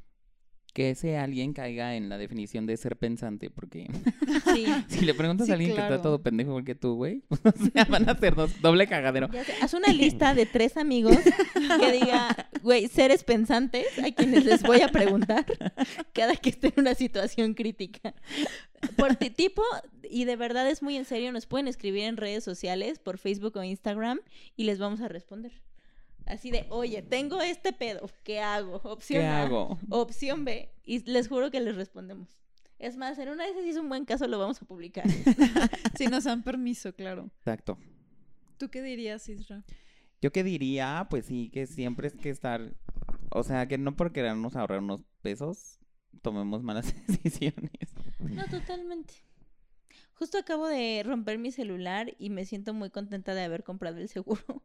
Que 0.74 0.90
ese 0.90 1.16
alguien 1.16 1.54
caiga 1.54 1.96
en 1.96 2.08
la 2.08 2.18
definición 2.18 2.66
de 2.66 2.76
ser 2.76 2.96
pensante, 2.96 3.50
porque 3.50 3.88
Sí. 4.54 4.66
si 4.88 5.04
le 5.04 5.12
preguntas 5.14 5.46
Sí, 5.46 5.52
a 5.52 5.54
alguien 5.56 5.74
que 5.74 5.80
está 5.82 6.00
todo 6.00 6.22
pendejo 6.22 6.50
igual 6.50 6.64
que 6.64 6.74
tú, 6.76 6.94
güey, 6.94 7.22
o 7.30 7.50
sea, 7.72 7.84
van 7.86 8.08
a 8.08 8.16
ser 8.16 8.34
dos- 8.36 8.60
doble 8.60 8.86
cagadero. 8.86 9.28
Ya 9.32 9.42
sé, 9.44 9.54
haz 9.60 9.74
una 9.74 9.88
lista 9.92 10.34
de 10.34 10.46
tres 10.46 10.76
amigos 10.76 11.16
que 11.80 11.92
diga, 11.92 12.48
güey, 12.62 12.86
seres 12.86 13.24
pensantes 13.24 13.86
a 13.98 14.12
quienes 14.12 14.44
les 14.44 14.62
voy 14.62 14.80
a 14.82 14.88
preguntar 14.88 15.46
cada 16.12 16.36
que 16.36 16.50
esté 16.50 16.68
en 16.68 16.74
una 16.76 16.94
situación 16.94 17.54
crítica. 17.54 18.14
Por 18.96 19.16
ti- 19.16 19.30
tipo, 19.30 19.62
y 20.08 20.26
de 20.26 20.36
verdad 20.36 20.68
es 20.70 20.82
muy 20.82 20.96
en 20.96 21.04
serio, 21.06 21.32
nos 21.32 21.46
pueden 21.46 21.66
escribir 21.66 22.04
en 22.04 22.16
redes 22.16 22.44
sociales, 22.44 23.00
por 23.00 23.18
Facebook 23.18 23.56
o 23.56 23.64
Instagram, 23.64 24.20
y 24.54 24.64
les 24.64 24.78
vamos 24.78 25.00
a 25.00 25.08
responder. 25.08 25.52
Así 26.28 26.50
de, 26.50 26.66
oye, 26.70 27.02
tengo 27.02 27.40
este 27.40 27.72
pedo, 27.72 28.08
¿qué 28.22 28.40
hago? 28.40 28.76
Opción 28.84 29.22
¿Qué 29.22 29.26
A, 29.26 29.42
hago? 29.44 29.78
opción 29.88 30.44
B, 30.44 30.70
y 30.84 31.00
les 31.10 31.26
juro 31.28 31.50
que 31.50 31.60
les 31.60 31.74
respondemos. 31.74 32.28
Es 32.78 32.96
más, 32.96 33.18
en 33.18 33.30
una 33.30 33.44
de 33.44 33.50
esas 33.50 33.64
si 33.64 33.70
es 33.70 33.76
un 33.76 33.88
buen 33.88 34.04
caso, 34.04 34.28
lo 34.28 34.38
vamos 34.38 34.60
a 34.62 34.66
publicar. 34.66 35.04
Si 35.98 36.06
nos 36.06 36.24
dan 36.24 36.44
permiso, 36.44 36.94
claro. 36.94 37.30
Exacto. 37.38 37.78
¿Tú 38.58 38.68
qué 38.70 38.82
dirías, 38.82 39.28
Isra? 39.28 39.64
Yo 40.20 40.30
qué 40.30 40.44
diría, 40.44 41.06
pues 41.10 41.26
sí, 41.26 41.48
que 41.50 41.66
siempre 41.66 42.08
es 42.08 42.14
que 42.14 42.30
estar, 42.30 42.74
o 43.30 43.42
sea, 43.42 43.66
que 43.66 43.78
no 43.78 43.96
por 43.96 44.12
querernos 44.12 44.54
ahorrar 44.54 44.80
unos 44.80 45.02
pesos, 45.22 45.78
tomemos 46.22 46.62
malas 46.62 46.94
decisiones. 47.06 47.72
No, 48.20 48.44
totalmente. 48.46 49.14
Justo 50.14 50.38
acabo 50.38 50.66
de 50.66 51.02
romper 51.04 51.38
mi 51.38 51.52
celular 51.52 52.14
y 52.18 52.30
me 52.30 52.44
siento 52.44 52.74
muy 52.74 52.90
contenta 52.90 53.34
de 53.34 53.42
haber 53.44 53.64
comprado 53.64 53.98
el 53.98 54.08
seguro. 54.08 54.62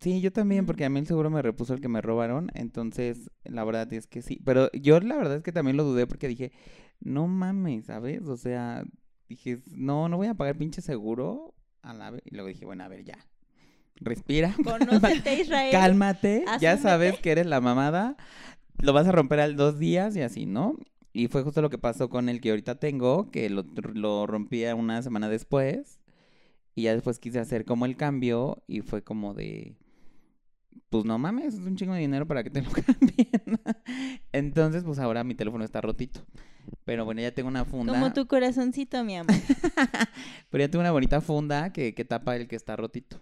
Sí, 0.00 0.20
yo 0.20 0.32
también, 0.32 0.66
porque 0.66 0.84
a 0.84 0.90
mí 0.90 0.98
el 0.98 1.06
seguro 1.06 1.30
me 1.30 1.42
repuso 1.42 1.74
el 1.74 1.80
que 1.80 1.88
me 1.88 2.00
robaron, 2.00 2.50
entonces 2.54 3.30
la 3.44 3.64
verdad 3.64 3.92
es 3.92 4.06
que 4.06 4.22
sí. 4.22 4.40
Pero 4.44 4.70
yo 4.72 4.98
la 5.00 5.16
verdad 5.16 5.36
es 5.36 5.42
que 5.42 5.52
también 5.52 5.76
lo 5.76 5.84
dudé 5.84 6.06
porque 6.06 6.28
dije, 6.28 6.52
no 7.00 7.28
mames, 7.28 7.86
¿sabes? 7.86 8.26
O 8.26 8.36
sea, 8.36 8.84
dije, 9.28 9.62
no, 9.70 10.08
no 10.08 10.16
voy 10.16 10.26
a 10.26 10.34
pagar 10.34 10.56
pinche 10.56 10.82
seguro 10.82 11.54
a 11.82 11.94
la 11.94 12.10
vez. 12.10 12.22
Y 12.24 12.34
luego 12.34 12.48
dije, 12.48 12.64
bueno, 12.64 12.84
a 12.84 12.88
ver, 12.88 13.04
ya. 13.04 13.18
Respira. 13.96 14.54
Conócete, 14.64 15.40
Israel. 15.40 15.70
Cálmate, 15.70 16.44
ya 16.60 16.76
sabes 16.76 17.18
que 17.20 17.30
eres 17.30 17.46
la 17.46 17.60
mamada, 17.60 18.16
lo 18.78 18.92
vas 18.92 19.06
a 19.06 19.12
romper 19.12 19.40
al 19.40 19.56
dos 19.56 19.78
días 19.78 20.16
y 20.16 20.22
así, 20.22 20.46
¿no? 20.46 20.76
Y 21.12 21.28
fue 21.28 21.44
justo 21.44 21.62
lo 21.62 21.70
que 21.70 21.78
pasó 21.78 22.08
con 22.08 22.28
el 22.28 22.40
que 22.40 22.50
ahorita 22.50 22.80
tengo, 22.80 23.30
que 23.30 23.48
lo, 23.48 23.64
lo 23.92 24.26
rompí 24.26 24.64
a 24.64 24.74
una 24.74 25.00
semana 25.02 25.28
después 25.28 26.00
y 26.74 26.82
ya 26.82 26.94
después 26.94 27.20
quise 27.20 27.38
hacer 27.38 27.64
como 27.64 27.86
el 27.86 27.96
cambio 27.96 28.64
y 28.66 28.80
fue 28.80 29.04
como 29.04 29.32
de, 29.32 29.76
pues 30.90 31.04
no 31.04 31.18
mames, 31.18 31.54
es 31.54 31.60
un 31.60 31.76
chingo 31.76 31.94
de 31.94 32.00
dinero 32.00 32.26
para 32.26 32.42
que 32.44 32.50
te 32.50 32.62
lo 32.62 32.70
cambien. 32.72 33.60
Entonces, 34.32 34.84
pues 34.84 34.98
ahora 34.98 35.24
mi 35.24 35.34
teléfono 35.34 35.64
está 35.64 35.80
rotito. 35.80 36.20
Pero 36.84 37.04
bueno, 37.04 37.20
ya 37.20 37.32
tengo 37.32 37.48
una 37.48 37.64
funda. 37.64 37.92
Como 37.92 38.12
tu 38.12 38.26
corazoncito, 38.26 39.02
mi 39.04 39.16
amor. 39.16 39.34
Pero 40.50 40.64
ya 40.64 40.70
tengo 40.70 40.80
una 40.80 40.92
bonita 40.92 41.20
funda 41.20 41.72
que, 41.72 41.94
que 41.94 42.04
tapa 42.04 42.36
el 42.36 42.48
que 42.48 42.56
está 42.56 42.76
rotito. 42.76 43.20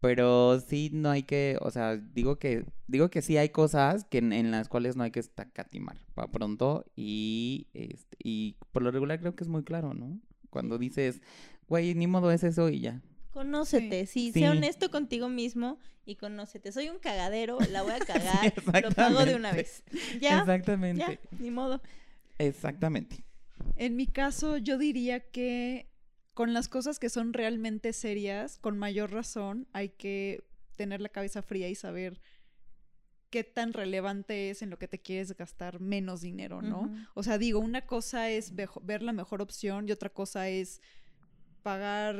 Pero 0.00 0.60
sí 0.60 0.90
no 0.92 1.10
hay 1.10 1.22
que, 1.22 1.58
o 1.62 1.70
sea, 1.70 1.96
digo 1.96 2.38
que, 2.38 2.66
digo 2.86 3.08
que 3.08 3.22
sí 3.22 3.38
hay 3.38 3.48
cosas 3.48 4.04
que 4.04 4.18
en, 4.18 4.32
en 4.32 4.50
las 4.50 4.68
cuales 4.68 4.94
no 4.94 5.04
hay 5.04 5.10
que 5.10 5.20
estacatimar 5.20 5.98
para 6.14 6.30
pronto 6.30 6.84
y, 6.94 7.68
este, 7.72 8.16
y 8.22 8.56
por 8.72 8.82
lo 8.82 8.90
regular 8.90 9.18
creo 9.20 9.34
que 9.34 9.42
es 9.42 9.48
muy 9.48 9.64
claro, 9.64 9.94
¿no? 9.94 10.20
Cuando 10.50 10.76
dices, 10.76 11.22
güey, 11.66 11.94
ni 11.94 12.06
modo 12.06 12.30
es 12.30 12.44
eso 12.44 12.68
y 12.68 12.80
ya. 12.80 13.00
Conócete, 13.36 14.06
sí, 14.06 14.32
Sí. 14.32 14.40
sé 14.40 14.48
honesto 14.48 14.90
contigo 14.90 15.28
mismo 15.28 15.78
y 16.06 16.16
conócete. 16.16 16.72
Soy 16.72 16.88
un 16.88 16.98
cagadero, 16.98 17.58
la 17.70 17.82
voy 17.82 17.92
a 17.92 17.98
cagar, 18.40 18.54
Sí, 18.54 18.80
lo 18.82 18.90
pago 18.92 19.26
de 19.26 19.34
una 19.34 19.50
exactamente. 19.50 19.52
vez. 19.52 19.82
Ya, 20.22 20.38
Exactamente. 20.40 21.20
ya, 21.30 21.38
ni 21.38 21.50
modo. 21.50 21.82
Exactamente. 22.38 23.24
En 23.76 23.94
mi 23.94 24.06
caso, 24.06 24.56
yo 24.56 24.78
diría 24.78 25.20
que 25.20 25.86
con 26.32 26.54
las 26.54 26.68
cosas 26.68 26.98
que 26.98 27.10
son 27.10 27.34
realmente 27.34 27.92
serias, 27.92 28.58
con 28.58 28.78
mayor 28.78 29.12
razón, 29.12 29.68
hay 29.74 29.90
que 29.90 30.42
tener 30.76 31.02
la 31.02 31.10
cabeza 31.10 31.42
fría 31.42 31.68
y 31.68 31.74
saber 31.74 32.22
qué 33.28 33.44
tan 33.44 33.74
relevante 33.74 34.48
es 34.48 34.62
en 34.62 34.70
lo 34.70 34.78
que 34.78 34.88
te 34.88 34.98
quieres 35.02 35.36
gastar 35.36 35.78
menos 35.78 36.22
dinero, 36.22 36.62
¿no? 36.62 36.90
O 37.12 37.22
sea, 37.22 37.36
digo, 37.36 37.58
una 37.60 37.84
cosa 37.84 38.30
es 38.30 38.54
ver 38.54 39.02
la 39.02 39.12
mejor 39.12 39.42
opción 39.42 39.86
y 39.86 39.92
otra 39.92 40.08
cosa 40.08 40.48
es 40.48 40.80
pagar 41.62 42.16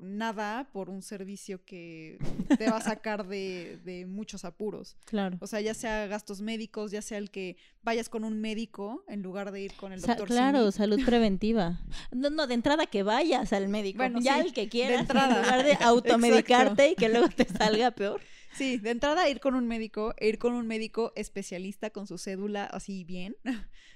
nada 0.00 0.68
por 0.72 0.90
un 0.90 1.02
servicio 1.02 1.64
que 1.64 2.18
te 2.58 2.70
va 2.70 2.78
a 2.78 2.80
sacar 2.80 3.26
de, 3.26 3.78
de 3.84 4.06
muchos 4.06 4.44
apuros. 4.44 4.96
Claro. 5.04 5.36
O 5.40 5.46
sea, 5.46 5.60
ya 5.60 5.74
sea 5.74 6.06
gastos 6.06 6.40
médicos, 6.40 6.90
ya 6.90 7.02
sea 7.02 7.18
el 7.18 7.30
que 7.30 7.56
vayas 7.82 8.08
con 8.08 8.24
un 8.24 8.40
médico 8.40 9.04
en 9.08 9.22
lugar 9.22 9.52
de 9.52 9.62
ir 9.62 9.72
con 9.74 9.92
el 9.92 10.00
Sa- 10.00 10.08
doctor. 10.14 10.28
claro, 10.28 10.58
Simi. 10.70 10.72
salud 10.72 11.00
preventiva. 11.06 11.80
No, 12.12 12.30
no, 12.30 12.46
de 12.46 12.54
entrada 12.54 12.86
que 12.86 13.02
vayas 13.02 13.52
al 13.52 13.68
médico. 13.68 13.98
Bueno, 13.98 14.20
ya 14.20 14.34
sí, 14.36 14.40
el 14.48 14.52
que 14.52 14.68
quieras, 14.68 15.00
entrada. 15.02 15.36
en 15.36 15.42
lugar 15.42 15.64
de 15.64 15.72
automedicarte 15.84 16.90
y 16.90 16.94
que 16.94 17.08
luego 17.08 17.28
te 17.28 17.44
salga 17.46 17.90
peor. 17.90 18.20
Sí, 18.56 18.78
de 18.78 18.90
entrada 18.90 19.28
ir 19.28 19.38
con 19.38 19.54
un 19.54 19.68
médico, 19.68 20.12
e 20.16 20.28
ir 20.28 20.38
con 20.38 20.54
un 20.54 20.66
médico 20.66 21.12
especialista 21.14 21.90
con 21.90 22.08
su 22.08 22.18
cédula 22.18 22.64
así 22.64 23.04
bien, 23.04 23.36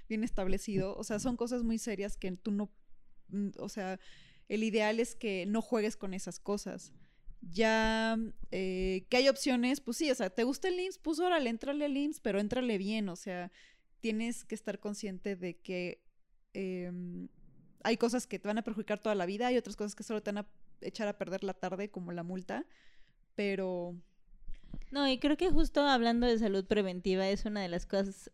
bien 0.08 0.22
establecido. 0.22 0.96
O 0.96 1.02
sea, 1.02 1.18
son 1.18 1.36
cosas 1.36 1.64
muy 1.64 1.78
serias 1.78 2.16
que 2.16 2.30
tú 2.32 2.52
no, 2.52 2.70
mm, 3.30 3.48
o 3.58 3.68
sea, 3.68 3.98
el 4.48 4.62
ideal 4.64 5.00
es 5.00 5.14
que 5.16 5.46
no 5.46 5.62
juegues 5.62 5.96
con 5.96 6.14
esas 6.14 6.38
cosas. 6.40 6.92
Ya 7.40 8.18
eh, 8.50 9.06
que 9.10 9.18
hay 9.18 9.28
opciones, 9.28 9.80
pues 9.80 9.98
sí, 9.98 10.10
o 10.10 10.14
sea, 10.14 10.30
¿te 10.30 10.44
gusta 10.44 10.68
el 10.68 10.80
IMSS? 10.80 10.98
Pues 10.98 11.20
órale, 11.20 11.50
entrale 11.50 11.84
al 11.84 11.96
IMSS, 11.96 12.20
pero 12.20 12.40
entrale 12.40 12.78
bien, 12.78 13.08
o 13.10 13.16
sea, 13.16 13.52
tienes 14.00 14.44
que 14.44 14.54
estar 14.54 14.80
consciente 14.80 15.36
de 15.36 15.58
que 15.60 16.02
em, 16.54 17.28
hay 17.82 17.96
cosas 17.98 18.26
que 18.26 18.38
te 18.38 18.48
van 18.48 18.58
a 18.58 18.62
perjudicar 18.62 19.00
toda 19.00 19.14
la 19.14 19.26
vida, 19.26 19.48
hay 19.48 19.56
otras 19.58 19.76
cosas 19.76 19.94
que 19.94 20.04
solo 20.04 20.22
te 20.22 20.32
van 20.32 20.44
a 20.44 20.48
echar 20.80 21.08
a 21.08 21.18
perder 21.18 21.44
la 21.44 21.54
tarde, 21.54 21.90
como 21.90 22.12
la 22.12 22.22
multa, 22.22 22.66
pero 23.34 23.96
No, 24.90 25.08
y 25.08 25.18
creo 25.18 25.36
que 25.36 25.50
justo 25.50 25.82
hablando 25.82 26.26
de 26.26 26.38
salud 26.38 26.64
preventiva 26.66 27.28
es 27.28 27.44
una 27.44 27.62
de 27.62 27.68
las 27.68 27.86
cosas 27.86 28.30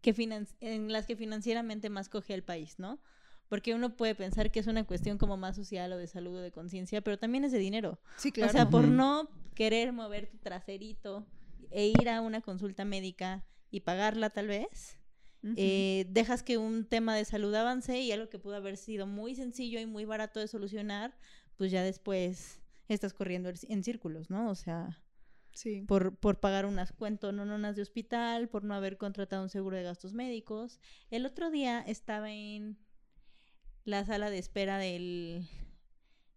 que 0.00 0.14
en 0.60 0.92
las 0.92 1.06
que 1.06 1.16
financieramente 1.16 1.90
más 1.90 2.08
coge 2.08 2.34
el 2.34 2.42
país, 2.42 2.78
¿no? 2.78 3.00
Porque 3.52 3.74
uno 3.74 3.98
puede 3.98 4.14
pensar 4.14 4.50
que 4.50 4.60
es 4.60 4.66
una 4.66 4.84
cuestión 4.84 5.18
como 5.18 5.36
más 5.36 5.56
social 5.56 5.92
o 5.92 5.98
de 5.98 6.06
salud 6.06 6.36
o 6.38 6.40
de 6.40 6.50
conciencia, 6.50 7.02
pero 7.02 7.18
también 7.18 7.44
es 7.44 7.52
de 7.52 7.58
dinero. 7.58 8.00
sí, 8.16 8.32
claro. 8.32 8.48
O 8.48 8.52
sea, 8.54 8.70
por 8.70 8.88
no 8.88 9.28
querer 9.54 9.92
mover 9.92 10.30
tu 10.30 10.38
traserito 10.38 11.26
e 11.70 11.86
ir 11.86 12.08
a 12.08 12.22
una 12.22 12.40
consulta 12.40 12.86
médica 12.86 13.44
y 13.70 13.80
pagarla 13.80 14.30
tal 14.30 14.46
vez, 14.46 14.96
eh, 15.58 16.06
dejas 16.08 16.42
que 16.42 16.56
un 16.56 16.86
tema 16.86 17.14
de 17.14 17.26
salud 17.26 17.54
avance 17.54 18.00
y 18.00 18.10
algo 18.10 18.30
que 18.30 18.38
pudo 18.38 18.56
haber 18.56 18.78
sido 18.78 19.06
muy 19.06 19.34
sencillo 19.34 19.80
y 19.80 19.84
muy 19.84 20.06
barato 20.06 20.40
de 20.40 20.48
solucionar, 20.48 21.14
pues 21.58 21.70
ya 21.70 21.82
después 21.82 22.62
estás 22.88 23.12
corriendo 23.12 23.50
en- 23.68 23.84
círculos, 23.84 24.30
¿no? 24.30 24.48
O 24.48 24.54
sea, 24.54 25.04
sí. 25.52 25.84
por, 25.86 26.16
por 26.16 26.40
pagar 26.40 26.64
unas 26.64 26.92
cuentononas 26.92 27.76
de 27.76 27.82
hospital, 27.82 28.48
por 28.48 28.64
no 28.64 28.72
haber 28.72 28.96
contratado 28.96 29.42
un 29.42 29.50
seguro 29.50 29.76
de 29.76 29.82
gastos 29.82 30.14
médicos. 30.14 30.80
El 31.10 31.26
otro 31.26 31.50
día 31.50 31.84
estaba 31.86 32.30
en 32.32 32.78
la 33.84 34.04
sala 34.04 34.30
de 34.30 34.38
espera 34.38 34.78
del 34.78 35.46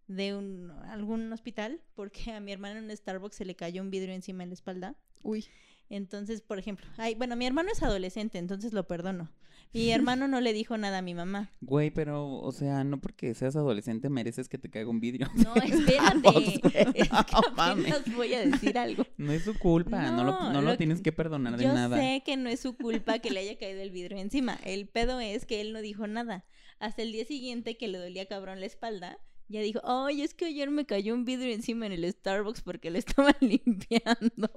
de 0.07 0.35
un 0.35 0.71
algún 0.89 1.31
hospital 1.33 1.81
porque 1.95 2.31
a 2.31 2.39
mi 2.39 2.51
hermano 2.51 2.77
en 2.79 2.85
un 2.85 2.95
Starbucks 2.95 3.35
se 3.37 3.45
le 3.45 3.55
cayó 3.55 3.81
un 3.81 3.89
vidrio 3.91 4.13
encima 4.13 4.43
en 4.43 4.49
la 4.49 4.53
espalda. 4.53 4.95
Uy. 5.23 5.45
Entonces, 5.89 6.41
por 6.41 6.57
ejemplo, 6.57 6.85
ay, 6.97 7.13
bueno, 7.15 7.35
mi 7.35 7.45
hermano 7.45 7.69
es 7.71 7.83
adolescente, 7.83 8.37
entonces 8.39 8.73
lo 8.73 8.87
perdono. 8.87 9.31
Mi 9.73 9.91
hermano 9.91 10.27
no 10.27 10.41
le 10.41 10.51
dijo 10.53 10.77
nada 10.77 10.99
a 10.99 11.01
mi 11.03 11.13
mamá. 11.13 11.51
Güey, 11.61 11.91
pero, 11.91 12.27
o 12.39 12.51
sea, 12.51 12.83
no 12.83 12.99
porque 12.99 13.33
seas 13.35 13.55
adolescente 13.55 14.09
mereces 14.09 14.49
que 14.49 14.57
te 14.57 14.69
caiga 14.69 14.89
un 14.89 14.99
vidrio. 14.99 15.27
No, 15.35 15.53
espérate. 15.63 16.61
Es 16.95 17.09
que 17.09 17.09
apenas 17.11 18.15
voy 18.15 18.33
a 18.33 18.45
decir 18.45 18.77
algo. 18.79 19.05
No 19.17 19.31
es 19.31 19.43
su 19.43 19.57
culpa, 19.57 20.09
no, 20.11 20.23
lo, 20.23 20.31
No, 20.51 20.53
lo, 20.53 20.71
lo- 20.71 20.77
tienes 20.77 21.01
que 21.01 21.11
perdonar 21.11 21.55
de 21.57 21.63
Yo 21.65 21.73
nada. 21.73 21.97
sé 21.97 22.23
que 22.25 22.35
no 22.37 22.49
es 22.49 22.59
su 22.59 22.75
culpa 22.75 23.19
que 23.19 23.29
le 23.31 23.41
haya 23.41 23.57
caído 23.57 23.81
el 23.81 23.91
vidrio 23.91 24.17
encima. 24.17 24.59
El 24.63 24.87
pedo 24.87 25.19
es 25.19 25.45
que 25.45 25.61
él 25.61 25.71
no 25.73 25.81
dijo 25.81 26.07
nada. 26.07 26.45
Hasta 26.79 27.01
el 27.01 27.11
día 27.11 27.25
siguiente 27.25 27.77
que 27.77 27.87
le 27.87 27.97
dolía 27.97 28.27
cabrón 28.27 28.59
la 28.59 28.65
espalda, 28.65 29.19
ya 29.47 29.61
dijo, 29.61 29.79
ay, 29.83 30.21
es 30.21 30.33
que 30.33 30.45
ayer 30.45 30.69
me 30.71 30.85
cayó 30.85 31.13
un 31.13 31.25
vidrio 31.25 31.53
encima 31.53 31.85
en 31.85 31.91
el 31.91 32.11
Starbucks 32.11 32.61
porque 32.61 32.89
lo 32.89 32.97
estaba 32.99 33.35
limpiando. 33.39 34.49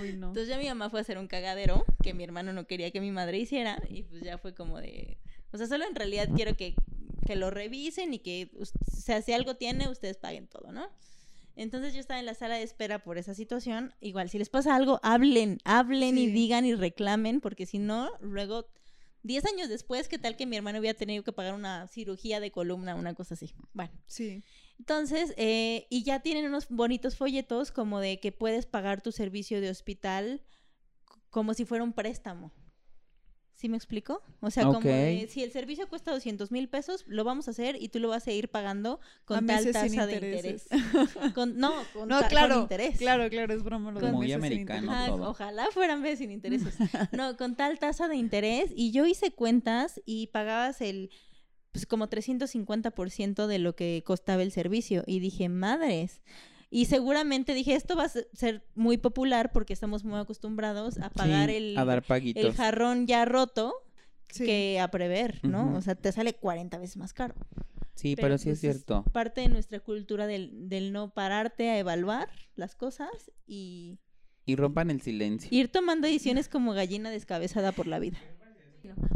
Uy, 0.00 0.12
no. 0.14 0.28
Entonces 0.28 0.48
ya 0.48 0.58
mi 0.58 0.66
mamá 0.66 0.90
fue 0.90 1.00
a 1.00 1.02
hacer 1.02 1.18
un 1.18 1.28
cagadero 1.28 1.84
que 2.02 2.14
mi 2.14 2.24
hermano 2.24 2.52
no 2.52 2.66
quería 2.66 2.90
que 2.90 3.00
mi 3.00 3.10
madre 3.10 3.38
hiciera 3.38 3.80
y 3.88 4.02
pues 4.02 4.22
ya 4.22 4.38
fue 4.38 4.54
como 4.54 4.80
de... 4.80 5.18
O 5.52 5.56
sea, 5.56 5.66
solo 5.66 5.86
en 5.86 5.94
realidad 5.94 6.28
quiero 6.34 6.56
que, 6.56 6.74
que 7.26 7.36
lo 7.36 7.50
revisen 7.50 8.12
y 8.12 8.18
que, 8.18 8.50
o 8.60 8.64
sea, 8.64 9.22
si 9.22 9.32
algo 9.32 9.56
tiene, 9.56 9.88
ustedes 9.88 10.18
paguen 10.18 10.46
todo, 10.46 10.72
¿no? 10.72 10.90
Entonces 11.58 11.92
yo 11.92 11.98
estaba 11.98 12.20
en 12.20 12.26
la 12.26 12.34
sala 12.34 12.54
de 12.54 12.62
espera 12.62 13.02
por 13.02 13.18
esa 13.18 13.34
situación. 13.34 13.92
Igual, 14.00 14.30
si 14.30 14.38
les 14.38 14.48
pasa 14.48 14.76
algo, 14.76 15.00
hablen, 15.02 15.58
hablen 15.64 16.16
y 16.16 16.28
digan 16.28 16.64
y 16.64 16.74
reclamen, 16.74 17.40
porque 17.40 17.66
si 17.66 17.78
no, 17.78 18.12
luego, 18.20 18.68
10 19.22 19.44
años 19.46 19.68
después, 19.68 20.08
¿qué 20.08 20.18
tal 20.18 20.36
que 20.36 20.46
mi 20.46 20.56
hermano 20.56 20.78
hubiera 20.78 20.96
tenido 20.96 21.22
que 21.24 21.32
pagar 21.32 21.54
una 21.54 21.86
cirugía 21.88 22.40
de 22.40 22.50
columna, 22.50 22.94
una 22.94 23.14
cosa 23.14 23.34
así? 23.34 23.52
Bueno, 23.72 23.92
Sí. 24.06 24.42
entonces, 24.78 25.34
eh, 25.36 25.86
y 25.90 26.04
ya 26.04 26.20
tienen 26.20 26.46
unos 26.46 26.68
bonitos 26.68 27.16
folletos 27.16 27.70
como 27.72 28.00
de 28.00 28.20
que 28.20 28.32
puedes 28.32 28.66
pagar 28.66 29.02
tu 29.02 29.12
servicio 29.12 29.60
de 29.60 29.70
hospital 29.70 30.42
como 31.30 31.52
si 31.54 31.64
fuera 31.64 31.84
un 31.84 31.92
préstamo. 31.92 32.52
¿Sí 33.58 33.68
me 33.68 33.76
explico? 33.76 34.22
O 34.38 34.52
sea, 34.52 34.62
como 34.66 34.78
de, 34.78 35.26
si 35.28 35.42
el 35.42 35.50
servicio 35.50 35.88
cuesta 35.88 36.12
200 36.12 36.52
mil 36.52 36.68
pesos, 36.68 37.02
lo 37.08 37.24
vamos 37.24 37.48
a 37.48 37.50
hacer 37.50 37.74
y 37.82 37.88
tú 37.88 37.98
lo 37.98 38.08
vas 38.08 38.24
a 38.28 38.30
ir 38.30 38.48
pagando 38.50 39.00
A 39.02 39.24
con 39.24 39.46
tal 39.46 39.56
meses 39.64 39.72
tasa 39.72 40.06
de 40.06 40.14
interés. 40.14 40.68
Con, 41.34 41.58
no, 41.58 41.72
con, 41.92 42.08
No, 42.08 42.20
ta- 42.20 42.20
con 42.20 42.28
claro, 42.28 42.60
interés. 42.60 42.98
claro, 42.98 43.28
claro, 43.28 43.52
es 43.52 43.64
broma 43.64 43.90
lo 43.90 43.98
de 43.98 44.12
Muy 44.12 44.26
meses 44.28 44.36
americano. 44.36 44.92
Ajá, 44.92 45.06
todo. 45.08 45.30
ojalá 45.30 45.66
fueran 45.72 46.02
veces 46.02 46.20
sin 46.20 46.30
intereses. 46.30 46.76
No, 47.10 47.36
con 47.36 47.56
tal 47.56 47.80
tasa 47.80 48.06
de 48.06 48.14
interés. 48.14 48.70
Y 48.76 48.92
yo 48.92 49.06
hice 49.06 49.32
cuentas 49.32 50.00
y 50.06 50.28
pagabas 50.28 50.80
el, 50.80 51.10
pues 51.72 51.84
como 51.84 52.06
350% 52.08 53.48
de 53.48 53.58
lo 53.58 53.74
que 53.74 54.04
costaba 54.06 54.42
el 54.44 54.52
servicio. 54.52 55.02
Y 55.04 55.18
dije, 55.18 55.48
madres. 55.48 56.22
Y 56.70 56.84
seguramente 56.84 57.54
dije, 57.54 57.74
esto 57.74 57.96
va 57.96 58.04
a 58.04 58.08
se- 58.08 58.28
ser 58.34 58.62
muy 58.74 58.98
popular 58.98 59.52
porque 59.52 59.72
estamos 59.72 60.04
muy 60.04 60.18
acostumbrados 60.20 60.98
a 60.98 61.08
pagar 61.10 61.48
Sí, 61.48 61.56
el, 61.56 61.78
a 61.78 61.84
dar 61.84 61.98
el 61.98 62.04
paguitos. 62.04 62.54
jarrón 62.56 63.06
ya 63.06 63.24
roto 63.24 63.74
Sí. 64.30 64.44
que 64.44 64.78
a 64.80 64.88
prever, 64.90 65.40
¿no? 65.44 65.74
O 65.76 65.80
sea, 65.80 65.94
te 65.94 66.12
sale 66.12 66.34
40 66.34 66.76
veces 66.78 66.98
más 66.98 67.14
caro. 67.14 67.34
Sí, 67.94 68.14
pero, 68.14 68.36
sí 68.36 68.44
pues, 68.44 68.54
es 68.56 68.60
cierto. 68.60 69.02
parte 69.12 69.40
de 69.40 69.48
nuestra 69.48 69.80
cultura 69.80 70.26
del, 70.26 70.68
del 70.68 70.92
no 70.92 71.08
pararte 71.14 71.70
a 71.70 71.78
evaluar 71.78 72.28
las 72.54 72.74
cosas 72.74 73.08
y 73.46 73.98
Y 74.44 74.54
rompan 74.56 74.90
el 74.90 75.00
silencio. 75.00 75.48
Ir 75.50 75.68
tomando 75.72 76.06
decisiones 76.06 76.48
como 76.50 76.72
gallina 76.74 77.10
descabezada 77.10 77.72
por 77.72 77.86
la 77.86 77.98
vida. 77.98 78.18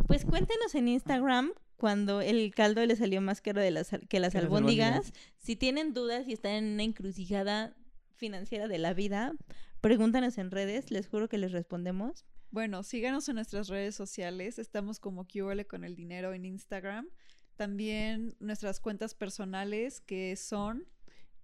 Pues 0.06 0.24
cuéntenos 0.24 0.74
en 0.74 0.88
Instagram 0.88 1.52
cuando 1.82 2.20
el 2.20 2.54
caldo 2.54 2.86
le 2.86 2.94
salió 2.94 3.20
más 3.20 3.40
caro 3.40 3.60
de 3.60 3.72
las, 3.72 3.90
que 4.08 4.20
las 4.20 4.36
albóndigas. 4.36 5.12
Si 5.38 5.56
tienen 5.56 5.92
dudas 5.92 6.28
y 6.28 6.32
están 6.32 6.52
en 6.52 6.74
una 6.74 6.84
encrucijada 6.84 7.74
financiera 8.14 8.68
de 8.68 8.78
la 8.78 8.94
vida, 8.94 9.32
pregúntanos 9.80 10.38
en 10.38 10.52
redes, 10.52 10.92
les 10.92 11.08
juro 11.08 11.28
que 11.28 11.38
les 11.38 11.50
respondemos. 11.50 12.24
Bueno, 12.52 12.84
síganos 12.84 13.28
en 13.28 13.34
nuestras 13.34 13.66
redes 13.66 13.96
sociales. 13.96 14.60
Estamos 14.60 15.00
como 15.00 15.26
QL 15.26 15.62
con 15.68 15.82
el 15.82 15.96
dinero 15.96 16.32
en 16.34 16.44
Instagram. 16.44 17.08
También 17.56 18.36
nuestras 18.38 18.78
cuentas 18.78 19.16
personales 19.16 20.00
que 20.00 20.36
son 20.36 20.86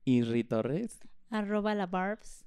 Y 0.05 0.23
Ri 0.23 0.45
Torres. 0.45 1.01
Arroba 1.31 1.75
la 1.75 1.87
Barbs. 1.87 2.45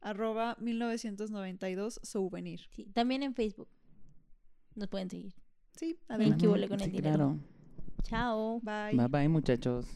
arroba 0.00 0.56
1992 0.60 1.98
souvenir. 2.04 2.60
Sí, 2.70 2.84
también 2.94 3.24
en 3.24 3.34
Facebook. 3.34 3.70
Nos 4.76 4.88
pueden 4.88 5.10
seguir. 5.10 5.43
Sí, 5.76 5.98
a 6.08 6.16
ver 6.16 6.36
qué 6.36 6.46
con 6.68 6.78
sí, 6.78 6.84
el 6.84 6.92
dinero. 6.92 7.16
Claro. 7.16 7.38
Chao. 8.04 8.60
Bye. 8.60 8.96
Bye 8.96 9.08
bye, 9.08 9.28
muchachos. 9.28 9.86